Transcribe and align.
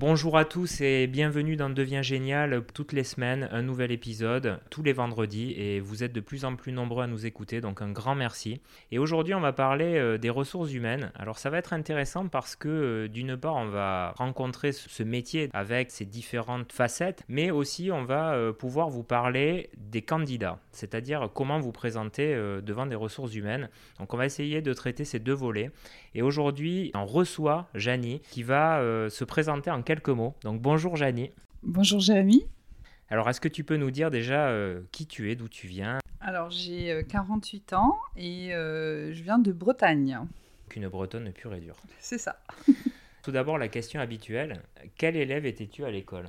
Bonjour 0.00 0.38
à 0.38 0.44
tous 0.44 0.80
et 0.80 1.08
bienvenue 1.08 1.56
dans 1.56 1.70
Devient 1.70 2.04
Génial. 2.04 2.62
Toutes 2.72 2.92
les 2.92 3.02
semaines, 3.02 3.48
un 3.50 3.62
nouvel 3.62 3.90
épisode, 3.90 4.60
tous 4.70 4.84
les 4.84 4.92
vendredis, 4.92 5.54
et 5.56 5.80
vous 5.80 6.04
êtes 6.04 6.12
de 6.12 6.20
plus 6.20 6.44
en 6.44 6.54
plus 6.54 6.70
nombreux 6.70 7.02
à 7.02 7.08
nous 7.08 7.26
écouter, 7.26 7.60
donc 7.60 7.82
un 7.82 7.90
grand 7.90 8.14
merci. 8.14 8.60
Et 8.92 9.00
aujourd'hui, 9.00 9.34
on 9.34 9.40
va 9.40 9.52
parler 9.52 9.96
euh, 9.98 10.16
des 10.16 10.30
ressources 10.30 10.72
humaines. 10.72 11.10
Alors 11.16 11.40
ça 11.40 11.50
va 11.50 11.58
être 11.58 11.72
intéressant 11.72 12.28
parce 12.28 12.54
que 12.54 12.68
euh, 12.68 13.08
d'une 13.08 13.36
part, 13.36 13.56
on 13.56 13.66
va 13.66 14.12
rencontrer 14.16 14.70
ce 14.70 15.02
métier 15.02 15.50
avec 15.52 15.90
ses 15.90 16.04
différentes 16.04 16.70
facettes, 16.70 17.24
mais 17.26 17.50
aussi 17.50 17.90
on 17.90 18.04
va 18.04 18.34
euh, 18.34 18.52
pouvoir 18.52 18.90
vous 18.90 19.02
parler 19.02 19.68
des 19.78 20.02
candidats, 20.02 20.60
c'est-à-dire 20.70 21.28
comment 21.34 21.58
vous 21.58 21.72
présenter 21.72 22.36
devant 22.62 22.86
des 22.86 22.94
ressources 22.94 23.34
humaines. 23.34 23.68
Donc 23.98 24.14
on 24.14 24.16
va 24.16 24.26
essayer 24.26 24.62
de 24.62 24.72
traiter 24.74 25.04
ces 25.04 25.18
deux 25.18 25.34
volets. 25.34 25.72
Et 26.14 26.22
aujourd'hui, 26.22 26.90
on 26.94 27.06
reçoit 27.06 27.68
Janie 27.74 28.20
qui 28.30 28.42
va 28.42 28.80
se 29.10 29.24
présenter 29.24 29.70
en 29.70 29.82
quelques 29.82 30.08
mots. 30.08 30.34
Donc 30.42 30.60
bonjour 30.60 30.96
Janie. 30.96 31.30
Bonjour 31.62 32.00
Jérémy. 32.00 32.46
Alors 33.10 33.28
est-ce 33.30 33.40
que 33.40 33.48
tu 33.48 33.64
peux 33.64 33.76
nous 33.76 33.90
dire 33.90 34.10
déjà 34.10 34.48
euh, 34.48 34.82
qui 34.92 35.06
tu 35.06 35.30
es, 35.30 35.34
d'où 35.34 35.48
tu 35.48 35.66
viens? 35.66 35.98
Alors 36.20 36.50
j'ai 36.50 37.04
48 37.08 37.72
euh, 37.72 37.76
ans 37.76 37.98
et 38.16 38.54
euh, 38.54 39.12
je 39.12 39.22
viens 39.22 39.38
de 39.38 39.50
Bretagne. 39.50 40.20
Qu'une 40.68 40.88
bretonne 40.88 41.32
pure 41.32 41.54
et 41.54 41.60
dure. 41.60 41.76
C'est 41.98 42.18
ça. 42.18 42.40
Tout 43.22 43.32
d'abord 43.32 43.58
la 43.58 43.68
question 43.68 44.00
habituelle, 44.00 44.62
quel 44.96 45.16
élève 45.16 45.46
étais-tu 45.46 45.84
à 45.84 45.90
l'école? 45.90 46.28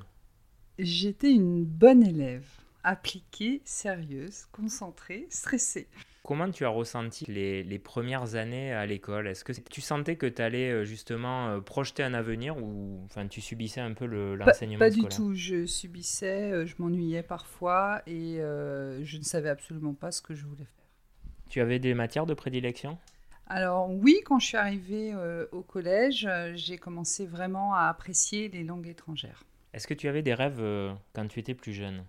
J'étais 0.79 1.31
une 1.31 1.65
bonne 1.65 2.03
élève, 2.03 2.47
appliquée, 2.83 3.61
sérieuse, 3.65 4.45
concentrée, 4.51 5.27
stressée. 5.29 5.87
Comment 6.23 6.51
tu 6.51 6.65
as 6.65 6.69
ressenti 6.69 7.25
les, 7.25 7.79
premières 7.79 8.35
années 8.35 8.73
à 8.73 8.85
l'école? 8.85 9.27
Est-ce 9.27 9.43
que 9.43 9.53
tu 9.53 9.81
sentais 9.81 10.15
que 10.15 10.25
tu 10.25 10.41
allais 10.41 10.69
euh, 10.69 10.85
justement 10.85 11.47
euh, 11.47 11.61
projeter 11.61 12.03
un 12.03 12.13
avenir 12.13 12.57
ou 12.57 13.01
enfin, 13.05 13.27
tu 13.27 13.41
subissais 13.41 13.81
un 13.81 13.93
peu 13.93 14.05
l'enseignement 14.05 14.79
Pas, 14.79 14.89
pas 14.89 14.95
du 14.95 15.07
tout, 15.07 15.33
je 15.33 15.65
subissais, 15.65 16.51
euh, 16.51 16.65
je 16.65 16.75
m'ennuyais 16.79 17.23
parfois 17.23 18.01
et 18.05 18.37
je 18.37 19.17
ne 19.17 19.23
savais 19.23 19.49
absolument 19.49 19.93
pas 19.93 20.11
ce 20.11 20.21
que 20.21 20.35
je 20.35 20.45
voulais 20.45 20.65
faire. 20.65 20.85
Tu 21.49 21.61
avais 21.61 21.79
des 21.79 21.93
matières 21.93 22.25
de 22.25 22.33
prédilection? 22.33 22.97
Alors 23.47 23.89
oui, 23.89 24.21
quand 24.23 24.37
je 24.37 24.45
suis 24.45 24.57
arrivée 24.57 25.15
au 25.51 25.63
collège, 25.63 26.29
j'ai 26.53 26.77
commencé 26.77 27.25
vraiment 27.25 27.73
à 27.73 27.87
apprécier 27.87 28.49
les 28.49 28.63
langues 28.63 28.87
étrangères. 28.87 29.43
Est-ce 29.73 29.87
que 29.87 29.95
tu 29.95 30.07
avais 30.07 30.21
des 30.21 30.35
rêves 30.35 30.61
quand 31.13 31.27
tu 31.27 31.39
étais 31.39 31.55
plus 31.55 31.73
jeune? 31.73 32.03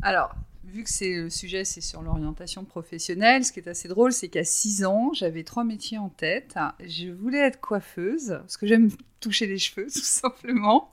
Alors, 0.00 0.34
vu 0.64 0.84
que 0.84 0.90
c'est 0.90 1.14
le 1.14 1.30
sujet, 1.30 1.64
c'est 1.64 1.80
sur 1.80 2.02
l'orientation 2.02 2.64
professionnelle, 2.64 3.44
ce 3.44 3.52
qui 3.52 3.60
est 3.60 3.68
assez 3.68 3.88
drôle, 3.88 4.12
c'est 4.12 4.28
qu'à 4.28 4.44
6 4.44 4.84
ans, 4.84 5.12
j'avais 5.12 5.44
trois 5.44 5.64
métiers 5.64 5.98
en 5.98 6.08
tête. 6.08 6.56
Je 6.80 7.08
voulais 7.10 7.40
être 7.40 7.60
coiffeuse, 7.60 8.38
parce 8.40 8.56
que 8.56 8.66
j'aime 8.66 8.90
toucher 9.22 9.46
les 9.46 9.58
cheveux, 9.58 9.86
tout 9.92 10.00
simplement. 10.00 10.90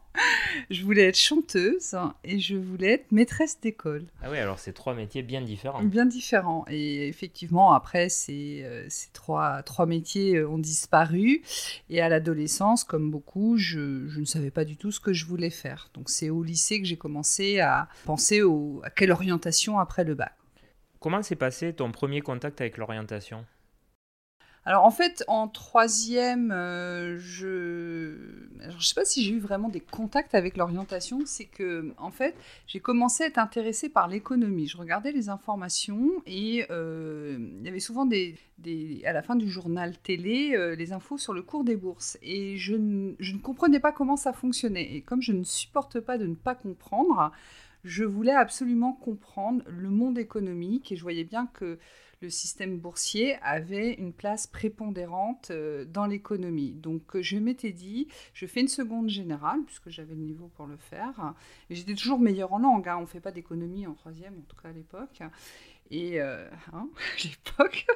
je 0.69 0.83
voulais 0.83 1.03
être 1.03 1.17
chanteuse 1.17 1.95
et 2.23 2.39
je 2.39 2.55
voulais 2.55 2.93
être 2.93 3.11
maîtresse 3.11 3.59
d'école. 3.59 4.05
Ah 4.23 4.29
oui, 4.31 4.37
alors 4.37 4.59
c'est 4.59 4.73
trois 4.73 4.93
métiers 4.93 5.21
bien 5.21 5.41
différents. 5.41 5.83
Bien 5.83 6.05
différents. 6.05 6.65
Et 6.69 7.07
effectivement, 7.07 7.73
après, 7.73 8.09
ces, 8.09 8.61
euh, 8.63 8.85
ces 8.89 9.09
trois, 9.11 9.61
trois 9.63 9.85
métiers 9.85 10.37
euh, 10.37 10.49
ont 10.49 10.57
disparu. 10.57 11.41
Et 11.89 12.01
à 12.01 12.09
l'adolescence, 12.09 12.83
comme 12.83 13.11
beaucoup, 13.11 13.57
je, 13.57 14.07
je, 14.07 14.19
ne 14.19 14.25
savais 14.25 14.51
pas 14.51 14.65
du 14.65 14.77
tout 14.77 14.91
ce 14.91 14.99
que 14.99 15.13
je 15.13 15.25
voulais 15.25 15.49
faire. 15.49 15.89
Donc 15.93 16.09
c'est 16.09 16.29
au 16.29 16.43
lycée 16.43 16.81
que 16.81 16.87
j'ai 16.87 16.97
commencé 16.97 17.59
à 17.59 17.87
penser 18.05 18.41
au, 18.41 18.81
à 18.83 18.89
quelle 18.89 19.11
orientation 19.11 19.79
après 19.79 20.03
le 20.03 20.15
bac. 20.15 20.33
Comment 20.99 21.23
s'est 21.23 21.35
passé 21.35 21.73
ton 21.73 21.91
premier 21.91 22.21
contact 22.21 22.59
avec 22.59 22.77
l'orientation? 22.77 23.45
Alors 24.65 24.85
en 24.85 24.91
fait, 24.91 25.23
en 25.27 25.47
troisième, 25.47 26.51
euh, 26.51 27.17
je 27.17 28.17
ne 28.65 28.79
sais 28.79 28.93
pas 28.93 29.05
si 29.05 29.23
j'ai 29.23 29.31
eu 29.31 29.39
vraiment 29.39 29.69
des 29.69 29.79
contacts 29.79 30.35
avec 30.35 30.57
l'orientation, 30.57 31.21
c'est 31.25 31.45
que 31.45 31.93
en 31.97 32.11
fait, 32.11 32.35
j'ai 32.67 32.79
commencé 32.79 33.23
à 33.23 33.27
être 33.27 33.37
intéressée 33.37 33.89
par 33.89 34.07
l'économie. 34.07 34.67
Je 34.67 34.77
regardais 34.77 35.11
les 35.11 35.29
informations 35.29 36.11
et 36.25 36.65
euh, 36.69 37.37
il 37.59 37.65
y 37.65 37.69
avait 37.69 37.79
souvent 37.79 38.05
des, 38.05 38.35
à 39.05 39.13
la 39.13 39.23
fin 39.23 39.35
du 39.35 39.49
journal 39.49 39.97
télé 39.97 40.51
euh, 40.55 40.75
les 40.75 40.91
infos 40.91 41.17
sur 41.17 41.33
le 41.33 41.41
cours 41.41 41.63
des 41.63 41.77
bourses 41.77 42.17
et 42.21 42.57
je 42.57 42.75
je 43.19 43.33
ne 43.33 43.39
comprenais 43.39 43.79
pas 43.79 43.93
comment 43.93 44.17
ça 44.17 44.33
fonctionnait. 44.33 44.93
Et 44.93 45.01
comme 45.01 45.21
je 45.21 45.31
ne 45.31 45.43
supporte 45.43 45.99
pas 46.01 46.17
de 46.17 46.27
ne 46.27 46.35
pas 46.35 46.53
comprendre, 46.53 47.31
je 47.85 48.03
voulais 48.03 48.33
absolument 48.33 48.93
comprendre 48.93 49.63
le 49.67 49.89
monde 49.89 50.17
économique 50.17 50.91
et 50.91 50.95
je 50.95 51.01
voyais 51.01 51.23
bien 51.23 51.47
que 51.53 51.79
le 52.21 52.29
système 52.29 52.77
boursier 52.77 53.35
avait 53.41 53.93
une 53.93 54.13
place 54.13 54.47
prépondérante 54.47 55.51
euh, 55.51 55.85
dans 55.85 56.05
l'économie. 56.05 56.71
Donc 56.71 57.15
euh, 57.15 57.21
je 57.21 57.37
m'étais 57.37 57.71
dit, 57.71 58.07
je 58.33 58.45
fais 58.45 58.61
une 58.61 58.67
seconde 58.67 59.09
générale, 59.09 59.61
puisque 59.65 59.89
j'avais 59.89 60.15
le 60.15 60.21
niveau 60.21 60.49
pour 60.55 60.67
le 60.67 60.77
faire. 60.77 61.33
J'étais 61.69 61.95
toujours 61.95 62.19
meilleure 62.19 62.53
en 62.53 62.59
langue, 62.59 62.87
hein. 62.87 62.97
on 62.97 63.01
ne 63.01 63.05
fait 63.05 63.19
pas 63.21 63.31
d'économie 63.31 63.87
en 63.87 63.93
troisième, 63.93 64.37
en 64.37 64.45
tout 64.47 64.55
cas 64.61 64.69
à 64.69 64.73
l'époque 64.73 65.21
et 65.91 66.21
euh, 66.21 66.47
hein, 66.73 66.87
l'époque. 67.23 67.87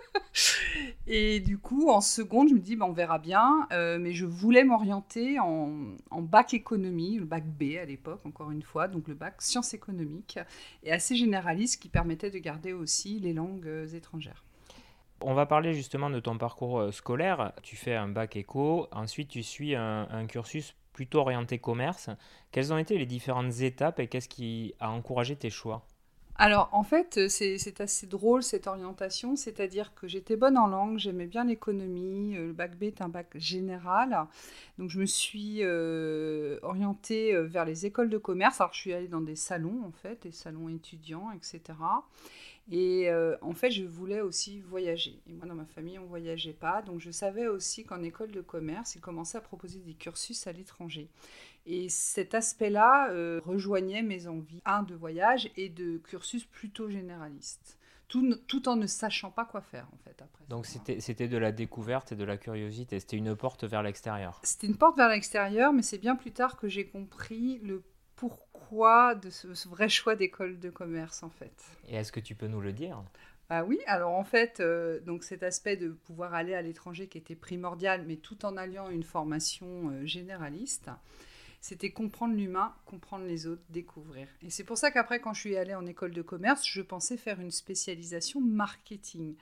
et 1.08 1.40
du 1.40 1.58
coup, 1.58 1.90
en 1.90 2.02
seconde, 2.02 2.50
je 2.50 2.56
me 2.56 2.60
dis, 2.60 2.76
bah, 2.76 2.86
on 2.88 2.94
verra 2.94 3.20
bien. 3.20 3.68
Euh, 3.72 4.00
mais 4.00 4.14
je 4.14 4.26
voulais 4.26 4.64
m'orienter 4.64 5.40
en, 5.40 5.96
bac 6.22 6.54
économie, 6.54 7.18
le 7.18 7.26
bac 7.26 7.46
B 7.46 7.78
à 7.82 7.86
l'époque, 7.86 8.22
encore 8.26 8.52
une 8.52 8.64
fois, 8.64 8.88
donc 8.88 9.08
le 9.08 9.14
bac 9.14 9.42
sciences 9.42 9.74
économiques, 9.74 10.40
et 10.84 10.92
assez 10.92 11.16
généraliste 11.16 11.82
qui 11.82 11.90
permettait 11.90 12.32
de 12.32 12.40
garder 12.40 12.74
aussi 12.74 13.20
les 13.20 13.34
langues 13.34 13.68
euh, 13.68 13.88
étrangères. 13.88 14.44
On 15.22 15.34
va 15.34 15.46
parler 15.46 15.74
justement 15.74 16.10
de 16.10 16.20
ton 16.20 16.38
parcours 16.38 16.94
scolaire. 16.94 17.54
Tu 17.62 17.78
fais 17.78 17.96
un 17.96 18.10
bac 18.10 18.36
éco, 18.36 18.88
ensuite 18.92 19.30
tu 19.30 19.42
suis 19.42 19.74
un 19.74 20.26
cursus 20.28 20.76
plutôt 20.92 21.20
orienté 21.20 21.60
commerce. 21.60 22.10
Quelles 22.52 22.74
ont 22.74 22.78
été 22.78 22.98
les 22.98 23.06
différentes 23.06 23.62
étapes 23.62 24.02
et 24.02 24.08
qu'est-ce 24.08 24.28
qui 24.28 24.74
a 24.82 24.92
encouragé 24.92 25.38
tes 25.38 25.50
choix? 25.50 25.88
Alors, 26.36 26.70
en 26.72 26.84
fait, 26.84 27.28
c'est 27.30 27.80
assez 27.80 28.08
drôle 28.08 28.42
cette 28.42 28.66
orientation, 28.66 29.36
c'est-à-dire 29.36 29.94
que 29.94 30.08
j'étais 30.08 30.36
bonne 30.36 30.58
en 30.58 30.66
langue, 30.66 30.98
j'aimais 30.98 31.28
bien 31.28 31.44
l'économie, 31.46 32.36
euh, 32.36 32.48
le 32.48 32.54
bac 32.54 32.76
B 32.76 32.84
est 32.84 33.02
un 33.02 33.08
bac 33.08 33.28
général, 33.36 34.26
donc 34.80 34.90
je 34.90 35.00
me 35.00 35.06
suis 35.06 35.60
euh, 35.62 36.58
orientée 36.64 37.36
euh, 37.36 37.44
vers 37.44 37.66
les 37.66 37.86
écoles 37.86 38.10
de 38.10 38.18
commerce. 38.18 38.60
Alors, 38.62 38.74
je 38.74 38.80
suis 38.80 38.94
allée 38.94 39.08
dans 39.08 39.22
des 39.22 39.36
salons, 39.36 39.84
en 39.86 39.92
fait, 39.92 40.24
des 40.24 40.32
salons 40.32 40.70
étudiants, 40.70 41.30
etc. 41.32 41.62
Et 42.72 43.10
en 43.42 43.54
fait, 43.54 43.72
je 43.72 43.84
voulais 43.84 44.22
aussi 44.22 44.62
voyager. 44.62 45.20
Et 45.28 45.34
moi, 45.34 45.46
dans 45.46 45.54
ma 45.54 45.66
famille, 45.66 46.00
on 46.00 46.04
ne 46.04 46.08
voyageait 46.08 46.54
pas. 46.54 46.82
Donc, 46.82 47.02
je 47.02 47.12
savais 47.12 47.46
aussi 47.48 47.84
qu'en 47.84 48.02
école 48.02 48.32
de 48.32 48.40
commerce, 48.40 48.96
ils 48.96 49.02
commençaient 49.02 49.38
à 49.38 49.42
proposer 49.42 49.80
des 49.80 49.94
cursus 49.94 50.48
à 50.48 50.54
l'étranger. 50.54 51.10
Et 51.66 51.88
cet 51.90 52.36
aspect-là 52.36 53.10
euh, 53.12 53.40
rejoignait 53.46 54.02
mes 54.02 54.28
envies, 54.28 54.62
un, 54.66 54.84
de 54.84 54.96
voyage 54.96 55.50
et 55.56 55.70
de 55.70 55.98
cursus 55.98 56.46
plutôt 56.46 56.90
généraliste. 56.90 57.78
Tout, 58.10 58.36
tout, 58.48 58.68
en 58.68 58.76
ne 58.76 58.86
sachant 58.86 59.32
pas 59.32 59.46
quoi 59.46 59.62
faire, 59.62 59.88
en 59.94 59.98
fait, 59.98 60.22
après. 60.22 60.46
Donc, 60.50 60.66
c'était 60.66 61.28
de 61.28 61.38
la 61.38 61.52
découverte 61.52 62.12
et 62.12 62.16
de 62.16 62.24
la 62.24 62.38
curiosité. 62.38 63.00
C'était 63.00 63.18
une 63.18 63.36
porte 63.36 63.64
vers 63.64 63.82
l'extérieur. 63.82 64.40
C'était 64.44 64.68
une 64.68 64.78
porte 64.78 64.98
vers 64.98 65.10
l'extérieur, 65.10 65.74
mais 65.74 65.82
c'est 65.82 65.98
bien 65.98 66.16
plus 66.16 66.32
tard 66.32 66.58
que 66.58 66.68
j'ai 66.68 66.86
compris 66.86 67.60
le 67.60 67.82
pourquoi 68.16 69.16
de 69.16 69.30
ce, 69.30 69.68
vrai 69.68 69.90
choix 69.90 70.16
d'école 70.16 70.60
de 70.60 70.70
commerce, 70.70 71.24
en 71.24 71.30
fait. 71.30 71.54
Et 71.88 71.96
est-ce 71.96 72.12
que 72.12 72.20
tu 72.20 72.36
peux 72.36 72.48
nous 72.48 72.62
le 72.62 72.72
dire? 72.72 73.04
Ah 73.50 73.66
oui, 73.66 73.80
alors 73.86 74.14
en 74.14 74.24
fait, 74.24 74.60
euh, 74.60 75.00
donc 75.02 75.24
cet 75.24 75.44
aspect 75.44 75.76
de 75.76 75.90
pouvoir 75.90 76.34
aller 76.34 76.54
à 76.54 76.62
l'étranger 76.62 77.08
qui 77.08 77.18
était 77.18 77.36
primordial, 77.36 78.06
mais 78.08 78.16
tout 78.16 78.46
en 78.46 78.56
alliant 78.56 78.90
une 78.90 79.04
formation 79.04 79.90
euh, 79.90 80.06
généraliste, 80.06 80.90
c'était 81.64 81.92
comprendre 81.92 82.36
l'humain, 82.36 82.76
comprendre 82.84 83.24
les 83.24 83.48
autres, 83.48 83.64
découvrir. 83.70 84.28
Et 84.42 84.50
c'est 84.50 84.66
pour 84.66 84.78
ça 84.78 84.92
qu'après, 84.92 85.22
quand 85.22 85.34
je 85.34 85.40
suis 85.40 85.56
allée 85.56 85.74
en 85.74 85.86
école 85.86 86.12
de 86.12 86.22
commerce, 86.22 86.68
je 86.68 86.82
pensais 86.82 87.16
faire 87.16 87.40
une 87.40 87.52
spécialisation 87.52 88.42
marketing. 88.42 89.38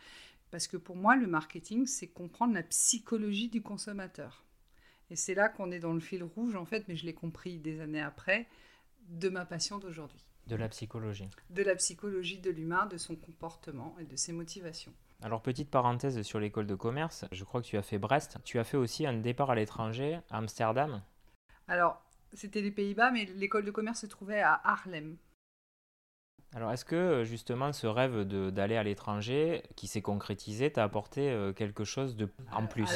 Parce 0.52 0.68
que 0.68 0.78
pour 0.78 0.96
moi, 0.96 1.16
le 1.16 1.26
marketing, 1.26 1.88
c'est 1.88 2.10
comprendre 2.10 2.54
la 2.54 2.62
psychologie 2.62 3.50
du 3.50 3.64
consommateur. 3.64 4.46
Et 5.10 5.16
c'est 5.16 5.34
là 5.34 5.50
qu'on 5.50 5.72
est 5.72 5.80
dans 5.80 5.94
le 5.94 6.00
fil 6.00 6.24
rouge, 6.24 6.56
en 6.56 6.64
fait, 6.64 6.88
mais 6.88 6.96
je 6.96 7.08
l'ai 7.08 7.16
compris 7.16 7.58
des 7.58 7.82
années 7.82 8.04
après, 8.04 8.48
de 9.10 9.30
ma 9.30 9.44
passion 9.44 9.80
d'aujourd'hui. 9.80 10.24
De 10.46 10.56
la 10.56 10.70
psychologie. 10.70 11.28
De 11.50 11.64
la 11.64 11.74
psychologie 11.74 12.38
de 12.38 12.52
l'humain, 12.52 12.86
de 12.86 12.98
son 12.98 13.16
comportement 13.16 13.96
et 14.00 14.06
de 14.06 14.16
ses 14.16 14.32
motivations. 14.32 14.94
Alors 15.24 15.42
petite 15.42 15.72
parenthèse 15.72 16.22
sur 16.22 16.40
l'école 16.40 16.68
de 16.68 16.76
commerce, 16.76 17.26
je 17.32 17.44
crois 17.44 17.64
que 17.64 17.68
tu 17.68 17.78
as 17.78 17.82
fait 17.82 17.98
Brest. 17.98 18.38
Tu 18.44 18.60
as 18.60 18.64
fait 18.64 18.78
aussi 18.78 19.08
un 19.08 19.18
départ 19.18 19.50
à 19.50 19.56
l'étranger, 19.56 20.20
à 20.30 20.38
Amsterdam? 20.38 21.02
Alors 21.68 22.04
c'était 22.34 22.62
les 22.62 22.72
Pays-Bas, 22.72 23.12
mais 23.12 23.26
l'école 23.36 23.66
de 23.66 23.72
commerce 23.72 24.02
se 24.02 24.06
trouvait 24.06 24.42
à 24.42 24.54
Haarlem. 24.54 25.18
Alors, 26.54 26.72
est-ce 26.72 26.84
que 26.84 26.96
euh, 26.96 27.24
justement 27.24 27.72
ce 27.72 27.88
rêve 27.88 28.24
d'aller 28.24 28.76
à 28.76 28.84
l'étranger 28.84 29.64
qui 29.76 29.88
s'est 29.88 30.02
concrétisé 30.02 30.72
t'a 30.72 30.84
apporté 30.84 31.30
euh, 31.30 31.54
quelque 31.54 31.86
chose 31.86 32.16
de 32.18 32.28
en 32.52 32.68
plus? 32.68 32.90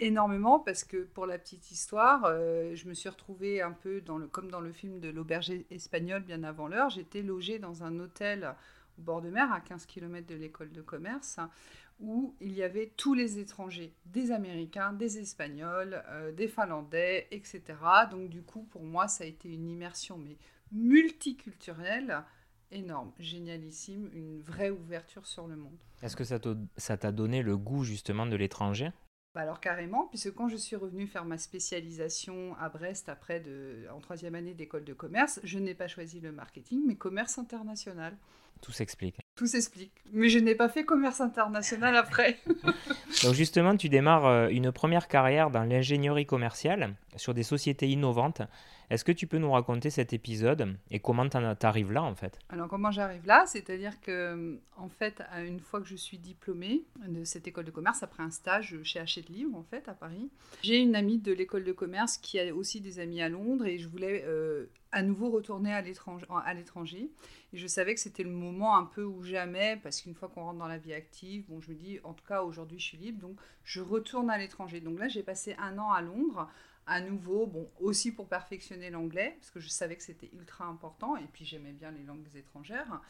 Énormément, 0.00 0.58
parce 0.58 0.82
que 0.82 1.04
pour 1.04 1.26
la 1.26 1.38
petite 1.38 1.70
histoire, 1.70 2.24
euh, 2.24 2.74
je 2.74 2.88
me 2.88 2.94
suis 2.94 3.08
retrouvée 3.08 3.60
un 3.60 3.72
peu 3.72 4.00
dans 4.00 4.16
le, 4.16 4.26
comme 4.26 4.50
dans 4.50 4.60
le 4.60 4.72
film 4.72 4.98
de 4.98 5.10
l'auberge 5.10 5.52
espagnole 5.70 6.22
bien 6.22 6.42
avant 6.42 6.68
l'heure. 6.68 6.90
J'étais 6.90 7.22
logée 7.22 7.58
dans 7.58 7.84
un 7.84 8.00
hôtel 8.00 8.54
au 8.98 9.02
bord 9.02 9.20
de 9.20 9.28
mer, 9.28 9.52
à 9.52 9.60
15 9.60 9.86
km 9.86 10.26
de 10.26 10.34
l'école 10.34 10.72
de 10.72 10.80
commerce, 10.80 11.38
où 12.00 12.34
il 12.40 12.52
y 12.52 12.62
avait 12.62 12.92
tous 12.96 13.14
les 13.14 13.38
étrangers, 13.38 13.94
des 14.06 14.32
Américains, 14.32 14.92
des 14.92 15.18
Espagnols, 15.18 16.02
euh, 16.08 16.32
des 16.32 16.48
Finlandais, 16.48 17.28
etc. 17.30 17.62
Donc 18.10 18.30
du 18.30 18.42
coup, 18.42 18.62
pour 18.64 18.82
moi, 18.82 19.06
ça 19.06 19.24
a 19.24 19.26
été 19.26 19.52
une 19.52 19.68
immersion, 19.68 20.18
mais 20.18 20.36
multiculturelle, 20.72 22.22
énorme, 22.70 23.12
génialissime, 23.18 24.10
une 24.12 24.40
vraie 24.40 24.70
ouverture 24.70 25.26
sur 25.26 25.46
le 25.46 25.56
monde. 25.56 25.76
Est-ce 26.02 26.16
que 26.16 26.24
ça 26.24 26.96
t'a 26.96 27.12
donné 27.12 27.42
le 27.42 27.56
goût 27.56 27.84
justement 27.84 28.26
de 28.26 28.36
l'étranger? 28.36 28.90
Bah 29.32 29.42
alors 29.42 29.60
carrément, 29.60 30.06
puisque 30.06 30.34
quand 30.34 30.48
je 30.48 30.56
suis 30.56 30.74
revenue 30.74 31.06
faire 31.06 31.24
ma 31.24 31.38
spécialisation 31.38 32.56
à 32.58 32.68
Brest 32.68 33.08
après 33.08 33.38
de, 33.38 33.86
en 33.92 34.00
troisième 34.00 34.34
année 34.34 34.54
d'école 34.54 34.84
de 34.84 34.92
commerce, 34.92 35.38
je 35.44 35.60
n'ai 35.60 35.74
pas 35.74 35.86
choisi 35.86 36.18
le 36.18 36.32
marketing, 36.32 36.82
mais 36.84 36.96
commerce 36.96 37.38
international. 37.38 38.16
Tout 38.60 38.72
s'explique. 38.72 39.20
Tout 39.40 39.46
s'explique. 39.46 39.90
Mais 40.12 40.28
je 40.28 40.38
n'ai 40.38 40.54
pas 40.54 40.68
fait 40.68 40.84
commerce 40.84 41.22
international 41.22 41.96
après. 41.96 42.36
Donc 43.24 43.32
justement, 43.32 43.74
tu 43.74 43.88
démarres 43.88 44.26
euh, 44.26 44.48
une 44.48 44.70
première 44.70 45.08
carrière 45.08 45.50
dans 45.50 45.64
l'ingénierie 45.64 46.26
commerciale 46.26 46.94
sur 47.16 47.32
des 47.32 47.42
sociétés 47.42 47.88
innovantes. 47.88 48.42
Est-ce 48.90 49.04
que 49.04 49.12
tu 49.12 49.28
peux 49.28 49.38
nous 49.38 49.52
raconter 49.52 49.88
cet 49.88 50.12
épisode 50.12 50.76
et 50.90 50.98
comment 50.98 51.28
tu 51.28 51.36
arrives 51.38 51.92
là 51.92 52.02
en 52.02 52.16
fait? 52.16 52.38
Alors 52.48 52.66
comment 52.66 52.90
j'arrive 52.90 53.24
là 53.24 53.44
C'est-à-dire 53.46 54.00
que 54.00 54.58
en 54.76 54.88
fait, 54.88 55.22
une 55.46 55.60
fois 55.60 55.80
que 55.80 55.86
je 55.86 55.94
suis 55.94 56.18
diplômée 56.18 56.82
de 57.06 57.22
cette 57.22 57.46
école 57.46 57.66
de 57.66 57.70
commerce, 57.70 58.02
après 58.02 58.24
un 58.24 58.30
stage 58.30 58.76
chez 58.82 58.98
Hachette 58.98 59.28
Livre 59.28 59.56
en 59.56 59.62
fait 59.62 59.88
à 59.88 59.94
Paris, 59.94 60.28
j'ai 60.62 60.78
une 60.78 60.96
amie 60.96 61.18
de 61.18 61.32
l'école 61.32 61.62
de 61.62 61.72
commerce 61.72 62.18
qui 62.18 62.40
a 62.40 62.52
aussi 62.52 62.80
des 62.80 62.98
amis 62.98 63.22
à 63.22 63.28
Londres 63.28 63.64
et 63.64 63.78
je 63.78 63.86
voulais 63.86 64.24
euh, 64.26 64.66
à 64.92 65.02
nouveau 65.02 65.30
retourner 65.30 65.72
à 65.72 65.82
l'étranger. 65.82 67.10
Et 67.52 67.56
je 67.56 67.66
savais 67.66 67.94
que 67.94 68.00
c'était 68.00 68.22
le 68.22 68.30
moment 68.30 68.76
un 68.76 68.84
peu 68.84 69.04
ou 69.04 69.22
jamais, 69.22 69.78
parce 69.82 70.02
qu'une 70.02 70.14
fois 70.14 70.28
qu'on 70.28 70.42
rentre 70.42 70.58
dans 70.58 70.66
la 70.66 70.78
vie 70.78 70.92
active, 70.92 71.44
bon, 71.48 71.60
je 71.60 71.70
me 71.70 71.74
dis, 71.74 72.00
en 72.04 72.12
tout 72.12 72.24
cas, 72.26 72.42
aujourd'hui, 72.42 72.78
je 72.78 72.84
suis 72.84 72.96
libre, 72.96 73.20
donc 73.20 73.36
je 73.64 73.80
retourne 73.80 74.30
à 74.30 74.38
l'étranger. 74.38 74.80
Donc 74.80 74.98
là, 74.98 75.08
j'ai 75.08 75.22
passé 75.22 75.54
un 75.58 75.78
an 75.78 75.92
à 75.92 76.00
Londres, 76.00 76.48
à 76.86 77.00
nouveau, 77.00 77.46
bon, 77.46 77.70
aussi 77.80 78.12
pour 78.12 78.28
perfectionner 78.28 78.90
l'anglais, 78.90 79.36
parce 79.38 79.50
que 79.50 79.60
je 79.60 79.68
savais 79.68 79.96
que 79.96 80.02
c'était 80.02 80.30
ultra 80.32 80.64
important, 80.64 81.16
et 81.16 81.26
puis 81.32 81.44
j'aimais 81.44 81.72
bien 81.72 81.90
les 81.90 82.02
langues 82.02 82.26
étrangères, 82.34 83.00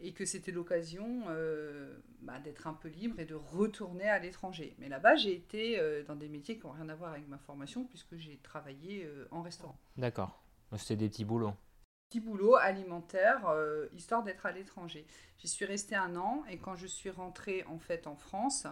et 0.00 0.12
que 0.12 0.24
c'était 0.24 0.52
l'occasion 0.52 1.24
euh, 1.28 1.98
bah, 2.22 2.38
d'être 2.38 2.66
un 2.66 2.74
peu 2.74 2.88
libre 2.88 3.18
et 3.18 3.24
de 3.24 3.34
retourner 3.34 4.08
à 4.08 4.18
l'étranger. 4.18 4.76
Mais 4.78 4.88
là-bas, 4.88 5.16
j'ai 5.16 5.34
été 5.34 5.78
euh, 5.78 6.04
dans 6.04 6.14
des 6.14 6.28
métiers 6.28 6.56
qui 6.56 6.66
n'ont 6.66 6.72
rien 6.72 6.88
à 6.88 6.94
voir 6.94 7.12
avec 7.12 7.26
ma 7.26 7.38
formation, 7.38 7.84
puisque 7.84 8.16
j'ai 8.16 8.38
travaillé 8.38 9.04
euh, 9.04 9.26
en 9.30 9.42
restaurant. 9.42 9.78
D'accord. 9.96 10.42
C'était 10.76 10.96
des 10.96 11.08
petits 11.08 11.24
boulots. 11.24 11.54
Petits 12.08 12.20
boulots 12.20 12.56
alimentaires, 12.56 13.54
histoire 13.94 14.22
d'être 14.22 14.46
à 14.46 14.52
l'étranger. 14.52 15.06
J'y 15.38 15.48
suis 15.48 15.66
restée 15.66 15.94
un 15.94 16.16
an 16.16 16.42
et 16.48 16.58
quand 16.58 16.74
je 16.74 16.86
suis 16.86 17.10
rentrée 17.10 17.64
en 17.64 17.78
fait 17.78 18.06
en 18.06 18.16
France, 18.16 18.66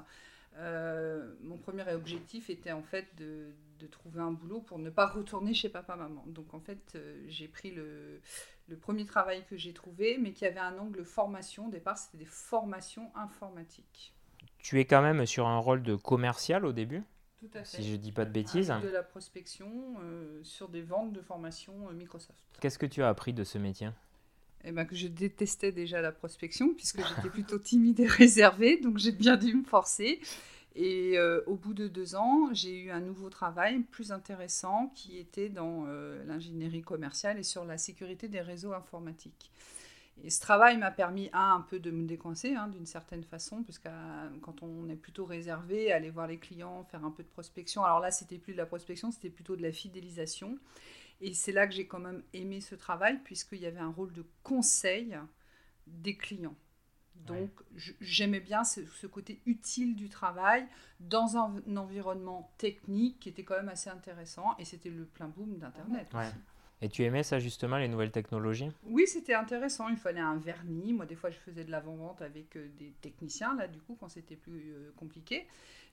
euh, 0.59 1.35
mon 1.43 1.59
premier 1.59 1.91
objectif 1.93 2.49
était 2.49 2.73
en 2.73 2.83
fait 2.83 3.07
de, 3.17 3.53
de, 3.79 3.87
trouver 3.87 4.21
un 4.21 4.33
boulot 4.33 4.61
pour 4.61 4.79
ne 4.79 4.89
pas 4.89 5.07
retourner 5.07 5.53
chez 5.53 5.69
papa-maman. 5.69 6.25
Donc 6.27 6.55
en 6.55 6.61
fait, 6.61 6.93
euh, 6.95 7.23
j'ai 7.29 7.47
pris 7.47 7.71
le, 7.73 8.21
le, 8.69 8.77
premier 8.77 9.05
travail 9.05 9.45
que 9.51 9.57
j'ai 9.57 9.75
trouvé, 9.75 10.17
mais 10.19 10.33
qui 10.33 10.47
avait 10.47 10.61
un 10.61 10.79
angle 10.79 11.05
formation. 11.05 11.67
Au 11.67 11.71
départ, 11.71 11.99
c'était 11.99 12.19
des 12.19 12.31
formations 12.31 13.11
informatiques. 13.15 14.15
Tu 14.59 14.81
es 14.81 14.87
quand 14.87 15.03
même 15.03 15.27
sur 15.27 15.47
un 15.47 15.59
rôle 15.59 15.83
de 15.83 15.95
commercial 15.95 16.65
au 16.65 16.73
début 16.73 17.03
tout 17.39 17.51
à 17.53 17.65
fait. 17.65 17.83
Si 17.83 17.91
je 17.91 17.97
dis 17.97 18.13
pas 18.13 18.25
de 18.25 18.31
bêtises. 18.31 18.69
de 18.69 18.89
la 18.89 19.03
prospection 19.03 19.71
euh, 20.01 20.43
sur 20.43 20.71
des 20.71 20.81
ventes 20.81 21.13
de 21.13 21.21
formation 21.21 21.75
Microsoft. 21.93 22.43
Qu'est-ce 22.61 22.79
que 22.79 22.87
tu 22.87 23.03
as 23.03 23.11
appris 23.11 23.35
de 23.35 23.45
ce 23.45 23.59
métier? 23.59 23.91
Eh 24.65 24.73
ben, 24.73 24.85
que 24.85 24.97
je 24.97 25.09
détestais 25.09 25.73
déjà 25.73 26.01
la 26.01 26.13
prospection 26.13 26.75
puisque 26.75 26.99
j'étais 26.99 27.29
plutôt 27.29 27.59
timide 27.59 28.01
et 28.01 28.07
réservée, 28.07 28.79
donc 28.79 28.99
j'ai 28.99 29.13
bien 29.13 29.37
dû 29.37 29.55
me 29.55 29.65
forcer. 29.65 30.21
Et 30.75 31.17
euh, 31.17 31.41
au 31.47 31.55
bout 31.55 31.73
de 31.73 31.89
deux 31.89 32.17
ans, 32.17 32.51
j'ai 32.53 32.83
eu 32.83 32.91
un 32.91 33.01
nouveau 33.01 33.31
travail 33.31 33.81
plus 33.81 34.13
intéressant 34.13 34.93
qui 34.95 35.17
était 35.17 35.49
dans 35.49 35.87
l'ingénierie 36.27 36.83
commerciale 36.83 37.39
et 37.39 37.43
sur 37.43 37.65
la 37.65 37.79
sécurité 37.79 38.29
des 38.29 38.43
réseaux 38.43 38.75
informatiques. 38.75 39.51
Et 40.25 40.31
ce 40.31 40.41
travail 40.41 40.79
m'a 40.79 40.91
permis, 40.91 41.29
un, 41.33 41.57
un 41.57 41.61
peu 41.61 41.79
de 41.79 41.91
me 41.91 42.07
décoincer 42.07 42.55
hein, 42.55 42.69
d'une 42.69 42.87
certaine 42.87 43.23
façon, 43.23 43.63
parce 43.63 43.79
que 43.79 43.89
quand 44.41 44.63
on 44.63 44.89
est 44.89 44.97
plutôt 44.97 45.27
réservé, 45.27 45.93
aller 45.93 46.11
voir 46.11 46.27
les 46.27 46.39
clients, 46.39 46.85
faire 46.91 47.05
un 47.05 47.11
peu 47.11 47.23
de 47.23 47.29
prospection. 47.29 47.85
Alors 47.85 48.01
là, 48.01 48.11
c'était 48.11 48.39
plus 48.39 48.53
de 48.53 48.59
la 48.59 48.67
prospection, 48.67 49.11
c'était 49.11 49.31
plutôt 49.31 49.57
de 49.57 49.63
la 49.63 49.73
fidélisation. 49.73 50.59
Et 51.21 51.35
c'est 51.35 51.53
là 51.53 51.67
que 51.67 51.75
j'ai 51.75 51.87
quand 51.87 51.99
même 51.99 52.23
aimé 52.33 52.61
ce 52.61 52.75
travail, 52.75 53.19
puisqu'il 53.25 53.61
y 53.61 53.67
avait 53.67 53.81
un 53.81 53.91
rôle 53.91 54.13
de 54.13 54.25
conseil 54.43 55.17
des 55.87 56.17
clients. 56.17 56.57
Donc 57.25 57.51
j'aimais 58.01 58.41
bien 58.41 58.63
ce, 58.63 59.07
côté 59.07 59.41
utile 59.47 59.97
du 59.97 60.09
travail 60.09 60.67
dans 61.01 61.37
un, 61.37 61.63
environnement 61.77 62.53
technique 62.59 63.19
qui 63.21 63.29
était 63.31 63.43
quand 63.43 63.57
même 63.57 63.69
assez 63.69 63.91
intéressant, 63.91 64.55
et 64.59 64.65
c'était 64.65 64.91
le 64.91 65.05
plein 65.05 65.29
boom 65.29 65.59
d'Internet. 65.59 66.13
Ouais. 66.15 66.31
Et 66.83 66.89
tu 66.91 67.05
aimais 67.05 67.23
ça 67.23 67.39
justement, 67.39 67.79
les 67.79 67.89
nouvelles 67.89 68.11
technologies? 68.11 68.71
Oui, 68.85 69.07
c'était 69.07 69.35
intéressant. 69.35 69.89
Il 69.89 69.97
fallait 69.97 70.21
un 70.21 70.37
vernis. 70.37 70.93
Moi, 70.93 71.07
des 71.07 71.15
fois, 71.15 71.31
je 71.31 71.39
faisais 71.39 71.65
de 71.65 71.71
l'avant-vente 71.71 72.21
avec 72.21 72.57
euh, 72.57 72.69
des 72.79 72.93
techniciens, 73.01 73.55
là, 73.57 73.67
du 73.67 73.81
coup, 73.81 73.97
quand 73.99 74.09
c'était 74.09 74.37
plus 74.37 74.75
euh, 74.75 74.93
compliqué. 74.97 75.47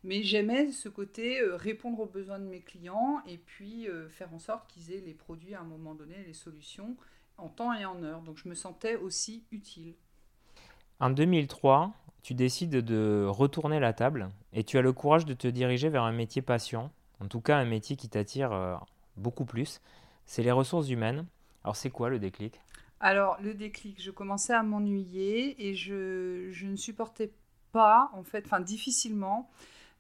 Mais 0.04 0.24
j'aimais 0.24 0.72
ce 0.72 0.90
côté 0.90 1.40
euh, 1.40 1.56
répondre 1.56 2.02
aux 2.02 2.06
besoins 2.06 2.40
de 2.40 2.46
mes 2.46 2.60
clients 2.60 3.22
et 3.26 3.38
puis 3.38 3.88
faire 4.10 4.34
en 4.34 4.40
sorte 4.40 4.68
qu'ils 4.68 4.92
aient 4.92 5.02
les 5.06 5.14
produits 5.14 5.56
à 5.56 5.62
un 5.62 5.66
moment 5.66 5.96
donné, 5.96 6.16
les 6.28 6.34
solutions, 6.34 6.98
en 7.38 7.48
temps 7.48 7.74
et 7.74 7.86
en 7.86 8.04
heure. 8.04 8.22
Donc, 8.22 8.38
je 8.38 8.50
me 8.50 8.54
sentais 8.54 8.98
aussi 8.98 9.46
utile. 9.52 9.94
En 11.00 11.10
2003, 11.12 11.94
tu 12.22 12.34
décides 12.34 12.76
de 12.76 13.26
retourner 13.26 13.80
la 13.80 13.94
table 13.94 14.30
et 14.52 14.66
tu 14.66 14.78
as 14.78 14.82
le 14.82 14.92
courage 14.92 15.26
de 15.26 15.34
te 15.34 15.48
diriger 15.48 15.88
vers 15.88 16.04
un 16.04 16.12
métier 16.12 16.42
passion, 16.42 16.92
en 17.22 17.28
tout 17.28 17.42
cas 17.42 17.58
un 17.58 17.66
métier 17.66 17.96
qui 17.96 18.08
t'attire 18.08 18.80
beaucoup 19.18 19.44
plus 19.44 19.82
c'est 20.26 20.44
les 20.44 20.52
ressources 20.52 20.90
humaines. 20.90 21.26
Alors 21.64 21.76
c'est 21.76 21.90
quoi 21.90 22.10
le 22.10 22.20
déclic? 22.20 22.60
Alors 23.00 23.38
le 23.42 23.54
déclic, 23.54 24.02
je 24.02 24.12
commençais 24.12 24.54
à 24.54 24.64
m'ennuyer 24.64 25.68
et 25.68 25.74
je, 25.76 26.50
je, 26.52 26.68
ne 26.68 26.76
supportais 26.76 27.32
pas, 27.72 28.10
en 28.14 28.24
fait, 28.24 28.46
enfin 28.46 28.62
difficilement, 28.62 29.50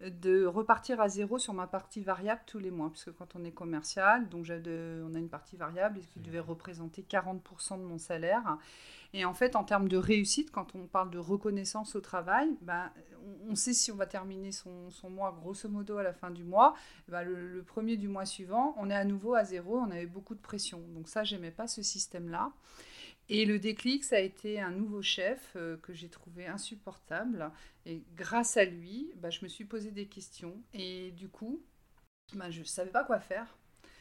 de 0.09 0.45
repartir 0.45 1.00
à 1.01 1.09
zéro 1.09 1.38
sur 1.38 1.53
ma 1.53 1.67
partie 1.67 2.01
variable 2.01 2.41
tous 2.45 2.59
les 2.59 2.71
mois. 2.71 2.89
Puisque 2.89 3.13
quand 3.13 3.35
on 3.35 3.44
est 3.44 3.51
commercial, 3.51 4.27
donc 4.29 4.45
on 4.50 5.15
a 5.15 5.19
une 5.19 5.29
partie 5.29 5.55
variable 5.55 6.00
qui 6.13 6.19
devait 6.19 6.39
représenter 6.39 7.05
40% 7.09 7.79
de 7.79 7.83
mon 7.83 7.97
salaire. 7.97 8.57
Et 9.13 9.25
en 9.25 9.33
fait, 9.33 9.55
en 9.55 9.63
termes 9.63 9.88
de 9.88 9.97
réussite, 9.97 10.51
quand 10.51 10.73
on 10.75 10.88
parle 10.88 11.11
de 11.11 11.19
reconnaissance 11.19 11.95
au 11.95 12.01
travail, 12.01 12.50
ben, 12.61 12.89
on 13.47 13.55
sait 13.55 13.73
si 13.73 13.91
on 13.91 13.95
va 13.95 14.07
terminer 14.07 14.51
son, 14.51 14.89
son, 14.89 15.10
mois 15.10 15.31
grosso 15.31 15.69
modo 15.69 15.98
à 15.98 16.03
la 16.03 16.13
fin 16.13 16.31
du 16.31 16.43
mois. 16.43 16.74
Ben, 17.07 17.22
le, 17.24 17.62
premier 17.62 17.95
du 17.95 18.07
mois 18.07 18.25
suivant, 18.25 18.74
on 18.77 18.89
est 18.89 18.95
à 18.95 19.05
nouveau 19.05 19.36
à 19.36 19.43
zéro, 19.43 19.77
on 19.77 19.91
avait 19.91 20.07
beaucoup 20.07 20.33
de 20.33 20.41
pression. 20.41 20.81
Donc 20.95 21.07
ça, 21.07 21.24
j'aimais 21.24 21.51
pas 21.51 21.67
ce 21.67 21.83
système-là. 21.83 22.51
Et 23.30 23.46
le 23.46 23.58
déclic, 23.58 24.03
ça 24.03 24.18
a 24.18 24.20
été 24.20 24.60
un 24.60 24.72
nouveau 24.72 25.01
chef 25.01 25.53
euh, 25.56 25.77
que 25.77 25.94
j'ai 25.94 26.10
trouvé 26.10 26.48
insupportable. 26.48 27.51
Et 27.86 28.03
grâce 28.15 28.58
à 28.58 28.65
lui, 28.65 29.12
ben, 29.15 29.30
je 29.30 29.44
me 29.44 29.48
suis 29.48 29.65
posé 29.65 29.92
des 29.92 30.08
questions. 30.08 30.62
Et 30.74 31.12
du 31.12 31.30
coup, 31.30 31.62
ben, 32.34 32.50
je 32.50 32.60
ne 32.60 32.65
savais 32.65 32.92
pas 32.92 33.03
quoi 33.03 33.20
faire. 33.20 33.58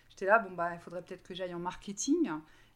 J'étais 0.08 0.26
là, 0.26 0.38
bon, 0.40 0.50
bah, 0.52 0.74
il 0.74 0.80
faudrait 0.80 1.02
peut-être 1.02 1.22
que 1.22 1.34
j'aille 1.34 1.54
en 1.54 1.60
marketing. 1.60 2.30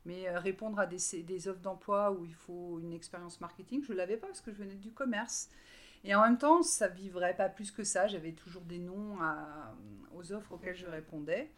Mais 0.04 0.28
euh, 0.28 0.38
répondre 0.38 0.78
à 0.78 0.86
des, 0.86 0.98
des 1.24 1.48
offres 1.48 1.60
d'emploi 1.60 2.12
où 2.12 2.24
il 2.24 2.34
faut 2.34 2.78
une 2.78 2.92
expérience 2.92 3.40
marketing, 3.40 3.82
je 3.82 3.92
ne 3.92 3.96
l'avais 3.96 4.16
pas 4.16 4.28
parce 4.28 4.40
que 4.40 4.52
je 4.52 4.58
venais 4.58 4.76
du 4.76 4.92
commerce. 4.92 5.50
Et 6.04 6.14
en 6.14 6.22
même 6.22 6.38
temps, 6.38 6.62
ça 6.62 6.86
vivrait 6.86 7.34
pas 7.34 7.48
plus 7.48 7.72
que 7.72 7.82
ça. 7.82 8.06
J'avais 8.06 8.30
toujours 8.30 8.62
des 8.62 8.78
noms 8.78 9.18
aux 10.14 10.32
offres 10.32 10.52
auxquelles 10.52 10.76
je 10.76 10.86
répondais. 10.86 11.50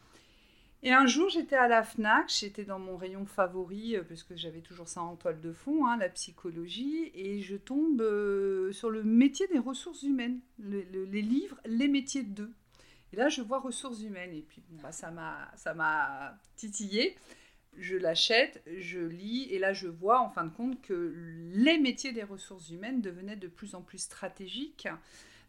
Et 0.83 0.93
un 0.93 1.07
jour, 1.07 1.29
j'étais 1.29 1.57
à 1.57 1.67
la 1.67 1.83
FNAC, 1.83 2.29
j'étais 2.29 2.65
dans 2.65 2.79
mon 2.79 2.97
rayon 2.97 3.27
favori, 3.27 3.97
euh, 3.97 4.05
parce 4.05 4.23
que 4.23 4.37
j'avais 4.37 4.61
toujours 4.61 4.89
ça 4.89 5.03
en 5.03 5.17
toile 5.17 5.41
de 5.41 5.53
fond, 5.53 5.87
hein, 5.87 5.97
la 5.97 6.09
psychologie, 6.09 7.11
et 7.15 7.41
je 7.41 7.57
tombe 7.57 8.01
euh, 8.01 8.71
sur 8.73 8.91
le 8.91 9.03
métier 9.03 9.49
des 9.49 9.59
ressources 9.59 10.05
humaines, 10.05 10.39
les 10.59 11.23
livres 11.23 11.59
Les 11.65 11.89
métiers 11.89 12.23
d'eux. 12.23 12.53
Et 13.13 13.17
là, 13.17 13.29
je 13.29 13.43
vois 13.43 13.59
ressources 13.59 14.03
humaines, 14.03 14.33
et 14.33 14.43
puis 14.43 14.63
bah, 14.83 14.93
ça 14.93 15.11
m'a 15.11 16.39
titillé 16.57 17.17
je 17.77 17.97
l'achète, 17.97 18.63
je 18.79 19.01
lis, 19.01 19.47
et 19.51 19.59
là 19.59 19.73
je 19.73 19.87
vois 19.87 20.21
en 20.21 20.29
fin 20.29 20.45
de 20.45 20.51
compte 20.51 20.81
que 20.83 21.15
les 21.53 21.79
métiers 21.79 22.13
des 22.13 22.25
ressources 22.25 22.71
humaines 22.71 23.01
devenaient 23.01 23.37
de 23.37 23.49
plus 23.49 23.75
en 23.75 23.83
plus 23.83 23.99
stratégiques 23.99 24.89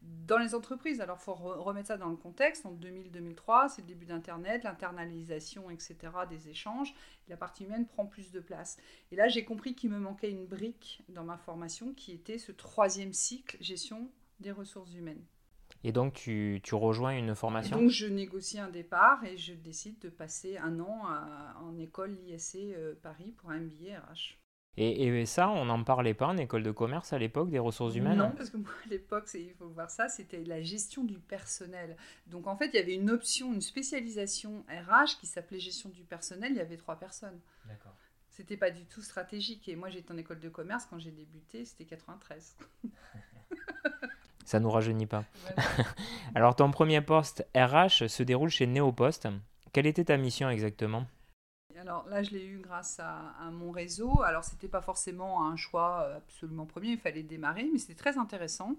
dans 0.02 0.38
les 0.38 0.56
entreprises. 0.56 1.02
Alors 1.02 1.18
il 1.20 1.24
faut 1.24 1.34
remettre 1.34 1.88
ça 1.88 1.98
dans 1.98 2.10
le 2.10 2.16
contexte. 2.16 2.66
En 2.66 2.74
2000-2003, 2.74 3.70
c'est 3.70 3.82
le 3.82 3.88
début 3.88 4.06
d'Internet, 4.06 4.64
l'internalisation, 4.64 5.70
etc., 5.70 5.98
des 6.30 6.50
échanges. 6.50 6.94
La 7.28 7.38
partie 7.38 7.66
humaine 7.66 7.88
prend 7.88 8.06
plus 8.06 8.32
de 8.32 8.40
place. 8.40 8.78
Et 9.12 9.16
là 9.16 9.28
j'ai 9.28 9.46
compris 9.46 9.76
qu'il 9.76 9.90
me 9.90 10.00
manquait 10.00 10.32
une 10.32 10.46
brique 10.46 11.04
dans 11.10 11.24
ma 11.24 11.38
formation 11.38 11.94
qui 11.94 12.12
était 12.12 12.38
ce 12.38 12.52
troisième 12.52 13.14
cycle, 13.14 13.58
gestion 13.62 14.10
des 14.40 14.52
ressources 14.52 14.94
humaines. 14.94 15.24
Et 15.84 15.92
donc, 15.92 16.14
tu, 16.14 16.60
tu 16.62 16.76
rejoins 16.76 17.16
une 17.18 17.36
formation? 17.36 17.78
Donc, 17.78 17.90
je 17.90 18.06
négocie 18.06 18.60
un 18.60 18.70
départ 18.70 19.24
et 19.24 19.38
je 19.38 19.54
décide 19.54 19.98
de 20.00 20.10
passer 20.10 20.58
un 20.58 20.80
an 20.80 21.04
en 21.62 21.78
école 21.78 22.18
l'ISC 22.26 22.56
euh, 22.56 22.96
Paris 23.02 23.34
pour 23.38 23.52
un 23.52 23.60
MBA 23.60 23.98
RH. 23.98 24.38
Et, 24.82 25.26
ça, 25.26 25.50
on 25.50 25.66
n'en 25.66 25.84
parlait 25.84 26.14
pas 26.14 26.28
en 26.28 26.38
école 26.38 26.64
de 26.64 26.72
commerce 26.72 27.12
à 27.12 27.20
l'époque 27.20 27.50
des 27.50 27.60
ressources 27.60 27.96
humaines 27.96 28.18
Non, 28.18 28.32
parce 28.32 28.50
que 28.50 28.56
moi, 28.56 28.72
à 28.86 28.90
l'époque, 28.90 29.28
il 29.34 29.54
faut 29.54 29.68
voir 29.68 29.92
ça, 29.92 30.08
c'était 30.08 30.42
la 30.46 30.62
gestion 30.62 31.04
du 31.04 31.20
personnel. 31.20 31.98
Donc 32.28 32.48
en 32.48 32.56
fait, 32.56 32.68
il 32.68 32.76
y 32.76 32.80
avait 32.80 32.96
une 32.96 33.10
option, 33.10 33.54
une 33.54 33.62
spécialisation 33.62 34.64
RH 34.70 35.20
qui 35.20 35.28
s'appelait 35.28 35.60
gestion 35.60 35.90
du 35.90 36.06
personnel. 36.06 36.54
Il 36.54 36.58
y 36.58 36.62
avait 36.62 36.78
trois 36.78 36.96
personnes. 36.96 37.42
D'accord. 37.68 37.94
C'était 38.30 38.56
pas 38.56 38.72
du 38.72 38.86
tout 38.86 39.02
stratégique. 39.02 39.68
Et 39.68 39.76
moi, 39.76 39.90
j'étais 39.90 40.14
en 40.14 40.18
école 40.18 40.40
de 40.40 40.48
commerce 40.48 40.86
quand 40.90 40.98
j'ai 40.98 41.12
débuté, 41.12 41.66
c'était 41.66 41.84
93. 41.84 42.56
ça 44.46 44.62
nous 44.62 44.72
rajeunit 44.72 45.08
pas. 45.08 45.26
Alors, 46.36 46.56
ton 46.56 46.72
premier 46.72 47.02
poste 47.02 47.46
RH 47.54 48.08
se 48.08 48.24
déroule 48.24 48.50
chez 48.50 48.66
Néopost. 48.66 49.28
Quelle 49.74 49.88
était 49.88 50.06
ta 50.06 50.16
mission 50.16 50.50
exactement? 50.50 51.06
Alors 51.80 52.08
là, 52.10 52.24
je 52.24 52.32
l'ai 52.32 52.46
eu 52.46 52.60
grâce 52.60 53.00
à, 53.00 53.50
mon 53.52 53.72
réseau. 53.72 54.22
Alors, 54.24 54.44
ce 54.44 54.52
n'était 54.52 54.68
pas 54.68 54.82
forcément 54.82 55.46
un 55.46 55.56
choix 55.56 56.04
euh, 56.04 56.18
absolument 56.18 56.66
premier, 56.66 56.90
il 56.90 56.98
fallait 56.98 57.24
démarrer, 57.24 57.70
mais 57.72 57.80
c'était 57.80 57.96
très 57.96 58.18
intéressant. 58.18 58.76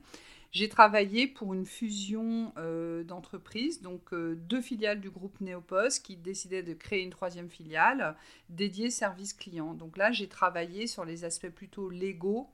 J'ai 0.52 0.68
travaillé 0.68 1.26
pour 1.26 1.54
une 1.54 1.64
fusion 1.64 2.52
euh, 2.58 3.04
d'entreprises, 3.04 3.82
donc 3.82 4.12
euh, 4.12 4.34
deux 4.34 4.60
filiales 4.60 5.00
du 5.00 5.08
groupe 5.08 5.40
Neopost 5.40 6.04
qui 6.04 6.16
décidaient 6.16 6.64
de 6.64 6.74
créer 6.74 7.02
une 7.02 7.10
troisième 7.10 7.48
filiale 7.48 8.16
dédiée 8.48 8.90
service 8.90 9.32
client. 9.32 9.74
Donc 9.74 9.96
là, 9.96 10.12
j'ai 10.12 10.28
travaillé 10.28 10.86
sur 10.86 11.04
les 11.04 11.24
aspects 11.24 11.50
plutôt 11.50 11.88
légaux 11.90 12.48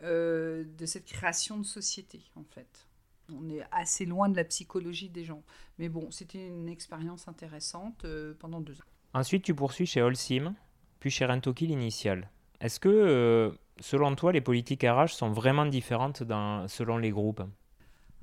de 0.00 0.86
cette 0.86 1.06
création 1.06 1.58
de 1.58 1.64
société, 1.64 2.22
en 2.36 2.44
fait. 2.44 2.86
On 3.34 3.50
est 3.50 3.64
assez 3.72 4.06
loin 4.06 4.28
de 4.28 4.36
la 4.36 4.44
psychologie 4.44 5.08
des 5.08 5.24
gens. 5.24 5.42
Mais 5.78 5.88
bon, 5.88 6.12
c'était 6.12 6.46
une 6.46 6.68
expérience 6.68 7.26
intéressante 7.26 8.06
pendant 8.38 8.60
deux 8.60 8.80
ans. 8.80 8.97
Ensuite, 9.14 9.44
tu 9.44 9.54
poursuis 9.54 9.86
chez 9.86 10.02
Holcim, 10.02 10.54
puis 11.00 11.10
chez 11.10 11.26
Rentoki 11.26 11.66
l'initial. 11.66 12.30
Est-ce 12.60 12.80
que, 12.80 12.88
euh, 12.88 13.50
selon 13.80 14.14
toi, 14.14 14.32
les 14.32 14.40
politiques 14.40 14.84
RH 14.84 15.08
sont 15.08 15.30
vraiment 15.30 15.66
différentes 15.66 16.22
selon 16.66 16.98
les 16.98 17.10
groupes? 17.10 17.42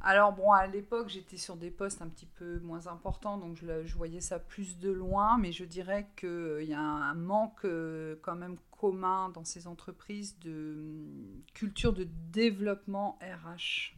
Alors 0.02 0.34
bon, 0.34 0.52
à 0.52 0.68
l'époque, 0.68 1.10
j'étais 1.10 1.38
sur 1.38 1.56
des 1.56 1.72
postes 1.72 2.04
un 2.04 2.10
petit 2.10 2.28
peu 2.28 2.60
moins 2.60 2.86
importants, 2.86 3.40
donc 3.40 3.58
je, 3.58 3.96
voyais 3.96 4.22
ça 4.22 4.38
plus 4.38 4.78
de 4.78 4.92
loin, 4.92 5.40
mais 5.40 5.52
je 5.52 5.66
dirais 5.66 6.08
qu'il 6.16 6.30
euh, 6.30 6.64
y 6.64 6.74
a 6.74 6.80
un, 6.80 7.16
manque 7.16 7.66
euh, 7.66 8.16
quand 8.22 8.36
même 8.36 8.58
commun 8.70 9.30
dans 9.30 9.44
ces 9.44 9.66
entreprises 9.66 10.38
de 10.40 10.76
hum, 10.78 11.42
culture 11.56 11.92
de 11.92 12.08
développement 12.32 13.18
RH, 13.20 13.96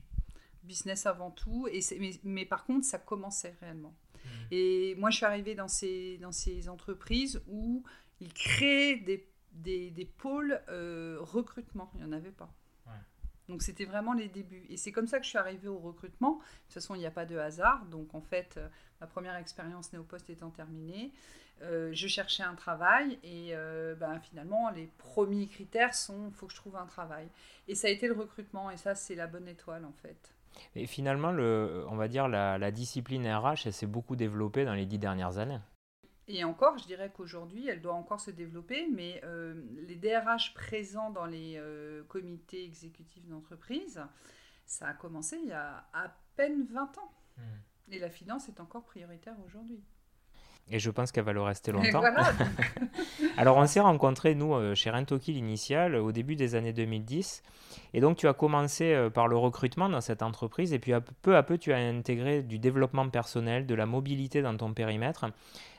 business 0.63 1.05
avant 1.05 1.31
tout, 1.31 1.67
et 1.69 1.81
mais, 2.23 2.45
par 2.45 2.63
contre, 2.63 2.85
ça 2.85 2.99
commençait 2.99 3.55
réellement. 3.59 3.93
Mmh. 4.23 4.29
Et 4.51 4.95
moi, 4.95 5.09
je 5.09 5.17
suis 5.17 5.25
arrivée 5.25 5.55
dans 5.55 5.67
ces, 5.67 6.17
dans 6.19 6.31
ces 6.31 6.69
entreprises 6.69 7.41
où 7.47 7.83
ils 8.19 8.33
créaient 8.33 8.97
des, 8.97 9.27
des, 9.51 9.91
des 9.91 10.05
pôles 10.05 10.61
euh, 10.69 11.17
recrutement. 11.21 11.89
Il 11.95 12.01
n'y 12.01 12.05
en 12.05 12.11
avait 12.11 12.31
pas. 12.31 12.53
Donc 13.49 13.61
c'était 13.61 13.85
vraiment 13.85 14.11
les 14.11 14.27
débuts. 14.27 14.65
Et 14.67 14.75
c'est 14.75 14.91
comme 14.91 15.07
ça 15.07 15.19
que 15.19 15.23
je 15.23 15.29
suis 15.29 15.37
arrivée 15.37 15.69
au 15.69 15.77
recrutement. 15.77 16.33
De 16.33 16.43
toute 16.65 16.73
façon, 16.73 16.95
il 16.95 16.99
n'y 16.99 17.05
a 17.05 17.11
pas 17.11 17.25
de 17.25 17.37
hasard. 17.37 17.85
Donc 17.85 18.13
en 18.13 18.19
fait, 18.19 18.55
euh, 18.57 18.67
ma 18.99 19.07
première 19.07 19.37
expérience 19.37 19.93
néo-poste 19.93 20.29
étant 20.29 20.49
terminée, 20.49 21.13
euh, 21.61 21.89
je 21.93 22.07
cherchais 22.07 22.43
un 22.43 22.55
travail 22.55 23.17
et 23.23 23.53
ben, 23.97 24.19
finalement, 24.19 24.69
les 24.71 24.87
premiers 24.97 25.47
critères 25.47 25.95
sont 25.95 26.27
il 26.27 26.33
faut 26.33 26.47
que 26.47 26.51
je 26.51 26.57
trouve 26.57 26.75
un 26.75 26.87
travail. 26.87 27.29
Et 27.69 27.75
ça 27.75 27.87
a 27.87 27.89
été 27.89 28.07
le 28.07 28.15
recrutement. 28.15 28.69
Et 28.69 28.75
ça, 28.75 28.95
c'est 28.95 29.15
la 29.15 29.27
bonne 29.27 29.47
étoile 29.47 29.85
en 29.85 29.93
fait. 29.93 30.33
Et 30.75 30.87
finalement, 30.87 31.31
le, 31.31 31.85
on 31.89 31.95
va 31.95 32.07
dire 32.07 32.27
la, 32.27 32.57
la 32.57 32.71
discipline 32.71 33.27
RH, 33.27 33.65
elle 33.65 33.73
s'est 33.73 33.87
beaucoup 33.87 34.15
développée 34.15 34.65
dans 34.65 34.73
les 34.73 34.85
dix 34.85 34.99
dernières 34.99 35.37
années. 35.37 35.59
Et 36.29 36.43
encore, 36.43 36.77
je 36.77 36.85
dirais 36.85 37.11
qu'aujourd'hui, 37.15 37.69
elle 37.69 37.81
doit 37.81 37.93
encore 37.93 38.19
se 38.19 38.31
développer, 38.31 38.87
mais 38.93 39.21
euh, 39.23 39.61
les 39.87 39.95
DRH 39.95 40.53
présents 40.53 41.09
dans 41.09 41.25
les 41.25 41.55
euh, 41.57 42.03
comités 42.09 42.65
exécutifs 42.65 43.25
d'entreprise, 43.27 44.01
ça 44.65 44.87
a 44.87 44.93
commencé 44.93 45.37
il 45.41 45.47
y 45.47 45.53
a 45.53 45.85
à 45.93 46.13
peine 46.35 46.65
20 46.73 46.97
ans. 46.97 47.11
Hmm. 47.37 47.93
Et 47.93 47.99
la 47.99 48.09
finance 48.09 48.49
est 48.49 48.59
encore 48.59 48.83
prioritaire 48.83 49.35
aujourd'hui. 49.45 49.81
Et 50.69 50.79
je 50.79 50.91
pense 50.91 51.13
qu'elle 51.13 51.23
va 51.23 51.31
le 51.31 51.41
rester 51.41 51.71
longtemps. 51.71 52.03
Alors, 53.37 53.55
on 53.55 53.65
s'est 53.65 53.79
rencontrés, 53.79 54.35
nous, 54.35 54.53
euh, 54.53 54.75
chez 54.75 54.89
Rentoki, 54.89 55.31
l'initial, 55.31 55.95
au 55.95 56.11
début 56.11 56.35
des 56.35 56.55
années 56.55 56.73
2010. 56.73 57.41
Et 57.93 58.01
donc, 58.01 58.17
tu 58.17 58.27
as 58.27 58.33
commencé 58.33 58.93
euh, 58.93 59.09
par 59.09 59.27
le 59.27 59.37
recrutement 59.37 59.89
dans 59.89 60.01
cette 60.01 60.21
entreprise. 60.21 60.73
Et 60.73 60.79
puis, 60.79 60.93
peu 61.21 61.35
à 61.35 61.43
peu, 61.43 61.57
tu 61.57 61.73
as 61.73 61.77
intégré 61.77 62.43
du 62.43 62.59
développement 62.59 63.09
personnel, 63.09 63.65
de 63.65 63.75
la 63.75 63.85
mobilité 63.85 64.41
dans 64.41 64.55
ton 64.55 64.73
périmètre. 64.73 65.25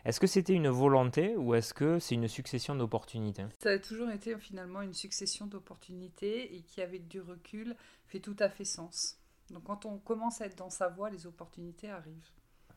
Est-ce 0.05 0.21
que 0.21 0.27
c'était 0.27 0.55
une 0.55 0.69
volonté 0.69 1.37
ou 1.37 1.55
est-ce 1.55 1.75
que 1.75 1.99
c'est 1.99 2.15
une 2.15 2.29
succession 2.29 2.75
d'opportunités? 2.75 3.45
Ça 3.59 3.71
a 3.71 3.79
toujours 3.79 4.11
été 4.11 4.37
finalement 4.39 4.83
une 4.83 4.95
succession 4.95 5.47
d'opportunités 5.47 6.57
et 6.57 6.63
qui, 6.63 6.81
avec 6.81 7.09
du 7.09 7.21
recul, 7.21 7.77
fait 8.07 8.21
tout 8.21 8.37
à 8.39 8.49
fait 8.49 8.65
sens. 8.65 9.19
Donc, 9.51 9.65
quand 9.65 9.87
on 9.87 9.99
commence 9.99 10.41
à 10.41 10.47
être 10.47 10.59
dans 10.59 10.71
sa 10.71 10.89
voie, 10.89 11.11
les 11.11 11.27
opportunités 11.27 11.91
arrivent. 11.91 12.31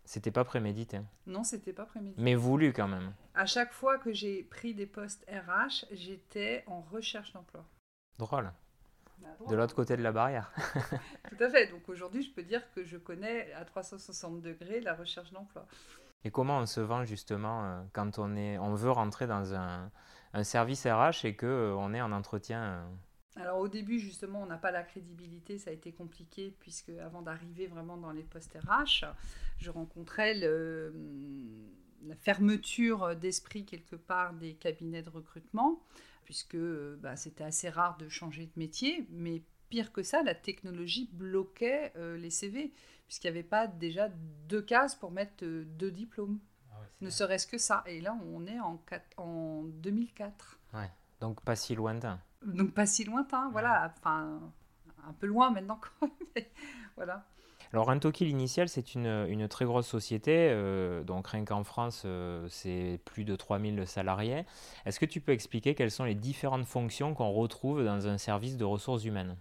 C'était 0.06 0.32
pas 0.32 0.44
prémédité. 0.44 1.00
Non, 1.28 1.44
c'était 1.44 1.74
pas 1.74 1.86
prémédité. 1.86 2.22
Mais 2.22 2.36
voulu 2.36 2.74
quand 2.74 2.88
même. 2.88 3.14
À 3.34 3.46
chaque 3.46 3.72
fois 3.72 3.98
que 3.98 4.12
j'ai 4.12 4.44
pris 4.44 4.74
des 4.74 4.88
postes 4.88 5.26
RH, 5.30 5.86
j'étais 5.92 6.64
en 6.68 6.82
recherche 6.82 7.34
d'emploi. 7.34 7.66
Drôle. 8.18 8.52
De 9.48 9.56
l'autre 9.56 9.76
côté 9.76 9.98
de 9.98 10.04
la 10.04 10.12
barrière. 10.12 10.52
Tout 11.30 11.44
à 11.44 11.50
fait. 11.50 11.68
Donc 11.68 11.88
aujourd'hui, 11.90 12.24
je 12.24 12.32
peux 12.32 12.44
dire 12.44 12.62
que 12.74 12.84
je 12.84 12.98
connais 12.98 13.52
à 13.54 13.66
360 13.66 14.42
degrés 14.42 14.82
la 14.82 14.94
recherche 14.94 15.32
d'emploi. 15.32 15.66
Et 16.24 16.32
comment 16.32 16.60
on 16.60 16.66
se 16.66 16.82
vend 16.82 17.04
justement 17.06 17.64
euh, 17.64 17.82
quand 17.94 18.20
on, 18.20 18.36
est, 18.36 18.58
on 18.60 18.76
veut 18.76 18.92
rentrer 18.92 19.28
dans 19.28 19.56
un, 19.56 19.90
un 20.34 20.44
service 20.44 20.86
RH 20.86 21.26
et 21.26 21.36
qu'on 21.36 21.48
euh, 21.48 21.74
on 21.74 21.94
est 21.94 22.02
en 22.02 22.12
entretien 22.12 22.62
euh, 22.62 22.84
alors 23.38 23.60
au 23.60 23.70
début, 23.70 23.98
justement, 23.98 24.42
on 24.44 24.46
n'a 24.46 24.58
pas 24.58 24.72
la 24.72 24.84
crédibilité, 24.84 25.58
ça 25.58 25.70
a 25.70 25.74
été 25.74 25.94
compliqué, 25.94 26.54
puisque 26.60 26.90
avant 26.90 27.22
d'arriver 27.22 27.66
vraiment 27.66 27.96
dans 27.96 28.12
les 28.12 28.24
postes 28.24 28.58
RH, 28.68 29.06
je 29.58 29.70
rencontrais 29.70 30.34
la 30.34 30.92
fermeture 32.16 33.16
d'esprit 33.16 33.64
quelque 33.64 33.96
part 33.96 34.34
des 34.34 34.56
cabinets 34.56 35.02
de 35.02 35.10
recrutement, 35.10 35.82
puisque 36.32 36.56
bah, 37.02 37.18
c'était 37.18 37.44
assez 37.44 37.68
rare 37.68 37.98
de 37.98 38.08
changer 38.08 38.46
de 38.46 38.54
métier, 38.56 39.06
mais 39.10 39.44
pire 39.68 39.92
que 39.92 40.02
ça, 40.02 40.24
la 40.24 40.34
technologie 40.34 41.10
bloquait 41.12 41.92
euh, 41.98 42.16
les 42.16 42.30
CV, 42.30 42.72
puisqu'il 43.06 43.28
n'y 43.28 43.32
avait 43.32 43.44
pas 43.44 43.68
déjà 43.68 44.08
deux 44.48 44.62
cases 44.62 44.96
pour 44.96 45.12
mettre 45.12 45.44
euh, 45.44 45.66
deux 45.66 45.92
diplômes. 45.92 46.40
Ah 46.72 46.78
ne 47.02 47.10
serait-ce 47.10 47.46
que 47.46 47.58
ça. 47.58 47.84
Et 47.86 48.00
là, 48.00 48.18
on 48.24 48.48
est 48.48 48.62
en, 48.62 48.82
en 49.18 49.64
2004. 49.64 50.58
Ouais, 50.74 50.90
donc 51.20 51.42
pas 51.42 51.58
si 51.58 51.76
lointain. 51.76 52.18
Donc 52.46 52.74
pas 52.74 52.86
si 52.86 53.04
lointain, 53.04 53.50
voilà. 53.52 53.94
Enfin, 53.98 54.40
un 55.06 55.12
peu 55.12 55.28
loin 55.28 55.50
maintenant 55.50 55.82
quand 56.00 56.08
même. 56.34 56.46
voilà. 56.96 57.26
Alors, 57.74 57.90
Untoki, 57.90 58.26
l'initial, 58.26 58.68
c'est 58.68 58.96
une, 58.96 59.26
une, 59.30 59.48
très 59.48 59.64
grosse 59.64 59.88
société. 59.88 60.50
Euh, 60.52 61.04
donc, 61.04 61.28
rien 61.28 61.46
qu'en 61.46 61.64
France, 61.64 62.04
euh, 62.06 62.46
c'est 62.50 63.00
plus 63.06 63.24
de 63.24 63.36
3000 63.36 63.88
salariés. 63.88 64.46
Est-ce 64.86 65.00
que 65.00 65.06
tu 65.06 65.22
peux 65.22 65.32
expliquer 65.32 65.74
quelles 65.74 65.92
sont 65.92 66.04
les 66.04 66.16
différentes 66.16 66.66
fonctions 66.66 67.14
qu'on 67.14 67.32
retrouve 67.32 67.84
dans 67.86 68.08
un 68.08 68.18
service 68.18 68.58
de 68.58 68.66
ressources 68.66 69.06
humaines? 69.06 69.38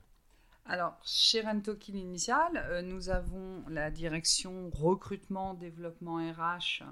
Alors, 0.66 0.96
chez 1.02 1.40
Rentoki 1.40 1.90
Initial, 1.90 2.64
euh, 2.68 2.82
nous 2.82 3.08
avons 3.08 3.64
la 3.68 3.90
direction 3.90 4.70
recrutement, 4.70 5.54
développement 5.54 6.18
RH, 6.18 6.84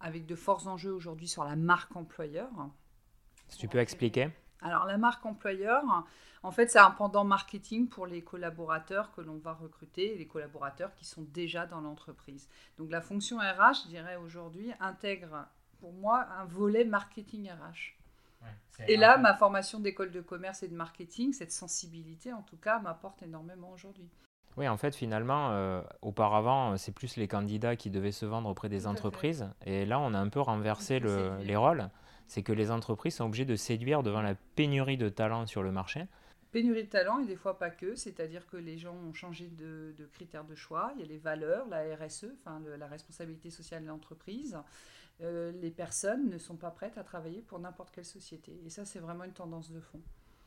avec 0.00 0.26
de 0.26 0.34
forts 0.34 0.66
enjeux 0.66 0.92
aujourd'hui 0.92 1.28
sur 1.28 1.44
la 1.44 1.56
marque 1.56 1.96
employeur. 1.96 2.50
Si 3.48 3.56
tu 3.56 3.68
peux 3.68 3.78
expliquer 3.78 4.28
alors 4.64 4.86
la 4.86 4.96
marque 4.96 5.24
employeur, 5.26 5.84
en 6.42 6.50
fait, 6.50 6.70
c'est 6.70 6.78
un 6.78 6.90
pendant 6.90 7.24
marketing 7.24 7.88
pour 7.88 8.06
les 8.06 8.22
collaborateurs 8.22 9.12
que 9.12 9.20
l'on 9.20 9.38
va 9.38 9.52
recruter, 9.52 10.14
les 10.16 10.26
collaborateurs 10.26 10.94
qui 10.94 11.04
sont 11.04 11.22
déjà 11.22 11.66
dans 11.66 11.80
l'entreprise. 11.80 12.48
Donc 12.78 12.90
la 12.90 13.00
fonction 13.00 13.38
RH, 13.38 13.84
je 13.84 13.88
dirais 13.88 14.16
aujourd'hui, 14.16 14.72
intègre 14.80 15.46
pour 15.80 15.92
moi 15.92 16.26
un 16.38 16.44
volet 16.46 16.84
marketing 16.84 17.50
RH. 17.50 17.94
et 18.88 18.96
là, 18.96 19.18
ma 19.18 19.34
formation 19.34 19.80
d'école 19.80 20.10
de 20.10 20.20
commerce 20.20 20.62
et 20.62 20.68
de 20.68 20.74
marketing, 20.74 21.32
cette 21.32 21.52
sensibilité 21.52 22.32
en 22.32 22.42
tout 22.42 22.56
cas, 22.56 22.78
m'apporte 22.78 23.22
énormément 23.22 23.70
aujourd'hui. 23.70 24.08
Oui, 24.56 24.68
en 24.68 24.76
fait, 24.76 24.94
finalement, 24.94 25.50
euh, 25.50 25.82
auparavant, 26.00 26.76
c'est 26.76 26.92
plus 26.92 27.16
les 27.16 27.26
candidats 27.26 27.74
qui 27.74 27.90
devaient 27.90 28.12
se 28.12 28.24
vendre 28.24 28.48
auprès 28.48 28.68
des 28.68 28.86
entreprises. 28.86 29.48
Et 29.66 29.84
là, 29.84 29.98
on 29.98 30.14
a 30.14 30.18
un 30.18 30.28
peu 30.28 30.40
renversé 30.40 31.00
les 31.00 31.56
rôles 31.56 31.88
c'est 32.26 32.42
que 32.42 32.52
les 32.52 32.70
entreprises 32.70 33.16
sont 33.16 33.24
obligées 33.24 33.44
de 33.44 33.56
séduire 33.56 34.02
devant 34.02 34.22
la 34.22 34.34
pénurie 34.56 34.96
de 34.96 35.08
talents 35.08 35.46
sur 35.46 35.62
le 35.62 35.72
marché. 35.72 36.06
Pénurie 36.52 36.84
de 36.84 36.88
talents 36.88 37.18
et 37.18 37.26
des 37.26 37.36
fois 37.36 37.58
pas 37.58 37.70
que, 37.70 37.96
c'est-à-dire 37.96 38.46
que 38.46 38.56
les 38.56 38.78
gens 38.78 38.94
ont 38.94 39.12
changé 39.12 39.48
de, 39.48 39.92
critères 40.12 40.44
de 40.44 40.54
choix. 40.54 40.92
Il 40.94 41.00
y 41.00 41.04
a 41.04 41.06
les 41.06 41.18
valeurs, 41.18 41.66
la 41.68 41.82
RSE, 41.96 42.26
enfin 42.40 42.62
la 42.78 42.86
responsabilité 42.86 43.50
sociale 43.50 43.82
de 43.82 43.88
l'entreprise. 43.88 44.56
Euh, 45.20 45.52
les 45.60 45.70
personnes 45.70 46.28
ne 46.28 46.38
sont 46.38 46.56
pas 46.56 46.70
prêtes 46.70 46.98
à 46.98 47.04
travailler 47.04 47.40
pour 47.42 47.58
n'importe 47.58 47.90
quelle 47.92 48.04
société. 48.04 48.60
Et 48.64 48.70
ça, 48.70 48.84
c'est 48.84 49.00
vraiment 49.00 49.24
une 49.24 49.32
tendance 49.32 49.70
de 49.70 49.80
fond. 49.80 50.00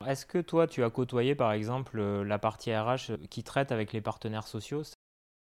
Est-ce 0.06 0.26
que 0.26 0.40
toi, 0.40 0.68
tu 0.68 0.84
as 0.84 0.90
côtoyé 0.90 1.36
par 1.36 1.52
exemple 1.52 2.02
la 2.02 2.40
partie 2.40 2.74
RH 2.74 3.18
qui 3.30 3.44
traite 3.44 3.72
avec 3.72 3.94
les 3.94 4.02
partenaires 4.02 4.48
sociaux? 4.48 4.84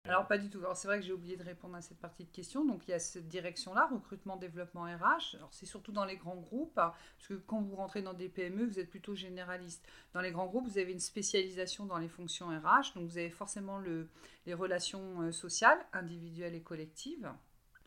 Alors 0.06 0.26
pas 0.26 0.36
du 0.36 0.50
tout. 0.50 0.58
Alors 0.58 0.76
c'est 0.76 0.86
vrai 0.86 1.00
que 1.00 1.06
j'ai 1.06 1.14
oublié 1.14 1.36
de 1.36 1.42
répondre 1.42 1.74
à 1.76 1.80
cette 1.80 1.98
partie 1.98 2.24
de 2.24 2.30
question. 2.30 2.64
Donc 2.66 2.86
il 2.86 2.90
y 2.90 2.94
a 2.94 2.98
cette 2.98 3.26
direction-là, 3.26 3.88
recrutement, 3.90 4.36
développement 4.36 4.82
RH. 4.82 5.36
Alors 5.36 5.48
c'est 5.50 5.64
surtout 5.64 5.92
dans 5.92 6.04
les 6.04 6.16
grands 6.16 6.36
groupes, 6.36 6.78
hein, 6.78 6.92
parce 7.16 7.28
que 7.28 7.34
quand 7.34 7.62
vous 7.62 7.74
rentrez 7.74 8.02
dans 8.02 8.12
des 8.12 8.28
PME, 8.28 8.66
vous 8.66 8.78
êtes 8.78 8.90
plutôt 8.90 9.14
généraliste. 9.14 9.86
Dans 10.12 10.20
les 10.20 10.30
grands 10.30 10.46
groupes, 10.46 10.68
vous 10.68 10.78
avez 10.78 10.92
une 10.92 11.00
spécialisation 11.00 11.86
dans 11.86 11.98
les 11.98 12.08
fonctions 12.08 12.48
RH. 12.48 12.94
Donc 12.94 13.08
vous 13.08 13.16
avez 13.16 13.30
forcément 13.30 13.78
le, 13.78 14.08
les 14.44 14.52
relations 14.52 15.22
euh, 15.22 15.32
sociales, 15.32 15.78
individuelles 15.94 16.54
et 16.54 16.62
collectives 16.62 17.30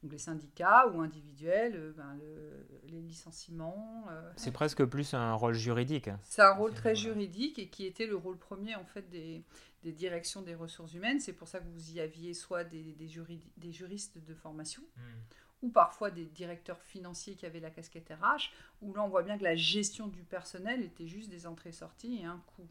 donc 0.03 0.11
les 0.11 0.17
syndicats 0.19 0.87
ou 0.87 1.01
individuels, 1.01 1.73
euh, 1.75 1.93
ben, 1.97 2.17
les 2.87 3.01
licenciements. 3.01 4.05
Euh. 4.09 4.31
C'est 4.35 4.51
presque 4.51 4.85
plus 4.85 5.13
un 5.13 5.33
rôle 5.33 5.53
juridique. 5.53 6.09
C'est 6.23 6.41
un 6.41 6.53
rôle 6.53 6.73
très 6.73 6.95
juridique 6.95 7.57
et 7.59 7.67
qui 7.67 7.85
était 7.85 8.05
le 8.05 8.15
rôle 8.15 8.37
premier 8.37 8.75
en 8.75 8.85
fait 8.85 9.09
des, 9.09 9.43
des 9.87 9.93
directions 9.93 10.41
des 10.41 10.53
ressources 10.53 10.93
humaines. 10.93 11.21
C'est 11.21 11.33
pour 11.33 11.47
ça 11.47 11.59
que 11.59 11.67
vous 11.67 11.91
y 11.91 12.01
aviez 12.01 12.33
soit 12.33 12.65
des, 12.65 12.93
des, 12.93 13.09
des 13.57 13.71
juristes 13.71 14.17
de 14.17 14.33
formation. 14.33 14.83
Hmm. 14.97 15.63
ou 15.63 15.69
parfois 15.69 16.11
des 16.11 16.25
directeurs 16.25 16.81
financiers 16.83 17.35
qui 17.35 17.45
avaient 17.45 17.59
la 17.59 17.71
casquette 17.71 18.09
RH, 18.09 18.51
où 18.81 18.93
là 18.93 19.03
on 19.03 19.09
voit 19.09 19.23
bien 19.23 19.37
que 19.37 19.43
la 19.43 19.55
gestion 19.55 20.07
du 20.07 20.23
personnel 20.23 20.83
était 20.83 21.07
juste 21.07 21.29
des 21.29 21.47
entrées-sorties 21.47 22.19
et 22.21 22.25
un 22.25 22.43
coût. 22.55 22.67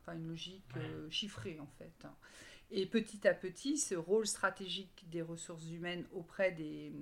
Enfin 0.00 0.16
une 0.16 0.28
logique 0.28 0.76
euh, 0.76 1.10
chiffrée 1.10 1.58
en 1.60 1.66
fait. 1.78 2.06
Et 2.70 2.84
petit 2.86 3.26
à 3.26 3.32
petit, 3.34 3.78
ce 3.78 3.94
rôle 3.94 4.26
stratégique 4.26 5.06
des 5.08 5.22
ressources 5.22 5.70
humaines 5.70 6.06
auprès 6.12 6.52
des, 6.52 6.92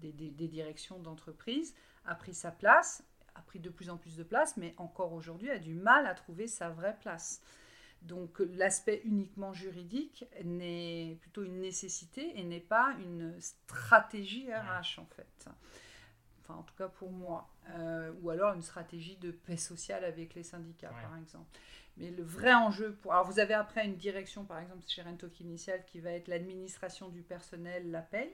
des, 0.00 0.48
directions 0.48 1.00
d'entreprise 1.00 1.74
a 2.04 2.14
pris 2.14 2.32
sa 2.32 2.52
place, 2.52 3.02
a 3.34 3.42
pris 3.42 3.58
de 3.58 3.70
plus 3.70 3.90
en 3.90 3.96
plus 3.96 4.16
de 4.16 4.22
place, 4.22 4.56
mais 4.56 4.74
encore 4.76 5.12
aujourd'hui 5.12 5.50
a 5.50 5.58
du 5.58 5.74
mal 5.74 6.06
à 6.06 6.14
trouver 6.14 6.46
sa 6.46 6.70
vraie 6.70 6.96
place. 7.00 7.42
Donc 8.02 8.40
l'aspect 8.54 9.02
uniquement 9.04 9.52
juridique 9.52 10.24
n'est 10.44 11.18
plutôt 11.20 11.44
une 11.44 11.60
nécessité 11.60 12.38
et 12.38 12.44
n'est 12.44 12.60
pas 12.60 12.94
une 13.00 13.38
stratégie 13.40 14.52
RH 14.52 14.98
en 14.98 15.06
fait. 15.06 15.48
Enfin 16.40 16.54
en 16.54 16.62
tout 16.62 16.74
cas 16.76 16.88
pour 16.88 17.10
moi. 17.10 17.48
Euh, 17.70 18.12
ou 18.22 18.30
alors 18.30 18.54
une 18.54 18.62
stratégie 18.62 19.16
de 19.16 19.30
paix 19.30 19.56
sociale 19.56 20.04
avec 20.04 20.34
les 20.34 20.42
syndicats 20.42 20.92
par 21.02 21.16
exemple. 21.16 21.50
Mais 21.96 22.10
le 22.10 22.22
vrai 22.22 22.54
enjeu 22.54 22.94
pour. 23.02 23.12
Alors, 23.12 23.26
vous 23.26 23.38
avez 23.40 23.54
après 23.54 23.84
une 23.84 23.96
direction, 23.96 24.44
par 24.44 24.58
exemple, 24.58 24.82
chez 24.86 25.02
Rentoki 25.02 25.44
Initial, 25.44 25.84
qui 25.84 26.00
va 26.00 26.12
être 26.12 26.28
l'administration 26.28 27.08
du 27.08 27.22
personnel, 27.22 27.90
la 27.90 28.00
paye. 28.00 28.32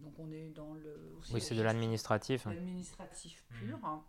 Donc, 0.00 0.18
on 0.18 0.30
est 0.32 0.48
dans 0.50 0.74
le. 0.74 1.18
Oui, 1.32 1.40
c'est 1.40 1.54
de 1.54 1.62
l'administratif. 1.62 2.46
L'administratif 2.46 3.44
pur. 3.48 3.78
Mmh. 3.78 4.02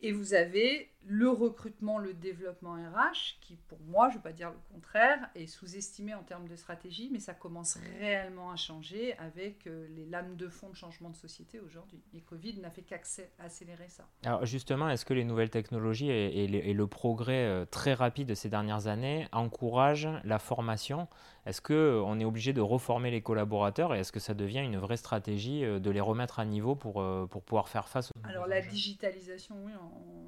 Et 0.00 0.12
vous 0.12 0.34
avez 0.34 0.90
le 1.08 1.30
recrutement, 1.30 1.98
le 1.98 2.12
développement 2.12 2.74
RH, 2.74 3.38
qui 3.40 3.56
pour 3.56 3.78
moi, 3.80 4.08
je 4.10 4.14
ne 4.14 4.18
vais 4.18 4.22
pas 4.22 4.32
dire 4.32 4.50
le 4.50 4.74
contraire, 4.74 5.30
est 5.34 5.46
sous-estimé 5.46 6.14
en 6.14 6.22
termes 6.22 6.46
de 6.46 6.54
stratégie, 6.54 7.08
mais 7.10 7.18
ça 7.18 7.32
commence 7.32 7.78
réellement 7.98 8.50
à 8.50 8.56
changer 8.56 9.16
avec 9.16 9.66
euh, 9.66 9.88
les 9.96 10.04
lames 10.04 10.36
de 10.36 10.48
fond 10.48 10.68
de 10.68 10.74
changement 10.74 11.08
de 11.08 11.16
société 11.16 11.60
aujourd'hui. 11.60 12.02
Et 12.12 12.20
Covid 12.20 12.60
n'a 12.60 12.70
fait 12.70 12.82
qu'accélérer 12.82 13.88
ça. 13.88 14.06
Alors 14.24 14.44
justement, 14.44 14.90
est-ce 14.90 15.06
que 15.06 15.14
les 15.14 15.24
nouvelles 15.24 15.50
technologies 15.50 16.10
et, 16.10 16.46
le 16.48 16.86
progrès 16.86 17.46
euh, 17.46 17.64
très 17.64 17.94
rapide 17.94 18.28
de 18.28 18.34
ces 18.34 18.50
dernières 18.50 18.86
années 18.86 19.26
encouragent 19.32 20.08
la 20.24 20.38
formation? 20.38 21.08
Est-ce 21.46 21.62
qu'on 21.62 22.20
est 22.20 22.24
obligé 22.24 22.52
de 22.52 22.60
reformer 22.60 23.10
les 23.10 23.22
collaborateurs 23.22 23.94
et 23.94 24.00
est-ce 24.00 24.12
que 24.12 24.20
ça 24.20 24.34
devient 24.34 24.60
une 24.60 24.76
vraie 24.76 24.98
stratégie 24.98 25.64
euh, 25.64 25.78
de 25.78 25.90
les 25.90 26.00
remettre 26.00 26.38
à 26.38 26.44
niveau 26.44 26.74
pour, 26.74 27.02
pour 27.30 27.42
pouvoir 27.42 27.68
faire 27.68 27.88
face 27.88 28.10
aux... 28.10 28.28
Alors 28.28 28.46
la 28.46 28.60
digitalisation, 28.60 29.56
oui, 29.64 29.72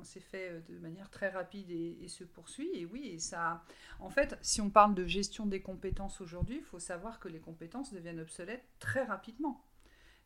s'est 0.02 0.20
fait 0.20 0.62
de 0.68 0.78
manière 0.78 1.10
très 1.10 1.28
rapide 1.28 1.70
et, 1.70 2.08
se 2.08 2.24
poursuit. 2.24 2.70
Et 2.74 2.86
oui, 2.86 3.08
et 3.08 3.18
ça. 3.18 3.62
En 3.98 4.10
fait, 4.10 4.36
si 4.40 4.60
on 4.60 4.70
parle 4.70 4.94
de 4.94 5.06
gestion 5.06 5.46
des 5.46 5.62
compétences 5.62 6.20
aujourd'hui, 6.20 6.56
il 6.56 6.64
faut 6.64 6.78
savoir 6.78 7.20
que 7.20 7.28
les 7.28 7.40
compétences 7.40 7.92
deviennent 7.92 8.20
obsolètes 8.20 8.64
très 8.78 9.04
rapidement. 9.04 9.64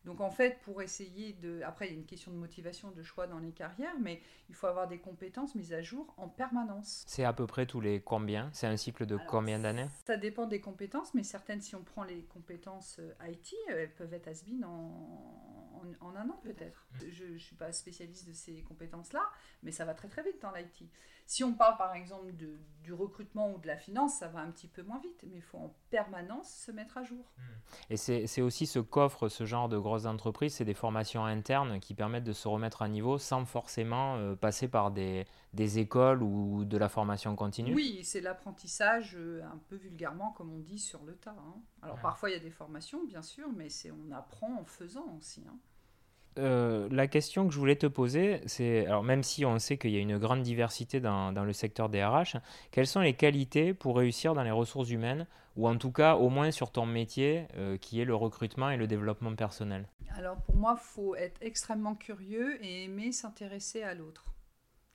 Donc 0.05 0.21
en 0.21 0.31
fait, 0.31 0.59
pour 0.61 0.83
essayer 0.83 1.33
de... 1.33 1.63
Après, 1.63 1.87
il 1.87 1.93
y 1.93 1.97
a 1.97 1.99
une 1.99 2.05
question 2.05 2.31
de 2.31 2.37
motivation, 2.37 2.91
de 2.91 3.03
choix 3.03 3.27
dans 3.27 3.39
les 3.39 3.53
carrières, 3.53 3.99
mais 4.01 4.21
il 4.51 4.55
faut 4.55 4.67
avoir 4.67 4.87
des 4.87 4.99
compétences 4.99 5.55
mises 5.55 5.73
à 5.73 5.81
jour 5.81 6.13
en 6.19 6.29
permanence. 6.29 7.05
C'est 7.07 7.25
à 7.25 7.33
peu 7.33 7.47
près 7.47 7.65
tous 7.65 7.81
les 7.81 8.01
combien? 8.01 8.51
C'est 8.53 8.67
un 8.67 8.77
cycle 8.77 9.07
de 9.07 9.19
combien 9.29 9.59
d'années? 9.59 9.89
Ça 10.07 10.19
dépend 10.19 10.47
des 10.47 10.61
compétences, 10.61 11.15
mais 11.15 11.23
certaines, 11.23 11.63
si 11.63 11.75
on 11.75 11.83
prend 11.83 12.05
les 12.05 12.23
compétences 12.25 12.99
euh, 12.99 13.31
IT, 13.31 13.55
euh, 13.71 13.83
elles 13.83 13.95
peuvent 13.95 14.13
être 14.13 14.29
has 14.29 14.45
en, 14.63 15.54
en, 16.01 16.17
un 16.17 16.29
an 16.29 16.41
peut-être. 16.43 16.87
Je 17.11 17.25
ne 17.25 17.39
suis 17.39 17.57
pas 17.57 17.73
spécialiste 17.73 18.27
de 18.29 18.33
ces 18.33 18.63
compétences-là, 18.63 19.23
mais 19.63 19.71
ça 19.71 19.85
va 19.85 19.95
très 19.95 20.09
très 20.09 20.23
vite 20.23 20.41
dans 20.43 20.53
l'IT. 20.53 20.89
Si 21.27 21.43
on 21.43 21.55
parle 21.55 21.79
par 21.79 21.95
exemple 21.95 22.37
de, 22.37 22.59
du 22.83 22.93
recrutement 22.93 23.51
ou 23.53 23.59
de 23.59 23.67
la 23.67 23.77
finance, 23.77 24.19
ça 24.19 24.29
va 24.29 24.41
un 24.41 24.51
petit 24.51 24.69
peu 24.69 24.83
moins 24.83 25.01
vite, 25.01 25.25
mais 25.27 25.37
il 25.37 25.43
faut 25.43 25.57
en 25.57 25.75
permanence 25.91 26.51
se 26.51 26.71
mettre 26.71 26.99
à 26.99 27.03
jour. 27.03 27.25
Et 27.89 27.97
c'est 27.97 28.43
aussi 28.43 28.67
ce 28.67 28.79
qu'offre 28.79 29.29
ce 29.29 29.47
genre 29.47 29.71
de 29.71 29.79
grosses 29.79 30.05
entreprises, 30.05 30.55
c'est 30.55 30.67
des 30.67 30.75
formations 30.75 31.25
internes 31.25 31.81
qui 31.81 31.95
permettent 31.95 32.25
de 32.25 32.35
se 32.35 32.47
remettre 32.47 32.83
à 32.83 32.89
niveau 32.89 33.17
sans 33.17 33.47
forcément 33.47 34.17
euh, 34.17 34.35
passer 34.35 34.69
par 34.69 34.91
des, 34.91 35.25
des, 35.55 35.79
écoles 35.79 36.23
ou 36.23 36.65
de 36.67 36.77
la 36.77 36.91
formation 36.91 37.35
continue 37.37 37.75
Oui, 37.75 38.01
c'est 38.05 38.21
l'apprentissage 38.21 39.17
euh, 39.17 39.43
un 39.45 39.59
peu 39.69 39.77
vulgairement, 39.77 40.33
comme 40.33 40.53
on 40.53 40.59
dit, 40.59 40.79
sur 40.79 41.03
le 41.05 41.15
tas. 41.15 41.37
Hein. 41.39 41.55
Alors 41.83 41.99
parfois 42.01 42.31
il 42.31 42.35
y 42.35 42.37
a 42.37 42.41
des 42.41 42.51
formations, 42.51 43.05
bien 43.05 43.23
sûr, 43.23 43.49
mais 43.57 43.69
on 43.91 44.13
apprend 44.13 44.61
en 44.61 44.65
faisant 44.65 45.17
aussi. 45.19 45.43
Hein. 45.49 45.57
Euh, 46.39 46.89
la 46.91 47.07
question 47.07 47.47
que 47.47 47.55
je 47.55 47.59
voulais 47.59 47.77
te 47.77 47.87
poser, 47.87 48.41
c'est, 48.47 48.87
alors 48.87 49.05
même 49.05 49.23
si 49.23 49.45
on 49.45 49.59
sait 49.59 49.79
qu'il 49.79 49.91
y 49.91 49.97
a 49.97 50.01
une 50.01 50.19
grande 50.19 50.43
diversité 50.43 51.01
dans, 51.01 51.31
le 51.33 51.53
secteur 51.53 51.89
des 51.89 52.05
RH, 52.05 52.39
quelles 52.71 52.87
sont 52.87 53.01
les 53.01 53.15
qualités 53.15 53.73
pour 53.73 53.97
réussir 53.97 54.35
dans 54.35 54.43
les 54.43 54.51
ressources 54.51 54.91
humaines, 54.91 55.27
ou 55.57 55.69
en 55.69 55.77
tout 55.77 55.93
cas 55.93 56.17
au 56.17 56.31
moins 56.31 56.51
sur 56.51 56.73
ton 56.73 56.87
métier, 56.87 57.47
euh, 57.57 57.77
qui 57.77 58.01
est 58.01 58.05
le 58.05 58.15
recrutement 58.15 58.71
et 58.71 58.77
le 58.77 58.87
développement 58.87 59.35
personnel? 59.35 59.89
Alors 60.17 60.37
pour 60.43 60.57
moi, 60.57 60.77
il 60.77 60.85
faut 60.85 61.15
être 61.15 61.41
extrêmement 61.41 61.95
curieux 61.95 62.63
et 62.65 62.85
aimer 62.85 63.13
s'intéresser 63.13 63.83
à 63.83 63.95
l'autre. 63.95 64.25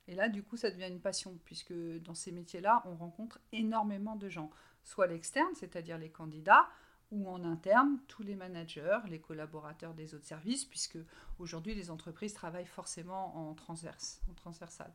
Et 0.08 0.14
là, 0.14 0.28
du 0.28 0.42
coup, 0.42 0.56
ça 0.56 0.70
devient 0.70 0.88
une 0.88 1.00
passion, 1.00 1.38
puisque 1.44 1.72
dans 2.02 2.14
ces 2.14 2.32
métiers-là, 2.32 2.82
on 2.84 2.96
rencontre 2.96 3.38
énormément 3.52 4.16
de 4.16 4.28
gens, 4.28 4.50
soit 4.82 5.06
l'externe, 5.06 5.54
c'est-à-dire 5.54 5.98
les 5.98 6.10
candidats, 6.10 6.66
ou 7.10 7.28
en 7.28 7.44
interne, 7.44 7.98
tous 8.08 8.22
les 8.22 8.34
managers, 8.34 8.98
les 9.08 9.20
collaborateurs 9.20 9.94
des 9.94 10.14
autres 10.14 10.26
services, 10.26 10.64
puisque 10.64 10.98
aujourd'hui 11.38 11.74
les 11.74 11.90
entreprises 11.90 12.34
travaillent 12.34 12.66
forcément 12.66 13.36
en 13.36 13.54
transverse, 13.54 14.20
en 14.30 14.34
transversal. 14.34 14.92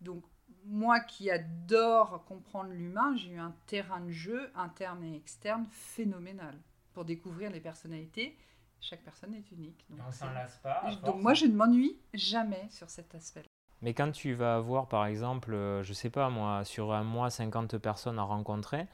Donc 0.00 0.22
moi 0.64 1.00
qui 1.00 1.30
adore 1.30 2.24
comprendre 2.24 2.70
l'humain, 2.70 3.16
j'ai 3.16 3.30
eu 3.30 3.38
un 3.38 3.54
terrain 3.66 4.00
de 4.00 4.10
jeu 4.10 4.50
interne 4.54 5.02
et 5.04 5.16
externe 5.16 5.66
phénoménal 5.70 6.54
pour 6.92 7.04
découvrir 7.04 7.50
les 7.50 7.60
personnalités. 7.60 8.36
Chaque 8.80 9.02
personne 9.02 9.34
est 9.34 9.50
unique. 9.50 9.84
Donc, 9.90 10.00
on 10.06 10.12
s'en 10.12 10.30
lasse 10.32 10.58
pas. 10.58 10.82
Donc 11.04 11.20
moi 11.20 11.34
je 11.34 11.46
ne 11.46 11.54
m'ennuie 11.54 11.98
jamais 12.14 12.68
sur 12.70 12.90
cet 12.90 13.14
aspect-là. 13.14 13.48
Mais 13.82 13.92
quand 13.92 14.12
tu 14.12 14.34
vas 14.34 14.56
avoir 14.56 14.88
par 14.88 15.06
exemple, 15.06 15.52
euh, 15.52 15.82
je 15.82 15.92
sais 15.92 16.10
pas 16.10 16.30
moi, 16.30 16.64
sur 16.64 16.92
un 16.92 17.04
mois 17.04 17.30
50 17.30 17.78
personnes 17.78 18.18
à 18.18 18.22
rencontrer, 18.22 18.86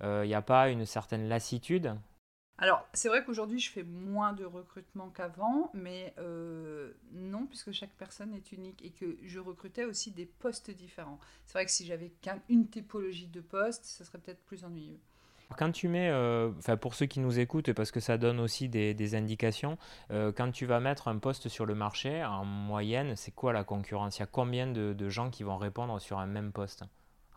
il 0.00 0.06
euh, 0.06 0.26
n'y 0.26 0.34
a 0.34 0.42
pas 0.42 0.68
une 0.68 0.84
certaine 0.84 1.28
lassitude 1.28 1.96
alors, 2.60 2.84
c'est 2.92 3.08
vrai 3.08 3.24
qu'aujourd'hui, 3.24 3.60
je 3.60 3.70
fais 3.70 3.84
moins 3.84 4.32
de 4.32 4.44
recrutement 4.44 5.10
qu'avant, 5.10 5.70
mais 5.74 6.12
euh, 6.18 6.92
non, 7.12 7.46
puisque 7.46 7.70
chaque 7.70 7.92
personne 7.92 8.34
est 8.34 8.50
unique 8.50 8.84
et 8.84 8.90
que 8.90 9.16
je 9.22 9.38
recrutais 9.38 9.84
aussi 9.84 10.10
des 10.10 10.26
postes 10.26 10.72
différents. 10.72 11.20
C'est 11.46 11.52
vrai 11.52 11.64
que 11.66 11.70
si 11.70 11.86
j'avais 11.86 12.12
qu'une 12.20 12.68
typologie 12.68 13.28
de 13.28 13.40
poste, 13.40 13.84
ce 13.84 14.02
serait 14.02 14.18
peut-être 14.18 14.42
plus 14.44 14.64
ennuyeux. 14.64 14.98
Quand 15.56 15.70
tu 15.70 15.86
mets, 15.88 16.10
euh, 16.10 16.50
pour 16.80 16.94
ceux 16.94 17.06
qui 17.06 17.20
nous 17.20 17.38
écoutent, 17.38 17.72
parce 17.72 17.92
que 17.92 18.00
ça 18.00 18.18
donne 18.18 18.40
aussi 18.40 18.68
des, 18.68 19.14
indications, 19.14 19.78
euh, 20.10 20.32
quand 20.32 20.50
tu 20.50 20.66
vas 20.66 20.80
mettre 20.80 21.06
un 21.06 21.18
poste 21.18 21.48
sur 21.48 21.64
le 21.64 21.76
marché, 21.76 22.24
en 22.24 22.44
moyenne, 22.44 23.14
c'est 23.14 23.30
quoi 23.30 23.52
la 23.52 23.62
concurrence? 23.62 24.18
Il 24.18 24.20
y 24.20 24.22
a 24.24 24.26
combien 24.26 24.66
de 24.66 25.08
gens 25.08 25.30
qui 25.30 25.44
vont 25.44 25.56
répondre 25.56 26.00
sur 26.00 26.18
un 26.18 26.26
même 26.26 26.50
poste? 26.50 26.84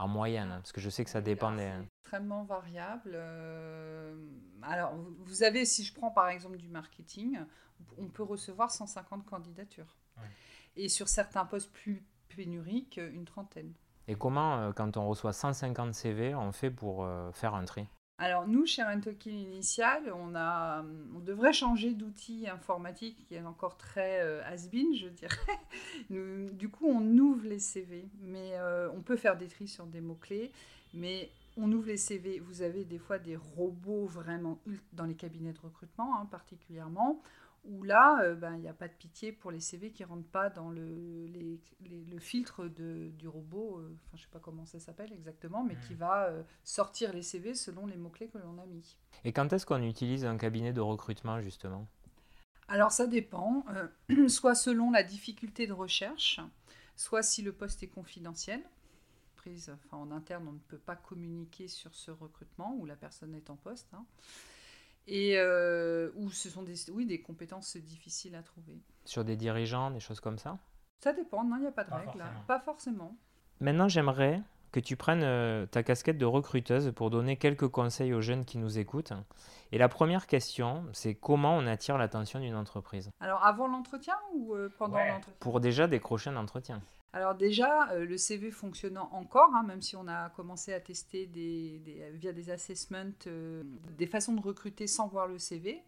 En 0.02 0.08
moyenne 0.08 0.50
Parce 0.50 0.72
que 0.72 0.82
je 0.82 0.90
sais 0.90 1.04
que 1.04 1.10
ça 1.10 1.22
dépend 1.22 1.52
des... 1.56 1.72
Extrêmement 2.04 2.44
variable. 2.44 3.12
Euh, 3.14 4.16
alors, 4.62 4.94
vous 5.20 5.44
avez, 5.44 5.66
si 5.66 5.84
je 5.84 5.94
prends 5.94 6.12
par 6.12 6.30
exemple 6.30 6.58
du 6.58 6.68
marketing, 6.68 7.40
on 7.98 8.08
peut 8.08 8.24
recevoir 8.24 8.72
150 8.72 9.26
candidatures. 9.26 9.98
Et 10.76 10.90
sur 10.90 11.08
certains 11.08 11.46
postes 11.46 11.72
plus 11.72 12.06
pénuriques, 12.30 12.98
une 12.98 13.26
trentaine. 13.26 13.74
Et 14.08 14.16
comment, 14.16 14.58
euh, 14.58 14.72
quand 14.72 14.98
on 14.98 15.08
reçoit 15.08 15.34
150 15.34 15.94
CV, 15.94 16.36
on 16.36 16.52
fait 16.52 16.72
pour 16.72 17.04
euh, 17.04 17.32
faire 17.32 17.56
un 17.56 17.66
tri? 17.66 17.88
Alors 18.22 18.48
nous, 18.48 18.68
chez 18.68 18.84
Rentokin 18.84 19.32
Initial, 19.32 20.14
on, 20.14 20.36
a, 20.36 20.86
on 21.16 21.20
devrait 21.20 21.54
changer 21.54 21.96
d'outil 21.96 22.48
informatique 22.48 23.18
qui 23.28 23.34
est 23.34 23.42
encore 23.42 23.78
très 23.78 24.22
euh, 24.22 24.44
has-been, 24.46 24.94
je 24.94 25.08
dirais. 25.08 25.60
du 26.54 26.70
coup, 26.70 26.86
on 26.88 27.02
ouvre 27.18 27.48
les 27.48 27.58
CV, 27.58 28.06
mais 28.22 28.52
euh, 28.54 28.92
on 28.96 29.02
peut 29.02 29.16
faire 29.16 29.38
des 29.38 29.48
tris 29.48 29.68
sur 29.68 29.88
des 29.88 30.02
mots-clés, 30.02 30.52
mais 30.94 31.32
on 31.58 31.72
ouvre 31.72 31.88
les 31.88 31.98
CV. 31.98 32.38
Vous 32.38 32.62
avez 32.62 32.86
des 32.86 33.00
fois 33.00 33.18
des 33.18 33.36
robots 33.36 34.06
vraiment 34.06 34.60
dans 34.94 35.06
les 35.06 35.16
cabinets 35.16 35.54
de 35.54 35.60
recrutement, 35.60 36.16
hein, 36.20 36.28
particulièrement. 36.30 37.24
Où 37.64 37.84
là, 37.84 38.34
ben, 38.36 38.56
il 38.56 38.62
n'y 38.62 38.68
a 38.68 38.74
pas 38.74 38.88
de 38.88 38.94
pitié 38.94 39.32
pour 39.32 39.52
les 39.52 39.60
CV 39.60 39.92
qui 39.92 40.04
ne 40.04 40.08
rentrent 40.08 40.30
pas 40.30 40.50
dans 40.50 40.70
le, 40.70 41.28
le 41.28 42.20
filtre 42.20 42.66
de, 42.66 43.10
du 43.18 43.28
robot, 43.28 43.84
enfin 43.94 44.10
je 44.14 44.18
ne 44.18 44.22
sais 44.24 44.32
pas 44.32 44.40
comment 44.40 44.66
ça 44.66 44.80
s'appelle 44.80 45.14
exactement, 45.14 45.64
mais 45.64 45.76
qui 45.88 45.94
mmh. 45.94 45.98
va 45.98 46.34
sortir 46.64 47.14
les 47.14 47.22
CV 47.22 47.54
selon 47.54 47.86
les 47.86 47.98
mots-clés 47.98 48.30
que 48.30 48.40
l'on 48.40 48.58
a 48.58 48.66
mis. 48.66 48.98
Et 49.24 49.32
quand 49.32 49.54
est-ce 49.54 49.66
qu'on 49.66 49.84
utilise 49.84 50.26
un 50.26 50.38
cabinet 50.38 50.74
de 50.74 50.82
recrutement 50.82 51.40
justement? 51.42 51.88
Alors 52.72 52.94
ça 52.94 53.06
dépend, 53.06 53.66
soit 54.28 54.56
selon 54.56 54.92
la 54.92 55.04
difficulté 55.04 55.68
de 55.68 55.74
recherche, 55.74 56.40
soit 56.96 57.22
si 57.22 57.42
le 57.42 57.52
poste 57.52 57.84
est 57.84 57.90
confidentiel. 57.90 58.64
Prise, 59.36 59.74
enfin, 59.74 59.98
en 59.98 60.12
interne, 60.12 60.48
on 60.48 60.54
ne 60.54 60.60
peut 60.60 60.78
pas 60.78 60.96
communiquer 60.96 61.68
sur 61.68 61.94
ce 61.94 62.12
recrutement 62.12 62.76
où 62.78 62.86
la 62.86 62.96
personne 62.96 63.36
est 63.36 63.50
en 63.50 63.58
poste. 63.58 63.90
Hein. 63.94 64.06
Et 65.08 65.38
euh, 65.38 66.12
où 66.16 66.30
ce 66.32 66.50
sont 66.50 66.64
des, 66.64 66.90
oui, 66.92 67.06
des 67.06 67.22
compétences 67.22 67.76
difficiles 67.78 68.36
à 68.36 68.44
trouver. 68.44 68.80
Sur 69.06 69.26
des 69.26 69.36
dirigeants, 69.36 69.92
des 69.92 70.00
choses 70.00 70.20
comme 70.20 70.38
ça? 70.38 70.60
Ça 71.00 71.14
dépend, 71.14 71.44
non, 71.44 71.58
il 71.58 71.62
n'y 71.62 71.68
a 71.68 71.72
pas 71.72 71.84
de 71.84 71.94
règle. 71.94 72.24
Pas 72.48 72.60
forcément. 72.60 73.16
Maintenant, 73.60 73.88
j'aimerais 73.88 74.42
que 74.72 74.80
tu 74.80 74.96
prennes 74.96 75.24
euh, 75.24 75.66
ta 75.66 75.84
casquette 75.84 76.18
de 76.18 76.26
recruteuse 76.26 76.94
pour 76.96 77.10
donner 77.10 77.36
quelques 77.36 77.68
conseils 77.68 78.14
aux 78.14 78.22
jeunes 78.22 78.46
qui 78.46 78.58
nous 78.58 78.80
écoutent. 78.80 79.14
Et 79.72 79.78
la 79.78 79.90
première 79.90 80.28
question, 80.28 80.86
c'est 80.94 81.14
comment 81.14 81.58
on 81.58 81.68
attire 81.68 81.98
l'attention 81.98 82.40
d'une 82.40 82.56
entreprise? 82.56 83.10
Alors 83.20 83.46
avant 83.46 83.68
l'entretien 83.68 84.16
ou 84.34 84.56
euh, 84.56 84.70
pendant 84.78 84.98
l'entretien? 84.98 85.36
Pour 85.40 85.60
déjà 85.60 85.88
décrocher 85.88 86.30
un 86.30 86.38
entretien. 86.38 86.82
Alors 87.14 87.36
déjà, 87.36 87.92
euh, 87.92 88.06
le 88.06 88.18
CV 88.18 88.52
fonctionnant 88.52 89.10
encore, 89.12 89.54
hein, 89.54 89.64
même 89.64 89.82
si 89.82 89.96
on 89.96 90.08
a 90.08 90.30
commencé 90.30 90.74
à 90.74 90.80
tester 90.80 91.26
via 92.14 92.32
des 92.32 92.50
assessments 92.50 93.12
des 93.98 94.08
façons 94.08 94.34
de 94.34 94.42
recruter 94.42 94.88
sans 94.88 95.08
voir 95.08 95.28
le 95.28 95.38
CV, 95.38 95.84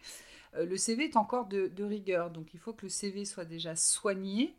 le 0.55 0.77
CV 0.77 1.05
est 1.05 1.17
encore 1.17 1.47
de, 1.47 1.83
rigueur. 1.83 2.29
Donc 2.29 2.53
il 2.53 2.59
faut 2.59 2.73
que 2.73 2.85
le 2.85 2.89
CV 2.89 3.25
soit 3.25 3.45
déjà 3.45 3.75
soigné, 3.75 4.55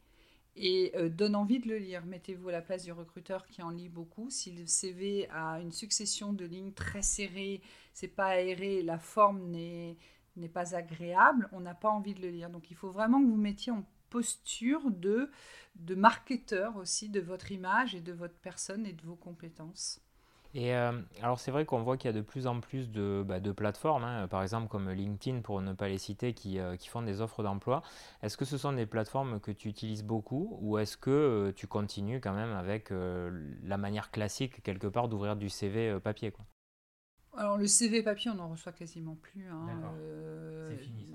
et 0.57 0.92
euh, 0.96 1.09
donne 1.09 1.35
envie 1.35 1.59
de 1.59 1.68
le 1.68 1.79
lire. 1.79 2.05
Mettez-vous 2.07 2.48
à 2.48 2.53
la 2.53 2.62
place 2.62 2.85
du 2.85 2.92
recruteur 2.92 3.46
qui 3.46 3.62
en 3.62 3.70
lit 3.70 3.88
beaucoup. 3.88 4.31
Si 4.31 4.53
le 4.53 4.66
CV 4.66 5.29
a 5.31 5.61
une 5.61 5.72
succession 5.72 6.33
de 6.33 6.44
lignes 6.44 6.72
très 6.72 7.03
serrées, 7.03 7.61
c'est 7.92 8.09
pas 8.09 8.27
aéré, 8.27 8.83
la 8.83 8.98
forme 8.98 9.50
n'est 9.50 9.96
n'est 10.37 10.48
pas 10.48 10.74
agréable, 10.74 11.48
on 11.53 11.61
n'a 11.61 11.74
pas 11.74 11.90
envie 11.90 12.12
de 12.12 12.20
le 12.20 12.29
lire. 12.29 12.50
Donc 12.50 12.70
il 12.70 12.77
faut 12.77 12.90
vraiment 12.90 13.20
que 13.22 13.27
vous 13.27 13.37
mettiez 13.37 13.70
en 13.70 13.85
posture 14.14 14.90
de, 14.92 15.29
de 15.74 15.94
marketeur 15.96 16.77
aussi 16.77 17.09
de 17.09 17.20
votre 17.20 17.50
image 17.50 17.96
et 17.96 18.00
de 18.00 18.12
votre 18.12 18.37
personne 18.37 18.87
et 18.87 18.92
de 18.92 19.03
vos 19.03 19.16
compétences. 19.16 20.00
Et 20.55 20.72
euh, 20.72 20.92
alors 21.20 21.40
c'est 21.40 21.50
vrai 21.50 21.64
qu'on 21.64 21.83
voit 21.83 21.96
qu'il 21.96 22.07
y 22.09 22.14
a 22.14 22.16
de 22.16 22.20
plus 22.20 22.46
en 22.46 22.61
plus 22.61 22.88
de, 22.90 23.24
bah, 23.27 23.40
de 23.40 23.50
plateformes, 23.50 24.05
hein, 24.05 24.29
par 24.29 24.40
exemple 24.42 24.68
comme 24.68 24.88
LinkedIn 24.88 25.40
pour 25.40 25.61
ne 25.61 25.72
pas 25.72 25.88
les 25.88 25.98
citer, 25.98 26.33
qui, 26.33 26.61
euh, 26.61 26.77
qui 26.77 26.88
font 26.88 27.03
des 27.03 27.20
offres 27.20 27.42
d'emploi. 27.42 27.83
Est-ce 28.22 28.37
que 28.37 28.44
ce 28.44 28.57
sont 28.57 28.72
des 28.72 28.87
plateformes 28.87 29.40
que 29.40 29.50
tu 29.50 29.68
utilises 29.68 30.05
beaucoup 30.05 30.57
ou 30.62 30.79
est-ce 30.79 30.96
que 30.96 31.11
euh, 31.11 31.53
tu 31.53 31.66
continues 31.66 32.20
quand 32.20 32.35
même 32.35 32.53
avec 32.53 32.90
la 32.90 33.77
manière 33.79 34.12
classique 34.12 34.62
quelque 34.62 34.87
part 34.87 35.09
d'ouvrir 35.09 35.35
du 35.35 35.48
CV 35.48 35.98
papier 35.98 36.31
quoi? 36.31 36.44
Alors 37.37 37.59
le 37.59 37.66
CV 37.66 38.03
papier, 38.03 38.31
on 38.31 38.37
n'en 38.37 38.48
reçoit 38.48 38.72
quasiment 38.72 39.16
plus. 39.16 39.46
Hein, 39.48 39.92
c'est 40.68 40.77
fini 40.77 41.05
ça. 41.05 41.14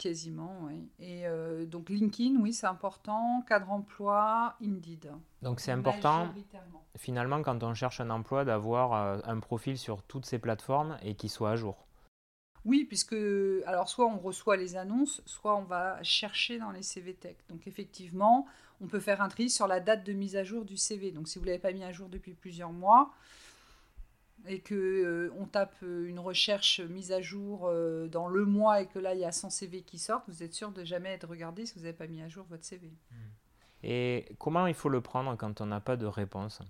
Quasiment, 0.00 0.56
oui. 0.62 0.88
Et 0.98 1.24
donc 1.66 1.90
LinkedIn, 1.90 2.40
oui, 2.40 2.54
c'est 2.54 2.66
important. 2.66 3.44
Cadre 3.46 3.70
emploi, 3.70 4.56
Indeed. 4.62 5.12
Donc 5.42 5.60
c'est 5.60 5.72
important 5.72 6.32
finalement, 6.96 7.42
quand 7.42 7.62
on 7.62 7.74
cherche 7.74 8.00
un 8.00 8.10
emploi, 8.10 8.44
d'avoir 8.44 8.92
euh, 8.94 9.20
un 9.24 9.40
profil 9.40 9.78
sur 9.78 10.02
toutes 10.02 10.26
ces 10.26 10.38
plateformes 10.38 10.98
et 11.02 11.14
qui 11.14 11.28
soit 11.28 11.50
à 11.50 11.56
jour. 11.56 11.86
Oui, 12.66 12.84
puisque 12.84 13.16
alors 13.64 13.88
soit 13.88 14.06
on 14.06 14.18
reçoit 14.18 14.56
les 14.56 14.76
annonces, 14.76 15.22
soit 15.24 15.56
on 15.56 15.62
va 15.62 16.02
chercher 16.02 16.58
dans 16.58 16.70
les 16.70 16.82
CV 16.82 17.14
Tech. 17.14 17.36
Donc 17.48 17.66
effectivement, 17.66 18.46
on 18.82 18.86
peut 18.86 19.00
faire 19.00 19.22
un 19.22 19.28
tri 19.28 19.48
sur 19.48 19.66
la 19.66 19.80
date 19.80 20.04
de 20.04 20.12
mise 20.12 20.36
à 20.36 20.44
jour 20.44 20.66
du 20.66 20.76
CV. 20.76 21.10
Donc 21.10 21.26
si 21.26 21.38
vous 21.38 21.44
ne 21.44 21.50
l'avez 21.50 21.58
pas 21.58 21.72
mis 21.72 21.84
à 21.84 21.92
jour 21.92 22.08
depuis 22.10 22.34
plusieurs 22.34 22.72
mois 22.72 23.12
et 24.46 24.60
que 24.60 24.74
euh, 24.74 25.32
on 25.38 25.46
tape 25.46 25.74
euh, 25.82 26.08
une 26.08 26.18
recherche 26.18 26.80
mise 26.80 27.12
à 27.12 27.20
jour 27.20 27.70
dans 28.10 28.28
le 28.28 28.44
mois 28.44 28.80
et 28.80 28.86
que 28.86 28.98
là 28.98 29.14
il 29.14 29.20
y 29.20 29.24
a 29.24 29.32
100 29.32 29.50
CV 29.50 29.82
qui 29.82 29.98
sortent, 29.98 30.28
vous 30.28 30.42
êtes 30.42 30.54
sûr 30.54 30.72
de 30.72 30.84
jamais 30.84 31.10
être 31.10 31.28
regardé 31.28 31.66
si 31.66 31.74
vous 31.74 31.80
n'avez 31.80 31.96
pas 31.96 32.06
mis 32.06 32.22
à 32.22 32.28
jour 32.28 32.46
votre 32.48 32.64
CV. 32.64 32.88
Hmm. 33.10 33.14
Et 33.82 34.26
comment 34.38 34.66
il 34.66 34.74
faut 34.74 34.88
le 34.90 35.00
prendre 35.00 35.36
quand 35.36 35.60
on 35.60 35.66
n'a 35.66 35.80
pas 35.80 35.96
de 35.96 36.06
réponse? 36.06 36.60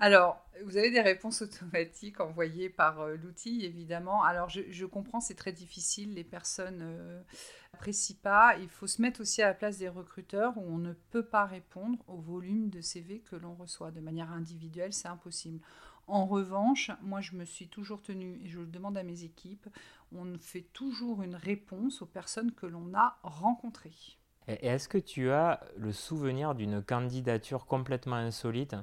Alors, 0.00 0.44
vous 0.64 0.76
avez 0.76 0.90
des 0.90 1.00
réponses 1.00 1.42
automatiques 1.42 2.20
envoyées 2.20 2.68
par 2.68 3.00
euh, 3.00 3.16
l'outil, 3.16 3.64
évidemment. 3.64 4.24
Alors, 4.24 4.48
je, 4.48 4.84
comprends, 4.86 5.20
c'est 5.20 5.34
très 5.34 5.52
difficile, 5.52 6.14
les 6.14 6.24
personnes 6.24 7.24
n'apprécient 7.72 8.16
euh, 8.16 8.22
pas. 8.22 8.56
Il 8.58 8.68
faut 8.68 8.88
se 8.88 9.00
mettre 9.00 9.20
aussi 9.20 9.40
à 9.42 9.46
la 9.46 9.54
place 9.54 9.78
des 9.78 9.88
recruteurs 9.88 10.56
où 10.58 10.64
on 10.66 10.78
ne 10.78 10.92
peut 11.10 11.24
pas 11.24 11.44
répondre 11.44 11.98
au 12.08 12.16
volume 12.16 12.70
de 12.70 12.80
CV 12.80 13.20
que 13.20 13.36
l'on 13.36 13.54
reçoit. 13.54 13.92
De 13.92 14.00
manière 14.00 14.32
individuelle, 14.32 14.92
c'est 14.92 15.08
impossible. 15.08 15.60
En 16.06 16.26
revanche, 16.26 16.90
moi, 17.02 17.20
je 17.20 17.34
me 17.34 17.44
suis 17.44 17.68
toujours 17.68 18.02
tenue, 18.02 18.40
et 18.42 18.48
je 18.48 18.60
le 18.60 18.66
demande 18.66 18.96
à 18.98 19.02
mes 19.02 19.24
équipes, 19.24 19.68
on 20.12 20.38
fait 20.38 20.66
toujours 20.72 21.22
une 21.22 21.34
réponse 21.34 22.02
aux 22.02 22.06
personnes 22.06 22.52
que 22.52 22.66
l'on 22.66 22.94
a 22.94 23.18
rencontrées. 23.22 24.18
Et 24.46 24.66
est-ce 24.66 24.88
que 24.88 24.98
tu 24.98 25.30
as 25.30 25.64
le 25.76 25.92
souvenir 25.92 26.54
d'une 26.54 26.82
candidature 26.82 27.66
complètement 27.66 28.16
insolite 28.16 28.76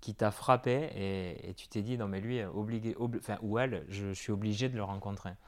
qui 0.00 0.14
t'a 0.14 0.30
frappé 0.30 0.90
et, 0.94 1.54
tu 1.54 1.68
t'es 1.68 1.80
dit 1.80 1.96
non 1.96 2.06
mais 2.06 2.20
lui 2.20 2.44
obligé 2.44 2.94
enfin 3.00 3.38
ou 3.40 3.58
elle 3.58 3.86
je, 3.88 4.12
suis 4.12 4.30
obligé 4.30 4.68
de 4.68 4.76
le 4.76 4.84
rencontrer? 4.84 5.32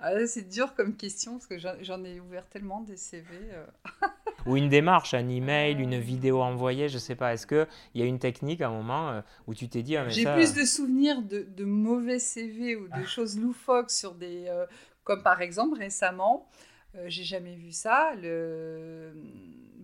Ah, 0.00 0.26
c'est 0.26 0.50
dur 0.50 0.74
comme 0.74 0.96
question 0.96 1.34
parce 1.34 1.46
que 1.46 1.56
j'en 1.58 2.04
ai 2.04 2.20
ouvert 2.20 2.46
tellement 2.48 2.82
des 2.82 2.98
CV 2.98 3.28
euh. 3.52 3.66
ou 4.46 4.56
une 4.56 4.68
démarche 4.68 5.14
un 5.14 5.28
email 5.28 5.80
une 5.80 5.98
vidéo 5.98 6.40
envoyée 6.40 6.88
je 6.88 6.98
sais 6.98 7.14
pas 7.14 7.34
est-ce 7.34 7.46
que 7.46 7.66
il 7.94 8.00
y 8.00 8.04
a 8.04 8.06
une 8.06 8.18
technique 8.18 8.60
à 8.60 8.68
un 8.68 8.72
moment 8.72 9.10
euh, 9.10 9.20
où 9.46 9.54
tu 9.54 9.68
t'es 9.68 9.82
dit 9.82 9.96
ah, 9.96 10.08
j'ai 10.08 10.24
plus 10.24 10.54
de 10.54 10.64
souvenirs 10.64 11.22
de, 11.22 11.46
de, 11.56 11.64
mauvais 11.64 12.18
CV 12.18 12.76
ou 12.76 12.86
de 12.86 12.92
ah. 12.94 13.04
choses 13.04 13.38
loufoques 13.38 13.90
sur 13.90 14.14
des 14.14 14.46
euh, 14.48 14.66
comme 15.04 15.22
par 15.22 15.42
exemple 15.42 15.78
récemment 15.78 16.48
j'ai 17.06 17.22
jamais 17.22 17.54
vu 17.54 17.70
ça 17.70 18.14
le 18.20 19.12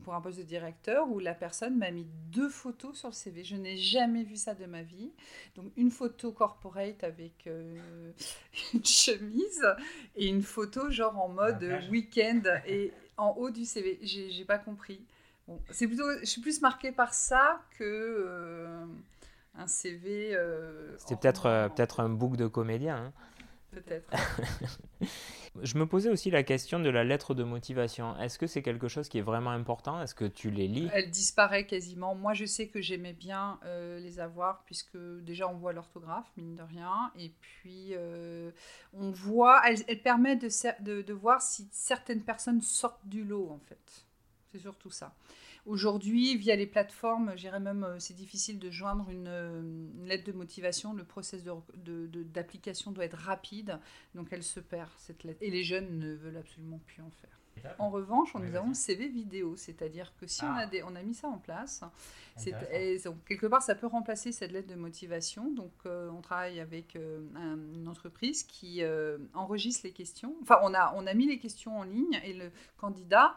pour 0.06 0.14
un 0.14 0.20
poste 0.20 0.38
de 0.38 0.44
directeur 0.44 1.10
où 1.10 1.18
la 1.18 1.34
personne 1.34 1.76
m'a 1.76 1.90
mis 1.90 2.06
deux 2.30 2.48
photos 2.48 2.96
sur 2.96 3.08
le 3.08 3.12
CV. 3.12 3.42
Je 3.42 3.56
n'ai 3.56 3.76
jamais 3.76 4.22
vu 4.22 4.36
ça 4.36 4.54
de 4.54 4.64
ma 4.64 4.82
vie. 4.82 5.10
Donc 5.56 5.72
une 5.76 5.90
photo 5.90 6.30
corporate 6.30 7.02
avec 7.02 7.48
euh, 7.48 8.12
une 8.72 8.84
chemise 8.84 9.66
et 10.14 10.28
une 10.28 10.42
photo 10.42 10.90
genre 10.90 11.18
en 11.18 11.28
mode 11.28 11.60
week-end 11.90 12.40
et 12.68 12.92
en 13.16 13.31
haut 13.37 13.50
du 13.50 13.64
CV. 13.64 13.98
J'ai 14.02 14.44
pas 14.44 14.59
compris. 14.59 15.00
Bon, 15.48 15.61
c'est 15.70 15.87
plutôt, 15.87 16.05
je 16.20 16.24
suis 16.24 16.40
plus 16.40 16.61
marquée 16.61 16.92
par 16.92 17.14
ça 17.14 17.61
que 17.79 17.85
euh, 17.85 18.85
un 19.57 19.66
CV. 19.66 20.35
Euh, 20.35 20.96
C'était 20.98 21.16
peut-être 21.16 21.70
peut-être 21.74 22.00
un 22.00 22.09
book 22.09 22.37
de 22.37 22.46
comédien. 22.46 22.96
Hein. 22.96 23.12
Peut-être. 23.76 24.10
Je 25.62 25.76
me 25.76 25.84
posais 25.86 26.08
aussi 26.08 26.30
la 26.30 26.42
question 26.42 26.80
de 26.80 26.88
la 26.88 27.04
lettre 27.04 27.34
de 27.34 27.44
motivation. 27.44 28.18
Est-ce 28.18 28.38
que 28.38 28.46
c'est 28.46 28.62
quelque 28.62 28.88
chose 28.88 29.10
qui 29.10 29.18
est 29.18 29.22
vraiment 29.22 29.50
important? 29.50 30.00
Est-ce 30.00 30.14
que 30.14 30.24
tu 30.24 30.50
les 30.50 30.66
lis? 30.66 30.88
Elle 30.94 31.10
disparaît 31.10 31.66
quasiment. 31.66 32.14
Moi, 32.14 32.32
je 32.32 32.46
sais 32.46 32.68
que 32.68 32.80
j'aimais 32.80 33.12
bien 33.12 33.60
euh, 33.64 33.98
les 33.98 34.18
avoir, 34.18 34.64
puisque 34.64 34.96
déjà, 34.96 35.46
on 35.46 35.56
voit 35.56 35.74
l'orthographe, 35.74 36.26
mine 36.38 36.54
de 36.54 36.62
rien. 36.62 37.12
Et 37.18 37.32
puis, 37.38 37.90
euh, 37.92 38.50
on 38.94 39.10
voit, 39.10 39.60
elle, 39.66 39.82
elle 39.88 40.00
permet 40.00 40.36
de, 40.36 40.48
de, 40.82 41.02
de, 41.02 41.12
voir 41.12 41.42
si 41.42 41.68
certaines 41.70 42.22
personnes 42.22 42.62
sortent 42.62 43.06
du 43.06 43.24
lot, 43.24 43.50
en 43.50 43.60
fait. 43.68 44.06
C'est 44.52 44.60
surtout 44.60 44.90
ça. 44.90 45.14
Aujourd'hui, 45.66 46.37
via 46.37 46.55
les 46.55 46.66
plateformes, 46.66 47.33
j'irais 47.37 47.59
même, 47.59 47.83
euh, 47.83 47.98
c'est 47.98 48.14
difficile 48.14 48.61
de 48.61 48.70
joindre 48.70 49.09
euh, 49.11 49.61
une, 49.61 50.07
lettre 50.07 50.24
de 50.24 50.33
motivation. 50.33 50.92
Le 50.92 51.02
process 51.02 51.42
d'application 51.42 52.92
de, 52.92 52.96
doit 52.96 53.05
être 53.05 53.18
rapide, 53.18 53.81
donc 54.14 54.29
elle 54.31 54.44
se 54.44 54.61
perd, 54.61 54.90
cette 54.96 55.24
lettre. 55.24 55.40
Et 55.42 55.50
les 55.50 55.64
jeunes 55.64 55.98
ne 55.98 56.14
veulent 56.14 56.37
absolument 56.37 56.79
plus 56.87 57.02
en 57.02 57.11
faire. 57.11 57.31
En 57.79 57.90
revanche, 57.90 58.33
on 58.35 58.38
nous 58.38 58.55
avons 58.55 58.68
le 58.68 58.74
CV 58.74 59.09
vidéo, 59.09 59.57
c'est-à-dire 59.57 60.12
que 60.20 60.26
si 60.26 60.44
on, 60.44 60.48
a 60.48 60.61
ah. 60.61 60.66
des, 60.66 60.85
on 60.85 60.94
a 60.94 61.02
mis 61.02 61.14
ça 61.14 61.26
en 61.26 61.38
place, 61.38 61.83
quelque 62.44 63.46
part 63.46 63.62
ça 63.62 63.74
peut 63.74 63.88
remplacer 63.88 64.31
cette 64.31 64.52
lettre 64.52 64.68
de 64.68 64.76
motivation. 64.76 65.50
Donc 65.50 65.72
euh, 65.85 66.09
on 66.11 66.20
travaille 66.20 66.61
avec 66.61 66.96
une 66.96 67.88
entreprise 67.88 68.44
qui 68.44 68.83
enregistre 69.35 69.81
les 69.85 69.92
questions. 69.92 70.37
Enfin, 70.42 70.61
on 70.62 70.74
a, 70.74 70.94
on 70.96 71.09
a 71.09 71.14
mis 71.14 71.26
les 71.26 71.38
questions 71.40 71.76
en 71.76 71.83
ligne 71.83 72.20
et 72.22 72.35
le 72.35 72.52
candidat 72.76 73.37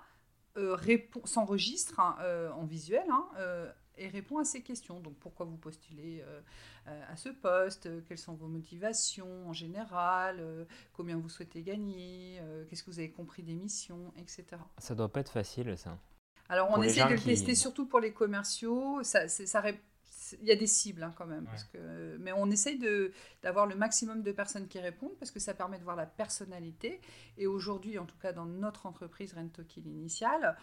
s'enregistre 1.26 2.00
hein, 2.00 2.18
euh, 2.22 2.52
en 2.52 2.66
visuel 2.66 3.06
hein, 3.12 3.28
euh, 3.38 3.72
et 3.98 4.08
répond 4.08 4.38
à 4.38 4.44
ces 4.44 4.62
questions. 4.62 5.00
Donc 5.00 5.16
pourquoi 5.20 5.46
vous 5.46 5.58
postulez 5.58 6.24
à 6.86 7.18
ce 7.18 7.30
poste 7.30 7.90
Quelles 8.08 8.18
sont 8.18 8.34
vos 8.34 8.48
motivations 8.48 9.48
en 9.50 9.54
général 9.54 10.42
Combien 10.94 11.18
vous 11.18 11.28
souhaitez 11.28 11.62
gagner 11.64 12.42
Qu'est-ce 12.70 12.82
que 12.82 12.90
vous 12.90 13.00
avez 13.00 13.12
compris 13.12 13.44
des 13.44 13.56
missions 13.56 14.14
Etc. 14.18 14.46
Ça 14.78 14.96
doit 14.96 15.12
pas 15.12 15.20
être 15.20 15.34
facile 15.34 15.78
ça. 15.78 16.00
Alors 16.48 16.70
on 16.72 16.82
essaie 16.82 17.04
de 17.04 17.14
le 17.14 17.20
tester 17.20 17.56
surtout 17.56 17.86
pour 17.86 18.00
les 18.00 18.14
commerciaux. 18.14 19.04
Ça, 19.04 19.28
ça, 19.28 19.62
il 20.42 20.48
y 20.48 20.52
a 20.52 20.56
des 20.56 20.68
cibles 20.68 21.04
hein, 21.04 21.14
quand 21.18 21.26
même. 21.26 21.46
Parce 21.46 21.64
que, 21.64 22.18
mais 22.20 22.32
on 22.32 22.50
essaye 22.50 22.80
d'avoir 23.42 23.66
le 23.66 23.76
maximum 23.76 24.22
de 24.22 24.32
personnes 24.32 24.68
qui 24.68 24.80
répondent 24.80 25.18
parce 25.20 25.32
que 25.32 25.40
ça 25.40 25.54
permet 25.54 25.80
de 25.80 25.84
voir 25.84 25.96
la 25.96 26.06
personnalité. 26.06 27.02
Et 27.38 27.48
aujourd'hui, 27.48 27.98
en 27.98 28.06
tout 28.06 28.18
cas 28.18 28.34
dans 28.34 28.46
notre 28.46 28.86
entreprise 28.86 29.34
Rentoki 29.34 29.82
Initial, 29.82 30.42
mm, 30.42 30.56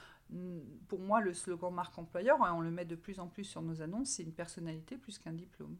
pour 0.89 1.01
moi, 1.01 1.21
le 1.21 1.33
slogan 1.33 1.73
marque 1.73 1.97
employeur, 1.99 2.43
hein, 2.43 2.55
on 2.57 2.61
le 2.61 2.71
met 2.71 2.85
de 2.85 2.97
plus 2.97 3.21
en 3.21 3.29
plus 3.29 3.45
sur 3.45 3.63
nos 3.63 3.81
annonces, 3.81 4.09
c'est 4.09 4.23
une 4.23 4.33
personnalité 4.33 4.97
plus 4.97 5.19
qu'un 5.19 5.33
diplôme. 5.33 5.77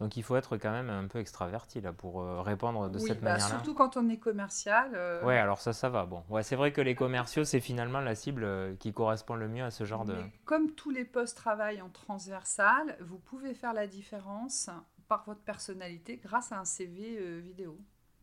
Donc 0.00 0.16
il 0.16 0.22
faut 0.22 0.36
être 0.36 0.56
quand 0.56 0.72
même 0.72 0.90
un 0.90 1.06
peu 1.06 1.18
extraverti 1.18 1.80
là 1.80 1.92
pour 1.92 2.20
euh, 2.20 2.40
répondre 2.40 2.88
de 2.88 2.98
cette 2.98 3.20
bah, 3.20 3.32
manière-là. 3.32 3.54
Surtout 3.54 3.74
quand 3.74 3.96
on 3.96 4.08
est 4.08 4.18
commercial. 4.18 4.92
Euh, 4.94 5.24
ouais, 5.24 5.38
alors 5.38 5.60
ça, 5.60 5.72
ça 5.72 5.88
va. 5.88 6.04
Bon, 6.04 6.24
ouais, 6.30 6.42
c'est 6.42 6.56
vrai 6.56 6.72
que 6.72 6.80
les 6.80 6.94
commerciaux, 6.94 7.44
c'est 7.44 7.60
finalement 7.60 8.00
la 8.00 8.14
cible 8.14 8.44
euh, 8.44 8.74
qui 8.76 8.92
correspond 8.92 9.34
le 9.34 9.48
mieux 9.48 9.62
à 9.62 9.70
ce 9.70 9.84
genre 9.84 10.04
de. 10.04 10.16
comme 10.44 10.72
tous 10.72 10.90
les 10.90 11.04
postes 11.04 11.36
travaillent 11.36 11.82
en 11.82 11.90
transversal, 11.90 12.96
vous 13.00 13.18
pouvez 13.18 13.54
faire 13.54 13.72
la 13.72 13.86
différence 13.86 14.70
par 15.08 15.24
votre 15.26 15.42
personnalité 15.42 16.16
grâce 16.16 16.50
à 16.50 16.58
un 16.58 16.64
CV 16.64 17.40
vidéo. 17.40 17.78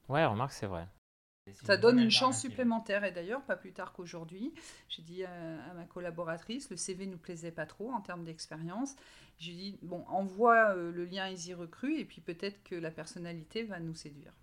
Ouais, 0.10 0.26
remarque, 0.26 0.54
c'est 0.54 0.68
vrai. 0.68 0.88
Ça 1.64 1.78
donne 1.78 2.00
une 2.00 2.12
chance 2.12 2.40
supplémentaire. 2.40 3.04
Et 3.04 3.12
d'ailleurs, 3.12 3.42
pas 3.42 3.56
plus 3.56 3.72
tard 3.72 3.94
qu'aujourd'hui, 3.94 4.54
j'ai 4.90 5.02
dit 5.02 5.24
à, 5.24 5.74
ma 5.76 5.86
collaboratrice, 5.86 6.70
le 6.70 6.78
CV 6.78 7.08
nous 7.08 7.18
plaisait 7.18 7.52
pas 7.52 7.66
trop 7.66 7.92
en 7.92 8.02
termes 8.02 8.24
d'expérience. 8.24 8.96
J'ai 9.40 9.54
dit, 9.54 9.80
bon, 9.82 10.06
envoie 10.08 10.76
euh, 10.76 10.92
le 10.92 11.06
lien 11.06 11.28
Easy 11.28 11.54
Recrue 11.54 11.98
et 11.98 12.06
puis 12.06 12.22
peut-être 12.22 12.62
que 12.64 12.76
la 12.76 12.92
personnalité 12.92 13.64
va 13.64 13.80
nous 13.80 13.96
séduire. 13.96 14.34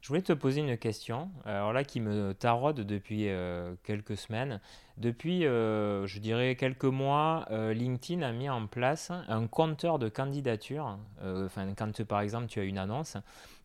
Je 0.00 0.08
voulais 0.08 0.22
te 0.22 0.34
poser 0.34 0.60
une 0.60 0.76
question, 0.76 1.30
alors 1.46 1.72
là 1.72 1.82
qui 1.82 1.98
me 1.98 2.34
taraude 2.34 2.80
depuis 2.80 3.30
euh, 3.30 3.74
quelques 3.84 4.18
semaines. 4.18 4.60
Depuis, 4.98 5.46
euh, 5.46 6.06
je 6.06 6.18
dirais, 6.18 6.56
quelques 6.56 6.84
mois, 6.84 7.46
LinkedIn 7.50 8.20
a 8.20 8.32
mis 8.32 8.50
en 8.50 8.66
place 8.66 9.10
un 9.10 9.46
compteur 9.46 9.98
de 9.98 10.10
candidatures. 10.10 10.98
Enfin, 11.22 11.72
quand 11.74 12.04
par 12.04 12.20
exemple 12.20 12.48
tu 12.48 12.60
as 12.60 12.64
une 12.64 12.76
annonce, 12.76 13.16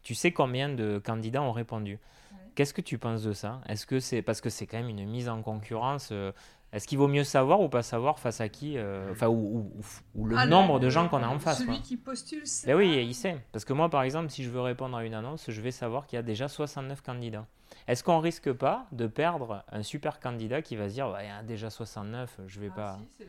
tu 0.02 0.16
sais 0.16 0.32
combien 0.32 0.70
de 0.70 1.02
candidats 1.04 1.42
ont 1.42 1.52
répondu. 1.52 2.00
Qu'est-ce 2.60 2.74
que 2.74 2.82
tu 2.82 2.98
penses 2.98 3.24
de 3.24 3.32
ça? 3.32 3.62
Est-ce 3.70 3.86
que 3.86 4.02
c'est 4.02 4.22
parce 4.22 4.42
que 4.42 4.50
c'est 4.50 4.68
quand 4.68 4.76
même 4.76 4.90
une 4.90 5.06
mise 5.06 5.30
en 5.30 5.42
concurrence 5.42 6.10
euh, 6.12 6.34
Est-ce 6.74 6.90
qu'il 6.90 6.98
vaut 6.98 7.08
mieux 7.08 7.24
savoir 7.24 7.62
ou 7.62 7.70
pas 7.70 7.84
savoir 7.84 8.20
face 8.20 8.42
à 8.42 8.50
qui 8.50 8.78
euh, 8.78 9.10
Enfin, 9.14 9.30
ou, 9.30 9.72
le 10.26 10.36
ah, 10.38 10.46
nombre 10.46 10.82
de 10.82 10.90
gens 10.90 11.08
qu'on 11.08 11.24
a 11.24 11.28
en 11.30 11.40
face. 11.40 11.60
Celui 11.60 11.80
qui 11.80 11.96
postule, 11.96 12.46
c'est. 12.46 12.68
Ben 12.68 12.76
oui, 12.76 13.02
il 13.02 13.16
sait. 13.16 13.38
Parce 13.54 13.64
que 13.64 13.72
moi, 13.72 13.90
par 13.90 14.04
exemple, 14.04 14.30
si 14.30 14.44
je 14.44 14.50
veux 14.50 14.60
répondre 14.60 14.98
à 14.98 15.06
une 15.06 15.14
annonce, 15.14 15.50
je 15.50 15.62
vais 15.62 15.72
savoir 15.72 16.06
qu'il 16.06 16.18
y 16.18 16.20
a 16.20 16.22
déjà 16.22 16.50
69 16.50 17.02
candidats. 17.02 17.48
Est-ce 17.88 18.04
qu'on 18.04 18.20
risque 18.20 18.52
pas 18.52 18.88
de 18.92 19.08
perdre 19.08 19.64
un 19.72 19.82
super 19.82 20.20
candidat 20.20 20.62
qui 20.62 20.76
va 20.76 20.90
se 20.90 20.96
dire, 20.96 21.16
il 21.22 21.28
y 21.28 21.30
a 21.30 21.42
déjà 21.44 21.70
69, 21.70 22.42
je 22.46 22.60
vais 22.60 22.72
ah, 22.74 22.76
pas. 22.76 23.00
Si, 23.16 23.24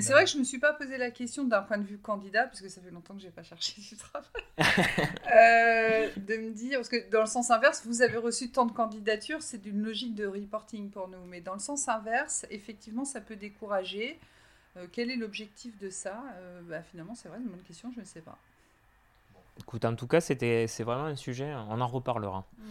c'est 0.00 0.12
vrai 0.12 0.24
que 0.24 0.30
je 0.30 0.36
ne 0.36 0.40
me 0.40 0.44
suis 0.44 0.58
pas 0.58 0.72
posé 0.72 0.98
la 0.98 1.10
question 1.10 1.44
d'un 1.44 1.62
point 1.62 1.78
de 1.78 1.84
vue 1.84 1.98
candidat, 1.98 2.44
parce 2.44 2.60
que 2.60 2.68
ça 2.68 2.80
fait 2.80 2.90
longtemps 2.90 3.14
que 3.14 3.20
je 3.20 3.26
n'ai 3.26 3.32
pas 3.32 3.42
cherché 3.42 3.80
du 3.88 3.96
travail, 3.96 4.28
euh, 4.58 6.10
de 6.16 6.36
me 6.36 6.50
dire, 6.50 6.78
parce 6.78 6.88
que 6.88 7.08
dans 7.10 7.20
le 7.20 7.26
sens 7.26 7.50
inverse, 7.50 7.82
vous 7.86 8.02
avez 8.02 8.16
reçu 8.16 8.50
tant 8.50 8.66
de 8.66 8.72
candidatures, 8.72 9.42
c'est 9.42 9.58
d'une 9.58 9.82
logique 9.82 10.14
de 10.14 10.26
reporting 10.26 10.90
pour 10.90 11.08
nous. 11.08 11.24
Mais 11.26 11.40
dans 11.40 11.54
le 11.54 11.60
sens 11.60 11.88
inverse, 11.88 12.46
effectivement, 12.50 13.04
ça 13.04 13.20
peut 13.20 13.36
décourager. 13.36 14.18
Euh, 14.76 14.86
quel 14.92 15.10
est 15.10 15.16
l'objectif 15.16 15.78
de 15.78 15.90
ça? 15.90 16.22
Euh, 16.36 16.60
bah, 16.62 16.82
Finalement, 16.82 17.14
c'est 17.14 17.28
vrai, 17.28 17.38
une 17.38 17.48
bonne 17.48 17.62
question, 17.62 17.90
je 17.94 18.00
ne 18.00 18.04
sais 18.04 18.20
pas. 18.20 18.38
Écoute, 19.58 19.84
en 19.84 19.96
tout 19.96 20.06
cas, 20.06 20.20
c'est 20.20 20.82
vraiment 20.82 21.06
un 21.06 21.16
sujet, 21.16 21.52
on 21.54 21.80
en 21.80 21.86
reparlera. 21.86 22.46
Mm. 22.58 22.64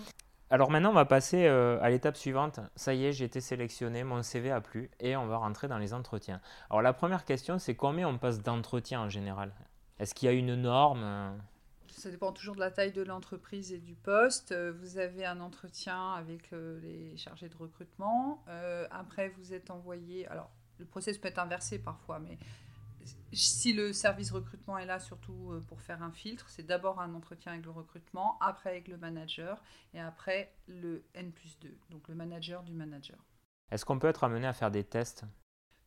Alors 0.49 0.71
maintenant, 0.71 0.91
on 0.91 0.93
va 0.93 1.05
passer 1.05 1.45
euh, 1.45 1.77
à 1.81 1.89
l'étape 1.89 2.15
suivante. 2.15 2.62
Ça 2.77 2.93
y 2.93 3.05
est, 3.05 3.12
j'ai 3.12 3.25
été 3.25 3.41
sélectionné, 3.41 4.05
mon 4.05 4.23
CV 4.23 4.49
a 4.49 4.62
plu 4.62 4.89
et 5.01 5.17
on 5.17 5.27
va 5.27 5.38
rentrer 5.38 5.67
dans 5.67 5.77
les 5.77 5.93
entretiens. 5.93 6.39
Alors 6.69 6.81
la 6.81 6.93
première 6.93 7.25
question, 7.25 7.60
c'est 7.60 7.75
combien 7.75 8.07
on 8.07 8.17
passe 8.17 8.41
d'entretiens 8.41 9.01
en 9.01 9.10
général? 9.10 9.51
Est-ce 9.99 10.15
qu'il 10.15 10.27
y 10.27 10.29
a 10.29 10.33
une 10.33 10.55
norme 10.55 11.38
ça 11.89 12.12
dépend 12.12 12.31
toujours 12.31 12.53
de 12.53 12.60
la 12.60 12.69
taille 12.69 12.91
de 12.91 13.01
l'entreprise 13.01 13.73
et 13.73 13.79
du 13.79 13.95
poste. 13.95 14.51
Euh, 14.51 14.71
vous 14.71 14.99
avez 14.99 15.25
un 15.25 15.39
entretien 15.39 16.13
avec 16.13 16.53
euh, 16.53 16.79
les 16.81 17.17
chargés 17.17 17.49
de 17.49 17.57
recrutement. 17.57 18.43
après, 18.91 19.29
vous 19.29 19.51
êtes 19.51 19.71
envoyé. 19.71 20.27
Alors, 20.27 20.51
le 20.77 20.86
process 20.86 21.17
peut 21.17 21.27
être 21.27 21.39
inversé 21.39 21.79
parfois, 21.79 22.19
mais 22.19 22.38
si 23.33 23.73
le 23.73 23.93
service 23.93 24.31
recrutement 24.31 24.77
est 24.77 24.85
là 24.85 24.99
surtout 24.99 25.51
euh, 25.51 25.59
pour 25.61 25.81
faire 25.81 26.01
un 26.03 26.11
filtre, 26.11 26.49
c'est 26.49 26.65
d'abord 26.65 26.99
un 26.99 27.13
entretien 27.13 27.53
avec 27.53 27.65
le 27.65 27.71
recrutement, 27.71 28.37
après 28.39 28.69
avec 28.71 28.87
le 28.87 28.97
manager 28.97 29.63
et 29.93 29.99
après 29.99 30.53
le 30.67 31.03
N 31.13 31.31
plus 31.31 31.59
2, 31.59 31.77
donc 31.89 32.07
le 32.07 32.15
manager 32.15 32.63
du 32.63 32.73
manager. 32.73 33.17
Est-ce 33.71 33.85
qu'on 33.85 33.99
peut 33.99 34.07
être 34.07 34.23
amené 34.23 34.47
à 34.47 34.53
faire 34.53 34.71
des 34.71 34.83
tests? 34.83 35.25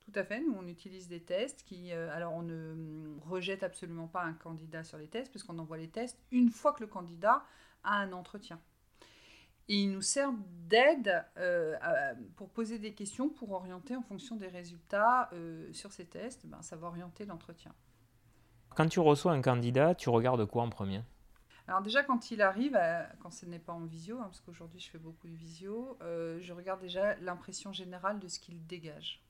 Tout 0.01 0.13
à 0.15 0.25
fait, 0.25 0.41
nous 0.41 0.55
on 0.59 0.67
utilise 0.67 1.09
des 1.09 1.23
tests 1.23 1.63
qui, 1.63 1.93
euh, 1.93 2.15
alors 2.15 2.33
on 2.33 2.43
ne 2.43 3.19
rejette 3.21 3.63
absolument 3.63 4.09
pas 4.09 4.23
un 4.23 4.35
candidat 4.35 4.83
sur 4.85 4.99
les 4.99 5.09
tests 5.09 5.31
puisqu'on 5.31 5.59
envoie 5.59 5.79
les 5.79 5.89
tests 5.89 6.19
une 6.31 6.51
fois 6.51 6.73
que 6.73 6.81
le 6.81 6.89
candidat 6.89 7.45
a 7.85 7.97
un 7.97 8.13
entretien. 8.13 8.61
Et 9.71 9.77
il 9.77 9.93
nous 9.93 10.03
sert 10.03 10.33
d'aide 10.69 11.25
euh, 11.37 11.77
pour 12.35 12.51
poser 12.51 12.81
des 12.81 12.93
questions, 12.93 13.29
pour 13.29 13.53
orienter 13.53 13.95
en 13.95 14.03
fonction 14.03 14.35
des 14.35 14.49
résultats 14.49 15.31
euh, 15.33 15.73
sur 15.73 15.93
ces 15.93 16.07
tests, 16.07 16.45
ben, 16.45 16.61
ça 16.61 16.75
va 16.75 16.89
orienter 16.89 17.25
l'entretien. 17.25 17.73
Quand 18.75 18.89
tu 18.89 18.99
reçois 18.99 19.31
un 19.31 19.41
candidat, 19.41 19.95
tu 19.95 20.09
regardes 20.09 20.45
quoi 20.45 20.65
en 20.65 20.71
premier? 20.71 21.03
Alors 21.69 21.83
déjà 21.83 22.03
quand 22.03 22.33
il 22.33 22.43
arrive, 22.43 22.75
euh, 22.75 23.05
quand 23.21 23.31
ce 23.31 23.47
n'est 23.47 23.61
pas 23.61 23.73
en 23.73 23.85
visio, 23.85 24.19
hein, 24.19 24.25
parce 24.25 24.41
qu'aujourd'hui 24.41 24.81
je 24.81 24.91
fais 24.91 24.99
beaucoup 24.99 25.29
de 25.29 25.37
visio, 25.37 25.97
je 26.01 26.53
regarde 26.53 26.81
déjà 26.81 27.15
l'impression 27.21 27.73
générale 27.73 28.19
de 28.19 28.27
ce 28.27 28.41
qu'il 28.41 28.67
dégage. 28.67 29.23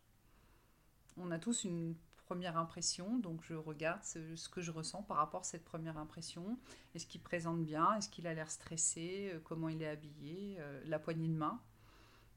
On 1.19 1.31
a 1.33 1.39
tous 1.39 1.65
une 1.65 1.97
première 2.31 2.57
impression. 2.57 3.19
Donc 3.19 3.41
je 3.43 3.55
regarde 3.55 3.99
ce, 4.05 4.49
que 4.49 4.61
je 4.61 4.71
ressens 4.71 5.03
par 5.03 5.17
rapport 5.17 5.41
à 5.41 5.45
cette 5.45 5.65
première 5.65 5.99
impression. 5.99 6.57
Est-ce 6.95 7.05
qu'il 7.05 7.21
présente 7.21 7.65
bien? 7.65 7.95
Est-ce 7.95 8.09
qu'il 8.09 8.29
a 8.29 8.35
l'air 8.35 8.49
stressé? 8.49 9.33
Euh, 9.35 9.41
Comment 9.43 9.69
il 9.69 9.83
est 9.83 9.89
habillé? 9.89 10.57
Euh, 10.61 10.81
La 10.87 11.01
poignée 11.01 11.27
de 11.27 11.35
main. 11.35 11.59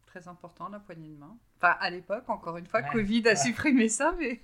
Très 0.08 0.28
important, 0.28 0.68
la 0.70 0.80
poignée 0.80 1.10
de 1.10 1.18
main. 1.18 1.38
Enfin, 1.58 1.76
à 1.80 1.92
l'époque, 1.92 2.28
encore 2.28 2.58
une 2.58 2.66
fois, 2.66 2.82
Covid 2.82 3.28
a 3.28 3.36
supprimé 3.36 3.88
ça, 3.88 4.16
mais... 4.18 4.42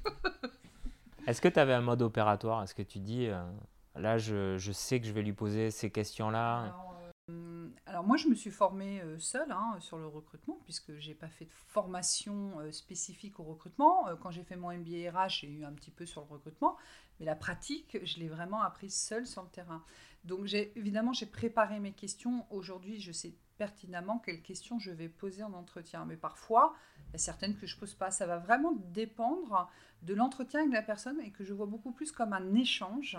Est-ce 1.27 1.41
que 1.41 1.47
tu 1.47 1.59
avais 1.59 1.73
un 1.73 1.81
mode 1.81 2.03
opératoire? 2.03 2.61
Est-ce 2.61 2.75
que 2.75 2.83
tu 2.83 2.99
dis, 2.99 3.27
euh, 3.27 3.41
là, 3.95 4.19
je, 4.19 4.55
je, 4.57 4.71
sais 4.71 4.99
que 4.99 5.07
je 5.07 5.13
vais 5.13 5.23
lui 5.23 5.33
poser 5.33 5.71
ces 5.71 5.89
questions-là? 5.89 6.75
Moi, 8.03 8.17
je 8.17 8.27
me 8.27 8.35
suis 8.35 8.51
formée 8.51 9.01
euh, 9.01 9.17
seule 9.19 9.51
hein, 9.51 9.77
sur 9.79 9.97
le 9.97 10.07
recrutement, 10.07 10.59
puisque 10.63 10.97
j'ai 10.97 11.13
pas 11.13 11.29
fait 11.29 11.45
de 11.45 11.53
formation 11.53 12.59
euh, 12.59 12.71
spécifique 12.71 13.39
au 13.39 13.43
recrutement. 13.43 14.05
Quand 14.21 14.31
j'ai 14.31 14.43
fait 14.43 14.55
mon 14.55 14.71
MBA 14.71 15.11
RH, 15.11 15.41
j'ai 15.41 15.47
eu 15.47 15.65
un 15.65 15.73
petit 15.73 15.91
peu 15.91 16.05
sur 16.05 16.21
le 16.21 16.27
recrutement, 16.27 16.77
mais 17.19 17.25
la 17.25 17.35
pratique, 17.35 17.97
je 18.03 18.19
l'ai 18.19 18.27
vraiment 18.27 18.61
apprise 18.61 18.95
seule 18.95 19.25
sur 19.27 19.43
le 19.43 19.49
terrain. 19.49 19.83
Donc 20.23 20.51
évidemment, 20.53 21.13
j'ai 21.13 21.25
préparé 21.25 21.79
mes 21.79 21.93
questions. 21.93 22.45
Aujourd'hui, 22.49 22.99
je 22.99 23.11
sais 23.11 23.33
pertinemment 23.57 24.19
quelles 24.19 24.41
questions 24.41 24.79
je 24.79 24.91
vais 24.91 25.09
poser 25.09 25.43
en 25.43 25.53
entretien, 25.53 26.05
mais 26.05 26.15
parfois, 26.15 26.73
il 27.07 27.13
y 27.13 27.15
a 27.15 27.17
certaines 27.19 27.55
que 27.57 27.67
je 27.67 27.77
pose 27.77 27.93
pas. 27.93 28.09
Ça 28.09 28.25
va 28.25 28.37
vraiment 28.37 28.71
dépendre 28.71 29.69
de 30.01 30.13
l'entretien 30.13 30.61
avec 30.61 30.73
la 30.73 30.81
personne 30.81 31.19
et 31.21 31.31
que 31.31 31.43
je 31.43 31.53
vois 31.53 31.65
beaucoup 31.65 31.91
plus 31.91 32.11
comme 32.11 32.33
un 32.33 32.53
échange 32.55 33.17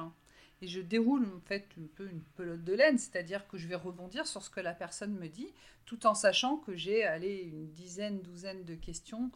et 0.63 0.67
je 0.67 0.81
déroule 0.81 1.27
en 1.37 1.41
fait 1.41 1.69
un 1.79 1.87
peu 1.95 2.09
une 2.09 2.23
pelote 2.23 2.65
de 2.65 2.75
laine, 2.75 2.99
c'est-à-dire 2.99 3.47
que 3.49 3.57
je 3.57 3.67
vais 3.67 3.77
rebondir 3.77 4.27
sur 4.27 4.43
ce 4.43 4.51
que 4.51 4.61
la 4.61 4.75
personne 4.75 5.15
me 5.15 5.29
dit, 5.29 5.53
tout 5.87 6.07
en 6.07 6.15
sachant 6.15 6.59
que 6.59 6.75
j'ai 6.75 7.05
allé 7.05 7.43
une 7.43 7.71
dizaine, 7.71 8.21
douzaine 8.21 8.65
de 8.65 8.75
questions 8.75 9.31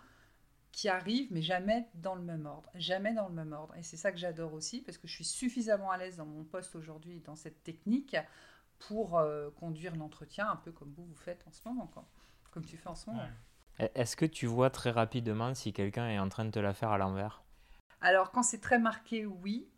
qui 0.72 0.88
arrivent, 0.88 1.28
mais 1.30 1.42
jamais 1.42 1.86
dans 1.94 2.14
le 2.14 2.22
même 2.22 2.46
ordre, 2.46 2.68
jamais 2.74 3.14
dans 3.14 3.28
le 3.28 3.34
même 3.34 3.52
ordre. 3.52 3.76
Et 3.76 3.82
c'est 3.82 3.96
ça 3.96 4.10
que 4.10 4.18
j'adore 4.18 4.52
aussi, 4.54 4.82
parce 4.82 4.98
que 4.98 5.06
je 5.06 5.14
suis 5.14 5.24
suffisamment 5.24 5.90
à 5.90 5.96
l'aise 5.96 6.16
dans 6.16 6.26
mon 6.26 6.44
poste 6.44 6.74
aujourd'hui, 6.74 7.20
dans 7.20 7.36
cette 7.36 7.62
technique, 7.62 8.16
pour 8.80 9.16
euh, 9.18 9.50
conduire 9.50 9.94
l'entretien, 9.94 10.48
un 10.50 10.56
peu 10.56 10.72
comme 10.72 10.92
vous 10.92 11.04
vous 11.04 11.14
faites 11.14 11.44
en 11.46 11.52
ce 11.52 11.60
moment, 11.66 11.90
comme 12.50 12.64
tu 12.64 12.76
fais 12.76 12.88
en 12.88 12.96
ce 12.96 13.08
moment. 13.08 13.22
Est-ce 13.78 14.16
que 14.16 14.26
tu 14.26 14.46
vois 14.46 14.70
très 14.70 14.90
rapidement 14.90 15.54
si 15.54 15.72
quelqu'un 15.72 16.08
est 16.08 16.18
en 16.18 16.28
train 16.28 16.44
de 16.44 16.50
te 16.50 16.58
la 16.58 16.74
faire 16.74 16.90
à 16.90 16.98
l'envers? 16.98 17.42
Alors 18.00 18.30
quand 18.32 18.42
c'est 18.42 18.60
très 18.60 18.78
marqué, 18.78 19.26
oui. 19.26 19.68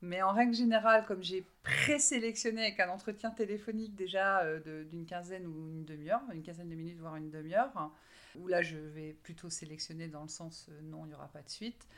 Mais 0.00 0.22
en 0.22 0.32
règle 0.32 0.54
générale, 0.54 1.04
comme 1.06 1.22
j'ai 1.22 1.44
présélectionné 1.62 2.62
avec 2.62 2.80
un 2.80 2.88
entretien 2.88 3.30
téléphonique 3.30 3.96
déjà 3.96 4.40
euh, 4.42 4.84
d'une 4.84 5.06
quinzaine 5.06 5.46
ou 5.46 5.70
une 5.70 5.84
demi-heure, 5.84 6.22
une 6.32 6.42
quinzaine 6.42 6.68
de 6.68 6.76
minutes, 6.76 6.98
voire 6.98 7.16
une 7.16 7.30
demi-heure, 7.30 7.90
où 8.36 8.46
là 8.46 8.62
je 8.62 8.76
vais 8.76 9.14
plutôt 9.22 9.50
sélectionner 9.50 10.06
dans 10.06 10.22
le 10.22 10.28
sens 10.28 10.68
euh, 10.70 10.80
non, 10.82 11.04
il 11.04 11.08
n'y 11.08 11.14
aura 11.14 11.28
pas 11.28 11.42
de 11.42 11.50
suite. 11.50 11.88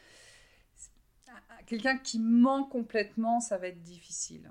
Quelqu'un 1.67 1.99
qui 1.99 2.19
ment 2.19 2.65
complètement, 2.65 3.41
ça 3.41 3.59
va 3.59 3.69
être 3.69 3.83
difficile. 3.83 4.51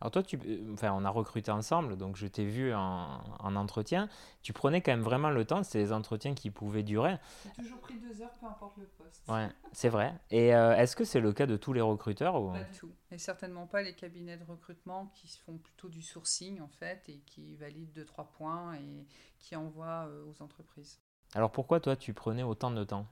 Alors 0.00 0.10
toi, 0.10 0.22
tu, 0.22 0.38
euh, 0.46 0.72
enfin, 0.72 0.92
on 0.92 1.04
a 1.04 1.10
recruté 1.10 1.50
ensemble, 1.50 1.96
donc 1.96 2.16
je 2.16 2.26
t'ai 2.26 2.44
vu 2.44 2.74
en, 2.74 3.20
entretien. 3.40 4.08
Tu 4.42 4.52
prenais 4.52 4.82
quand 4.82 4.92
même 4.92 5.02
vraiment 5.02 5.30
le 5.30 5.44
temps, 5.44 5.62
c'était 5.62 5.84
des 5.84 5.92
entretiens 5.92 6.34
qui 6.34 6.50
pouvaient 6.50 6.82
durer. 6.82 7.16
J'ai 7.44 7.62
toujours 7.62 7.80
pris 7.80 7.98
deux 7.98 8.20
heures, 8.22 8.32
peu 8.40 8.46
importe 8.46 8.76
le 8.76 8.86
poste. 8.86 9.22
Ouais, 9.28 9.48
c'est 9.72 9.88
vrai. 9.88 10.14
Et 10.30 10.54
euh, 10.54 10.76
est-ce 10.76 10.96
que 10.96 11.04
c'est 11.04 11.20
le 11.20 11.32
cas 11.32 11.46
de 11.46 11.56
tous 11.56 11.72
les 11.72 11.80
recruteurs 11.80 12.40
ou... 12.40 12.52
Pas 12.52 12.64
du 12.64 12.78
tout. 12.78 12.92
Et 13.10 13.18
certainement 13.18 13.66
pas 13.66 13.82
les 13.82 13.94
cabinets 13.94 14.36
de 14.36 14.44
recrutement 14.44 15.10
qui 15.14 15.28
font 15.44 15.56
plutôt 15.58 15.88
du 15.88 16.02
sourcing 16.02 16.60
en 16.60 16.68
fait 16.68 17.08
et 17.08 17.20
qui 17.26 17.56
valident 17.56 17.92
deux, 17.92 18.04
trois 18.04 18.30
points 18.32 18.74
et 18.74 19.06
qui 19.38 19.56
envoient 19.56 20.06
euh, 20.08 20.24
aux 20.26 20.42
entreprises. 20.42 21.00
Alors 21.34 21.50
pourquoi 21.50 21.80
toi 21.80 21.96
tu 21.96 22.14
prenais 22.14 22.42
autant 22.42 22.70
de 22.70 22.84
temps? 22.84 23.06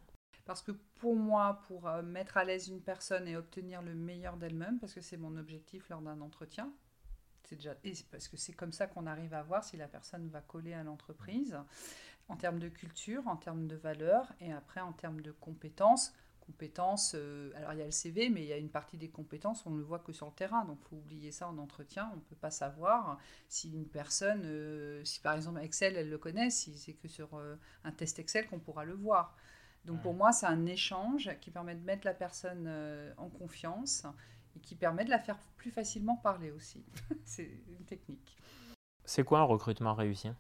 Parce 0.45 0.61
que 0.63 0.73
pour 0.73 1.17
moi, 1.17 1.63
pour 1.67 1.89
euh, 1.89 2.03
mettre 2.03 2.37
à 2.37 2.45
l'aise 2.45 2.69
une 2.69 2.83
personne 2.83 3.27
et 3.27 3.37
obtenir 3.37 3.83
le 3.83 3.95
meilleur 3.95 4.37
d'elle-même, 4.37 4.79
parce 4.79 4.93
que 4.93 5.01
c'est 5.01 5.17
mon 5.17 5.37
objectif 5.37 5.89
lors 5.89 6.03
d'un 6.03 6.21
entretien, 6.21 6.71
c'est 7.45 7.57
déjà 7.57 7.75
et 7.85 7.93
parce 8.11 8.29
que 8.29 8.37
c'est 8.37 8.53
comme 8.53 8.73
ça 8.73 8.87
qu'on 8.87 9.07
arrive 9.07 9.35
à 9.35 9.43
voir 9.43 9.65
si 9.65 9.77
la 9.77 9.89
personne 9.89 10.29
va 10.29 10.41
coller 10.41 10.75
à 10.75 10.83
l'entreprise 10.83 11.59
en 12.29 12.37
termes 12.37 12.59
de 12.59 12.69
culture, 12.69 13.27
en 13.29 13.37
termes 13.37 13.67
de 13.67 13.77
valeurs 13.77 14.33
et 14.41 14.53
après 14.53 14.81
en 14.81 14.93
termes 14.93 15.21
de 15.21 15.31
compétences. 15.31 16.15
Compétences, 16.41 17.13
euh, 17.15 17.51
alors 17.57 17.73
il 17.73 17.79
y 17.79 17.83
a 17.83 17.87
le 17.87 17.91
CV, 17.91 18.29
mais 18.29 18.43
il 18.43 18.47
y 18.47 18.53
a 18.53 18.59
une 18.59 18.69
partie 18.69 18.99
des 18.99 19.09
compétences, 19.09 19.65
on 19.65 19.71
ne 19.71 19.79
le 19.79 19.83
voit 19.83 19.99
que 19.99 20.13
sur 20.13 20.27
le 20.27 20.33
terrain, 20.33 20.67
donc 20.67 20.79
il 20.83 20.89
faut 20.89 20.97
oublier 20.97 21.33
ça 21.33 21.49
en 21.49 21.57
entretien. 21.57 22.11
On 22.13 22.17
ne 22.17 22.21
peut 22.21 22.37
pas 22.37 22.51
savoir 22.51 23.19
si 23.49 23.73
une 23.73 23.87
personne, 23.87 24.43
euh, 24.45 25.03
si 25.05 25.21
par 25.21 25.35
exemple 25.35 25.61
Excel, 25.61 25.97
elle 25.97 26.11
le 26.11 26.19
connaît, 26.19 26.51
si 26.51 26.77
c'est 26.77 26.93
que 26.93 27.09
sur 27.09 27.41
un 27.85 27.93
test 27.93 28.19
Excel 28.19 28.47
qu'on 28.47 28.61
pourra 28.61 28.85
le 28.85 28.93
voir. 28.93 29.35
Donc 29.85 30.03
pour 30.03 30.15
moi, 30.15 30.33
c'est 30.33 30.47
un 30.47 30.67
échange 30.67 31.31
qui 31.41 31.51
permet 31.51 31.75
de 31.75 31.85
mettre 31.85 32.07
la 32.07 32.15
personne 32.15 32.69
en 33.19 33.29
confiance 33.29 34.07
et 34.57 34.61
qui 34.61 34.75
permet 34.75 35.05
de 35.05 35.11
la 35.11 35.19
faire 35.19 35.39
plus 35.57 35.71
facilement 35.71 36.17
parler 36.17 36.51
aussi. 36.51 36.85
c'est 37.25 37.51
une 37.69 37.85
technique. 37.85 38.37
C'est 39.05 39.25
quoi 39.25 39.41
un 39.41 39.45
recrutement 39.45 39.95
réussi? 39.95 40.31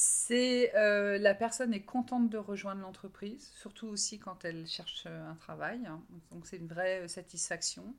C'est 0.00 0.74
euh, 0.76 1.18
la 1.18 1.34
personne 1.34 1.74
est 1.74 1.82
contente 1.82 2.30
de 2.30 2.38
rejoindre 2.38 2.82
l'entreprise, 2.82 3.50
surtout 3.56 3.88
aussi 3.88 4.18
quand 4.18 4.44
elle 4.44 4.66
cherche 4.66 5.06
un 5.06 5.34
travail. 5.34 5.86
Hein. 5.86 6.00
Donc 6.30 6.46
c'est 6.46 6.58
une 6.58 6.68
vraie 6.68 7.00
euh, 7.00 7.08
satisfaction. 7.08 7.94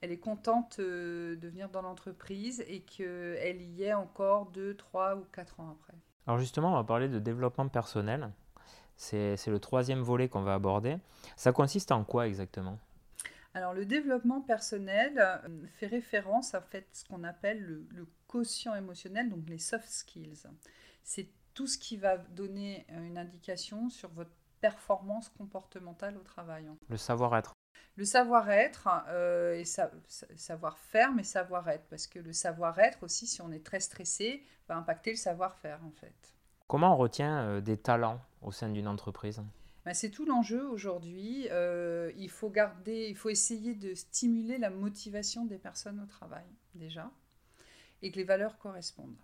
Elle 0.00 0.10
est 0.10 0.18
contente 0.18 0.76
euh, 0.80 1.36
de 1.36 1.48
venir 1.48 1.68
dans 1.68 1.82
l'entreprise 1.82 2.64
et 2.66 2.80
qu'elle 2.80 3.62
y 3.62 3.84
est 3.84 3.94
encore 3.94 4.46
2, 4.46 4.74
3 4.74 5.16
ou 5.16 5.24
4 5.32 5.60
ans 5.60 5.76
après. 5.78 5.94
Alors 6.26 6.38
justement, 6.38 6.72
on 6.72 6.76
va 6.76 6.84
parler 6.84 7.08
de 7.08 7.18
développement 7.18 7.68
personnel. 7.68 8.32
C'est 8.96 9.46
le 9.46 9.58
troisième 9.58 10.00
volet 10.00 10.28
qu'on 10.28 10.42
va 10.42 10.54
aborder. 10.54 10.98
Ça 11.36 11.52
consiste 11.52 11.92
en 11.92 12.04
quoi 12.04 12.26
exactement? 12.26 12.78
Alors 13.54 13.72
le 13.72 13.84
développement 13.84 14.40
personnel 14.40 15.40
fait 15.78 15.86
référence 15.86 16.54
à 16.54 16.60
fait 16.60 16.88
ce 16.92 17.04
qu'on 17.04 17.22
appelle 17.22 17.62
le, 17.62 17.86
le, 17.90 18.08
quotient 18.26 18.74
émotionnel, 18.74 19.30
donc 19.30 19.48
les 19.48 19.58
soft 19.58 19.88
skills. 19.88 20.42
C'est 21.04 21.28
tout 21.54 21.68
ce 21.68 21.78
qui 21.78 21.96
va 21.96 22.18
donner 22.18 22.84
euh, 22.90 23.06
une 23.06 23.16
indication 23.16 23.88
sur 23.88 24.10
votre 24.10 24.32
performance 24.60 25.28
comportementale 25.28 26.16
au 26.16 26.22
travail. 26.22 26.68
Le 26.88 26.96
savoir-être. 26.96 27.52
Le 27.96 28.04
savoir-être 28.04 28.88
euh, 29.08 29.54
et 29.54 29.64
savoir-faire, 29.64 31.12
mais 31.12 31.22
savoir-être, 31.22 31.86
parce 31.88 32.08
que 32.08 32.18
le 32.18 32.32
savoir-être 32.32 33.04
aussi, 33.04 33.26
si 33.26 33.40
on 33.40 33.52
est 33.52 33.64
très 33.64 33.78
stressé, 33.78 34.44
va 34.68 34.76
impacter 34.76 35.10
le 35.10 35.16
savoir-faire 35.16 35.80
en 35.84 35.92
fait. 35.92 36.34
Comment 36.66 36.94
on 36.94 36.96
retient 36.96 37.38
euh, 37.40 37.60
des 37.60 37.76
talents 37.76 38.20
au 38.42 38.52
sein 38.52 38.68
d'une 38.68 38.88
entreprise? 38.88 39.42
Ben, 39.84 39.94
C'est 39.94 40.10
tout 40.10 40.24
l'enjeu 40.24 40.66
aujourd'hui. 40.66 41.48
il 42.16 42.30
faut 42.30 42.50
garder, 42.50 43.08
il 43.08 43.16
faut 43.16 43.30
essayer 43.30 43.74
de 43.74 43.94
stimuler 43.94 44.58
la 44.58 44.70
motivation 44.70 45.44
des 45.44 45.58
personnes 45.58 46.00
au 46.00 46.06
travail 46.06 46.46
déjà, 46.74 47.10
et 48.02 48.10
que 48.10 48.16
les 48.16 48.24
valeurs 48.24 48.58
correspondent. 48.58 49.16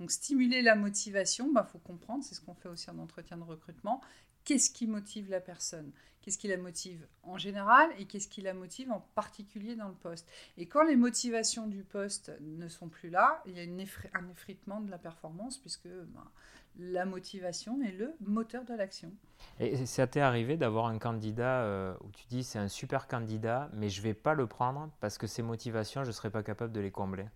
Donc 0.00 0.10
stimuler 0.10 0.62
la 0.62 0.74
motivation, 0.74 1.46
il 1.48 1.54
bah, 1.54 1.64
faut 1.64 1.78
comprendre, 1.78 2.24
c'est 2.24 2.34
ce 2.34 2.40
qu'on 2.40 2.54
fait 2.54 2.68
aussi 2.68 2.90
en 2.90 2.98
entretien 2.98 3.36
de 3.36 3.44
recrutement, 3.44 4.00
qu'est-ce 4.44 4.70
qui 4.70 4.86
motive 4.86 5.30
la 5.30 5.40
personne? 5.40 5.92
Qu'est-ce 6.20 6.38
qui 6.38 6.48
la 6.48 6.56
motive 6.56 7.06
en 7.24 7.36
général 7.36 7.90
et 7.98 8.06
qu'est-ce 8.06 8.28
qui 8.28 8.42
la 8.42 8.54
motive 8.54 8.92
en 8.92 9.00
particulier 9.14 9.74
dans 9.74 9.88
le 9.88 9.94
poste? 9.94 10.28
Et 10.56 10.66
quand 10.66 10.84
les 10.84 10.96
motivations 10.96 11.66
du 11.66 11.82
poste 11.82 12.32
ne 12.40 12.68
sont 12.68 12.88
plus 12.88 13.10
là, 13.10 13.42
il 13.46 13.56
y 13.56 13.60
a 13.60 13.64
un 13.64 13.78
effritement 13.78 14.80
de 14.80 14.90
la 14.90 14.98
performance 14.98 15.58
puisque 15.58 15.88
bah, 15.88 16.30
la 16.78 17.04
motivation 17.04 17.80
est 17.82 17.92
le 17.92 18.14
moteur 18.20 18.64
de 18.64 18.74
l'action. 18.74 19.12
Et 19.60 19.86
ça 19.86 20.06
t'est 20.06 20.20
arrivé 20.20 20.56
d'avoir 20.56 20.86
un 20.86 20.98
candidat 20.98 21.62
euh, 21.62 21.94
où 22.02 22.10
tu 22.10 22.26
dis 22.26 22.44
c'est 22.44 22.58
un 22.58 22.68
super 22.68 23.08
candidat 23.08 23.68
mais 23.74 23.88
je 23.88 24.00
ne 24.00 24.04
vais 24.04 24.14
pas 24.14 24.34
le 24.34 24.46
prendre 24.46 24.90
parce 25.00 25.18
que 25.18 25.26
ses 25.26 25.42
motivations 25.42 26.02
je 26.02 26.08
ne 26.08 26.12
serai 26.12 26.30
pas 26.30 26.42
capable 26.42 26.72
de 26.72 26.80
les 26.80 26.90
combler 26.90 27.26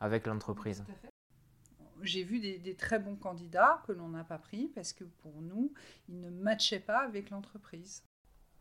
avec 0.00 0.26
l'entreprise? 0.26 0.84
J'ai 2.02 2.22
vu 2.22 2.40
des, 2.40 2.74
très 2.76 2.98
bons 2.98 3.16
candidats 3.16 3.82
que 3.86 3.92
l'on 3.92 4.08
n'a 4.08 4.24
pas 4.24 4.38
pris 4.38 4.68
parce 4.74 4.94
que 4.94 5.04
pour 5.04 5.42
nous, 5.42 5.74
ils 6.08 6.18
ne 6.18 6.30
matchaient 6.30 6.80
pas 6.80 7.00
avec 7.00 7.28
l'entreprise. 7.28 8.02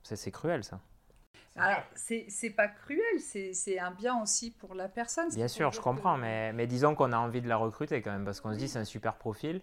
C'est 0.03 0.31
cruel 0.31 0.63
ça. 0.63 0.81
Alors, 1.55 1.83
c'est 1.95 2.49
pas 2.49 2.67
cruel, 2.67 3.19
c'est 3.19 3.79
un 3.79 3.91
bien 3.91 4.21
aussi 4.21 4.51
pour 4.51 4.75
la 4.75 4.89
personne. 4.89 5.29
Bien 5.29 5.47
sûr, 5.47 5.71
je 5.71 5.79
comprends, 5.79 6.17
mais, 6.17 6.51
mais 6.53 6.67
disons 6.67 6.95
qu'on 6.95 7.13
a 7.13 7.17
envie 7.17 7.41
de 7.41 7.47
la 7.47 7.57
recruter 7.57 8.01
quand 8.01 8.11
même 8.11 8.25
parce 8.25 8.41
qu'on 8.41 8.53
se 8.53 8.57
dit 8.57 8.67
c'est 8.67 8.79
un 8.79 8.85
super 8.85 9.15
profil. 9.15 9.61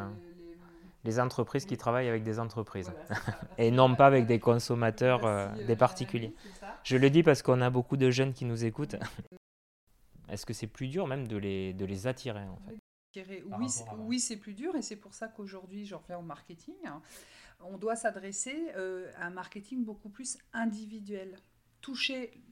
les, 1.03 1.19
entreprises 1.19 1.65
qui 1.65 1.77
travaillent 1.77 2.09
avec 2.09 2.23
des 2.23 2.39
entreprises 2.39 2.91
et 3.57 3.71
non 3.71 3.95
pas 3.95 4.05
avec 4.05 4.25
des 4.25 4.39
consommateurs, 4.39 5.51
des 5.67 5.75
particuliers. 5.75 6.33
Je 6.83 6.97
le 6.97 7.09
dis 7.09 7.23
parce 7.23 7.41
qu'on 7.41 7.61
a 7.61 7.69
beaucoup 7.69 7.97
de 7.97 8.11
jeunes 8.11 8.33
qui 8.33 8.45
nous 8.45 8.63
écoutent. 8.63 8.95
Est-ce 10.35 10.45
que 10.45 10.53
c'est 10.53 10.67
plus 10.67 10.87
dur 10.87 11.07
même 11.07 11.27
de 11.27 11.37
les, 11.37 11.73
de 11.73 11.85
les 11.85 12.07
attirer 12.07 12.47
en 12.47 12.57
fait 12.57 12.77
oui, 13.57 13.67
oui 13.99 14.19
c'est 14.19 14.35
plus 14.35 14.53
dur 14.53 14.75
et 14.75 14.81
c'est 14.81 14.97
pour 14.97 15.13
ça 15.13 15.29
qu'aujourd'hui, 15.29 15.85
je 15.85 15.95
reviens 15.95 16.17
au 16.17 16.21
marketing 16.21 16.75
on 17.61 17.77
doit 17.77 17.95
s'adresser 17.95 18.71
euh, 18.75 19.11
à 19.17 19.27
un 19.27 19.29
marketing 19.29 19.83
beaucoup 19.83 20.09
plus 20.09 20.37
individuel. 20.53 21.37
Toucher 21.81 22.43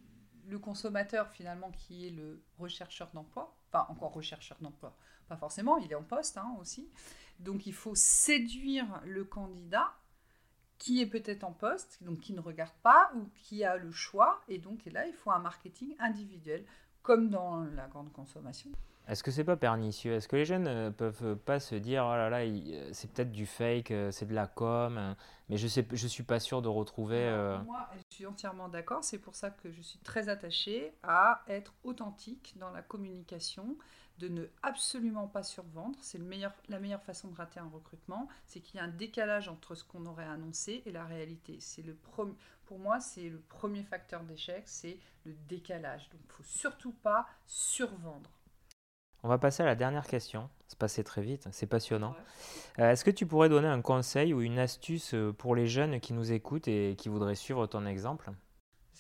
le 0.47 0.59
consommateur 0.59 1.29
finalement 1.31 1.71
qui 1.71 2.07
est 2.07 2.11
le 2.11 2.43
rechercheur 2.57 3.09
d'emploi, 3.13 3.55
pas 3.71 3.87
encore 3.89 4.13
rechercheur 4.13 4.57
d'emploi, 4.61 4.95
pas 5.27 5.37
forcément, 5.37 5.77
il 5.77 5.91
est 5.91 5.95
en 5.95 6.03
poste 6.03 6.37
hein, 6.37 6.55
aussi. 6.59 6.89
Donc 7.39 7.65
il 7.65 7.73
faut 7.73 7.95
séduire 7.95 9.01
le 9.05 9.23
candidat 9.23 9.95
qui 10.77 10.99
est 11.01 11.07
peut-être 11.07 11.45
en 11.45 11.53
poste, 11.53 12.03
donc 12.03 12.19
qui 12.19 12.33
ne 12.33 12.41
regarde 12.41 12.75
pas 12.81 13.11
ou 13.15 13.29
qui 13.35 13.63
a 13.63 13.77
le 13.77 13.91
choix. 13.91 14.41
Et 14.49 14.57
donc 14.57 14.85
là, 14.85 15.07
il 15.07 15.13
faut 15.13 15.31
un 15.31 15.39
marketing 15.39 15.95
individuel, 15.97 16.65
comme 17.03 17.29
dans 17.29 17.63
la 17.75 17.87
grande 17.87 18.11
consommation. 18.11 18.71
Est-ce 19.07 19.21
que 19.21 19.31
c'est 19.31 19.43
pas 19.43 19.57
pernicieux? 19.57 20.13
Est-ce 20.13 20.29
que 20.29 20.37
les 20.37 20.45
jeunes 20.45 20.63
ne 20.63 20.89
peuvent 20.89 21.35
pas 21.35 21.59
se 21.59 21.75
dire 21.75 22.05
oh 22.07 22.15
là 22.15 22.29
là, 22.29 22.39
euh, 22.39 22.89
c'est 22.93 23.11
peut-être 23.11 23.31
du 23.31 23.45
fake, 23.45 23.91
euh, 23.91 24.11
c'est 24.11 24.25
de 24.25 24.33
la 24.33 24.47
com, 24.47 24.97
euh, 24.97 25.13
mais 25.49 25.57
je 25.57 25.67
sais, 25.67 25.85
je 25.91 26.07
suis 26.07 26.23
pas 26.23 26.39
sûr 26.39 26.61
de 26.61 26.69
retrouver. 26.69 27.29
Moi, 27.65 27.85
je 27.97 28.15
suis 28.15 28.25
entièrement 28.25 28.69
d'accord. 28.69 29.03
C'est 29.03 29.17
pour 29.17 29.35
ça 29.35 29.49
que 29.49 29.69
je 29.71 29.81
suis 29.81 29.99
très 29.99 30.29
attachée 30.29 30.93
à 31.03 31.43
être 31.49 31.73
authentique 31.83 32.55
dans 32.57 32.71
la 32.71 32.81
communication, 32.81 33.77
de 34.19 34.27
ne 34.27 34.45
absolument 34.61 35.27
pas 35.27 35.43
survendre. 35.43 35.97
C'est 36.01 36.17
le 36.17 36.23
meilleur, 36.23 36.53
la 36.69 36.79
meilleure 36.79 37.03
façon 37.03 37.29
de 37.29 37.35
rater 37.35 37.59
un 37.59 37.69
recrutement, 37.69 38.27
c'est 38.45 38.59
qu'il 38.59 38.77
y 38.77 38.79
a 38.79 38.83
un 38.83 38.89
décalage 38.89 39.49
entre 39.49 39.75
ce 39.75 39.83
qu'on 39.83 40.05
aurait 40.05 40.25
annoncé 40.25 40.83
et 40.85 40.91
la 40.91 41.05
réalité. 41.05 41.57
C'est 41.59 41.81
le 41.81 41.95
pour 42.65 42.79
moi, 42.79 42.99
c'est 42.99 43.29
le 43.29 43.39
premier 43.39 43.83
facteur 43.83 44.23
d'échec, 44.23 44.63
c'est 44.65 44.97
le 45.25 45.33
décalage. 45.47 46.09
Donc, 46.09 46.21
il 46.25 46.31
faut 46.31 46.43
surtout 46.43 46.91
pas 46.91 47.27
survendre. 47.45 48.29
On 49.23 49.29
va 49.29 49.37
passer 49.37 49.63
à 49.63 49.65
la 49.65 49.75
dernière 49.75 50.05
question. 50.05 50.49
C'est 50.67 50.77
passé 50.77 51.03
très 51.03 51.21
vite, 51.21 51.47
c'est 51.51 51.67
passionnant. 51.67 52.15
Euh, 52.79 52.91
est-ce 52.91 53.05
que 53.05 53.11
tu 53.11 53.25
pourrais 53.25 53.47
donner 53.47 53.67
un 53.67 53.81
conseil 53.81 54.33
ou 54.33 54.41
une 54.41 54.59
astuce 54.59 55.13
euh, 55.13 55.31
pour 55.31 55.55
les 55.55 55.67
jeunes 55.67 55.99
qui 55.99 56.13
nous 56.13 56.33
écoutent 56.33 56.67
et 56.67 56.95
qui 56.97 57.09
voudraient 57.09 57.35
suivre 57.35 57.67
ton 57.67 57.85
exemple? 57.85 58.31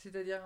C'est-à-dire 0.03 0.41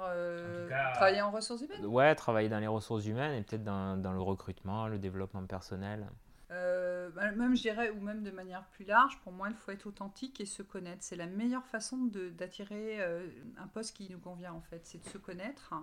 travailler 0.94 1.22
en 1.22 1.32
ressources 1.32 1.62
humaines? 1.62 1.86
Ouais, 1.86 2.14
travailler 2.16 2.50
dans 2.50 2.60
les 2.60 2.68
ressources 2.68 3.06
humaines 3.06 3.34
et 3.34 3.44
peut-être 3.44 3.64
dans, 3.64 3.98
dans, 3.98 4.14
le 4.14 4.22
recrutement, 4.22 4.88
le 4.88 5.00
développement 5.00 5.46
personnel. 5.46 6.08
Bah, 6.50 7.32
même 7.32 7.56
je 7.56 7.62
dirais, 7.62 7.90
ou 7.90 8.00
même 8.00 8.22
de 8.22 8.32
manière 8.32 8.66
plus 8.68 8.86
large, 8.86 9.18
pour 9.22 9.32
moi, 9.32 9.50
il 9.50 9.56
faut 9.56 9.72
être 9.72 9.88
authentique 9.88 10.40
et 10.40 10.46
se 10.46 10.62
connaître. 10.62 11.02
C'est 11.02 11.16
la 11.16 11.26
meilleure 11.26 11.66
façon 11.66 11.98
d'attirer 12.38 13.02
un 13.58 13.68
poste 13.68 13.96
qui 13.96 14.12
nous 14.12 14.20
convient, 14.20 14.54
en 14.54 14.62
fait. 14.62 14.86
C'est 14.86 15.04
de 15.04 15.10
se 15.10 15.18
connaître. 15.18 15.74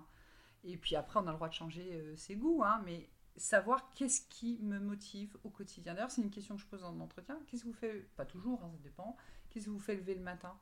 Et 0.64 0.76
puis 0.76 0.96
après, 0.96 1.20
on 1.20 1.26
a 1.26 1.30
le 1.30 1.36
droit 1.36 1.48
de 1.48 1.54
changer 1.54 2.14
ses 2.16 2.36
goûts, 2.36 2.62
hein, 2.64 2.82
mais 2.84 3.08
savoir 3.36 3.90
qu'est-ce 3.94 4.22
qui 4.28 4.58
me 4.62 4.78
motive 4.78 5.36
au 5.44 5.50
quotidien. 5.50 5.94
D'ailleurs, 5.94 6.10
c'est 6.10 6.22
une 6.22 6.30
question 6.30 6.56
que 6.56 6.62
je 6.62 6.66
pose 6.66 6.82
dans 6.82 6.92
l'entretien. 6.92 7.38
Qu'est-ce 7.46 7.64
que 7.64 7.68
vous 7.68 7.74
faites? 7.74 8.08
Pas 8.14 8.24
toujours, 8.24 8.62
hein, 8.62 8.70
ça 8.72 8.78
dépend. 8.82 9.16
Qu'est-ce 9.50 9.66
que 9.66 9.70
vous 9.70 9.78
faites 9.78 9.98
lever 9.98 10.14
le 10.14 10.22
matin? 10.22 10.56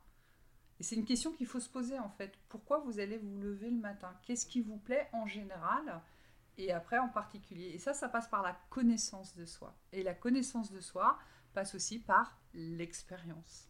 Et 0.83 0.85
c'est 0.85 0.97
une 0.97 1.05
question 1.05 1.31
qu'il 1.31 1.47
faut 1.47 1.61
se 1.61 1.69
poser 1.69 1.97
en 1.97 2.09
fait. 2.09 2.37
Pourquoi 2.49 2.79
vous 2.79 2.99
allez 2.99 3.17
vous 3.17 3.39
lever 3.39 3.69
le 3.69 3.77
matin? 3.77 4.13
Qu'est-ce 4.23 4.45
qui 4.45 4.59
vous 4.59 4.75
plaît 4.75 5.07
en 5.13 5.25
général 5.25 6.01
et 6.57 6.73
après 6.73 6.97
en 6.97 7.07
particulier? 7.07 7.67
Et 7.73 7.79
ça, 7.79 7.93
ça 7.93 8.09
passe 8.09 8.27
par 8.27 8.41
la 8.41 8.51
connaissance 8.69 9.33
de 9.33 9.45
soi. 9.45 9.73
Et 9.93 10.03
la 10.03 10.13
connaissance 10.13 10.73
de 10.73 10.81
soi 10.81 11.17
passe 11.53 11.73
aussi 11.73 11.99
par 11.99 12.37
l'expérience. 12.53 13.69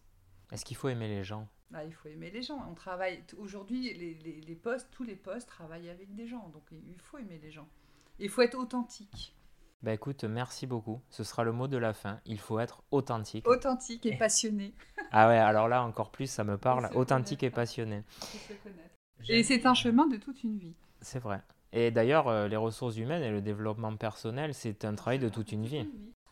Est-ce 0.52 0.66
qu'il 0.66 0.76
faut 0.76 0.90
aimer 0.90 1.08
les 1.08 1.24
gens? 1.24 1.48
Bah, 1.70 1.84
Il 1.84 1.94
faut 1.94 2.10
aimer 2.10 2.32
les 2.32 2.42
gens. 2.42 2.68
On 2.68 2.74
travaille 2.74 3.24
aujourd'hui, 3.38 3.94
les, 3.94 4.42
les 4.42 4.56
postes, 4.56 4.90
tous 4.90 5.04
les 5.04 5.16
postes 5.16 5.48
travaillent 5.48 5.92
avec 5.92 6.16
des 6.16 6.26
gens. 6.26 6.50
Donc 6.50 6.64
il 6.72 6.98
faut 6.98 7.20
aimer 7.20 7.38
les 7.38 7.52
gens. 7.52 7.70
Il 8.18 8.32
faut 8.32 8.42
être 8.42 8.58
authentique. 8.58 9.36
Bah 9.84 9.92
écoute, 9.92 10.24
merci 10.24 10.66
beaucoup. 10.66 11.02
Ce 11.10 11.26
sera 11.26 11.44
le 11.44 11.52
mot 11.52 11.68
de 11.68 11.76
la 11.76 11.94
fin. 11.94 12.22
Il 12.26 12.40
faut 12.40 12.58
être 12.58 12.84
authentique. 12.92 13.46
Authentique 13.46 14.06
et 14.06 14.16
passionné. 14.16 14.74
ah 15.12 15.28
ouais, 15.28 15.38
alors 15.38 15.68
là 15.68 15.84
encore 15.84 16.10
plus, 16.10 16.28
ça 16.28 16.46
me 16.46 16.58
parle. 16.58 16.90
Authentique 16.96 17.44
et 17.44 17.50
passionné. 17.50 18.06
Et 19.28 19.44
c'est 19.44 19.66
un 19.66 19.74
chemin 19.74 20.08
de 20.08 20.16
toute 20.16 20.42
une 20.44 20.58
vie. 20.58 20.76
C'est 21.02 21.20
vrai. 21.20 21.42
Et 21.74 21.92
d'ailleurs, 21.92 22.30
euh, 22.30 22.48
les 22.48 22.56
ressources 22.56 22.96
humaines 22.96 23.24
et 23.24 23.32
le 23.32 23.42
développement 23.42 23.94
personnel, 23.98 24.54
c'est 24.54 24.86
un 24.86 24.96
travail 24.96 25.20
de 25.20 25.28
toute 25.28 25.52
une 25.52 25.66
vie. 25.66 25.86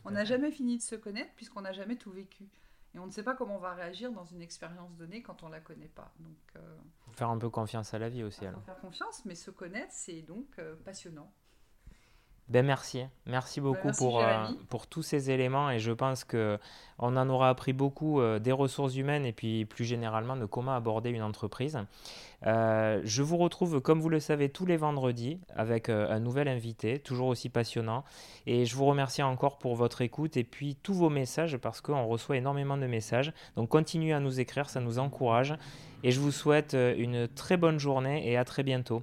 On 0.06 0.12
n'a 0.12 0.24
jamais 0.24 0.50
fini 0.50 0.78
de 0.78 0.82
se 0.82 0.94
connaître 0.94 1.32
puisqu'on 1.36 1.60
n'a 1.60 1.72
jamais 1.72 1.96
tout 1.96 2.10
vécu. 2.10 2.48
Et 2.94 2.98
on 2.98 3.06
ne 3.06 3.10
sait 3.10 3.22
pas 3.22 3.34
comment 3.34 3.56
on 3.56 3.60
va 3.60 3.74
réagir 3.74 4.12
dans 4.12 4.24
une 4.24 4.40
expérience 4.40 4.96
donnée 4.96 5.20
quand 5.22 5.42
on 5.42 5.48
ne 5.48 5.52
la 5.52 5.60
connaît 5.60 5.88
pas. 5.94 6.10
Donc, 6.20 6.38
euh, 6.56 6.76
Faire 7.12 7.28
un 7.28 7.38
peu 7.38 7.50
confiance 7.50 7.92
à 7.92 7.98
la 7.98 8.08
vie 8.08 8.22
aussi. 8.22 8.46
Alors. 8.46 8.62
Faire 8.64 8.80
confiance, 8.80 9.26
mais 9.26 9.34
se 9.34 9.50
connaître, 9.50 9.92
c'est 9.92 10.22
donc 10.22 10.46
euh, 10.58 10.74
passionnant. 10.84 11.30
Ben 12.48 12.66
merci, 12.66 13.04
merci 13.26 13.60
bah, 13.60 13.68
beaucoup 13.68 13.92
pour, 13.96 14.20
euh, 14.20 14.44
pour 14.68 14.86
tous 14.86 15.02
ces 15.02 15.30
éléments 15.30 15.70
et 15.70 15.78
je 15.78 15.92
pense 15.92 16.24
que 16.24 16.58
on 16.98 17.16
en 17.16 17.28
aura 17.30 17.48
appris 17.48 17.72
beaucoup 17.72 18.20
euh, 18.20 18.38
des 18.38 18.52
ressources 18.52 18.96
humaines 18.96 19.24
et 19.24 19.32
puis 19.32 19.64
plus 19.64 19.84
généralement 19.84 20.36
de 20.36 20.44
comment 20.44 20.74
aborder 20.74 21.10
une 21.10 21.22
entreprise. 21.22 21.78
Euh, 22.46 23.00
je 23.04 23.22
vous 23.22 23.36
retrouve 23.36 23.80
comme 23.80 24.00
vous 24.00 24.08
le 24.08 24.20
savez 24.20 24.48
tous 24.48 24.66
les 24.66 24.76
vendredis 24.76 25.38
avec 25.56 25.88
un 25.88 26.18
nouvel 26.18 26.48
invité, 26.48 26.98
toujours 26.98 27.28
aussi 27.28 27.48
passionnant 27.48 28.04
et 28.46 28.66
je 28.66 28.76
vous 28.76 28.86
remercie 28.86 29.22
encore 29.22 29.58
pour 29.58 29.76
votre 29.76 30.02
écoute 30.02 30.36
et 30.36 30.44
puis 30.44 30.76
tous 30.82 30.94
vos 30.94 31.10
messages 31.10 31.56
parce 31.56 31.80
qu'on 31.80 32.06
reçoit 32.06 32.36
énormément 32.36 32.76
de 32.76 32.86
messages. 32.86 33.32
Donc 33.56 33.68
continuez 33.68 34.12
à 34.12 34.20
nous 34.20 34.40
écrire, 34.40 34.68
ça 34.68 34.80
nous 34.80 34.98
encourage 34.98 35.54
et 36.02 36.10
je 36.10 36.20
vous 36.20 36.32
souhaite 36.32 36.74
une 36.74 37.28
très 37.28 37.56
bonne 37.56 37.78
journée 37.78 38.28
et 38.28 38.36
à 38.36 38.44
très 38.44 38.64
bientôt. 38.64 39.02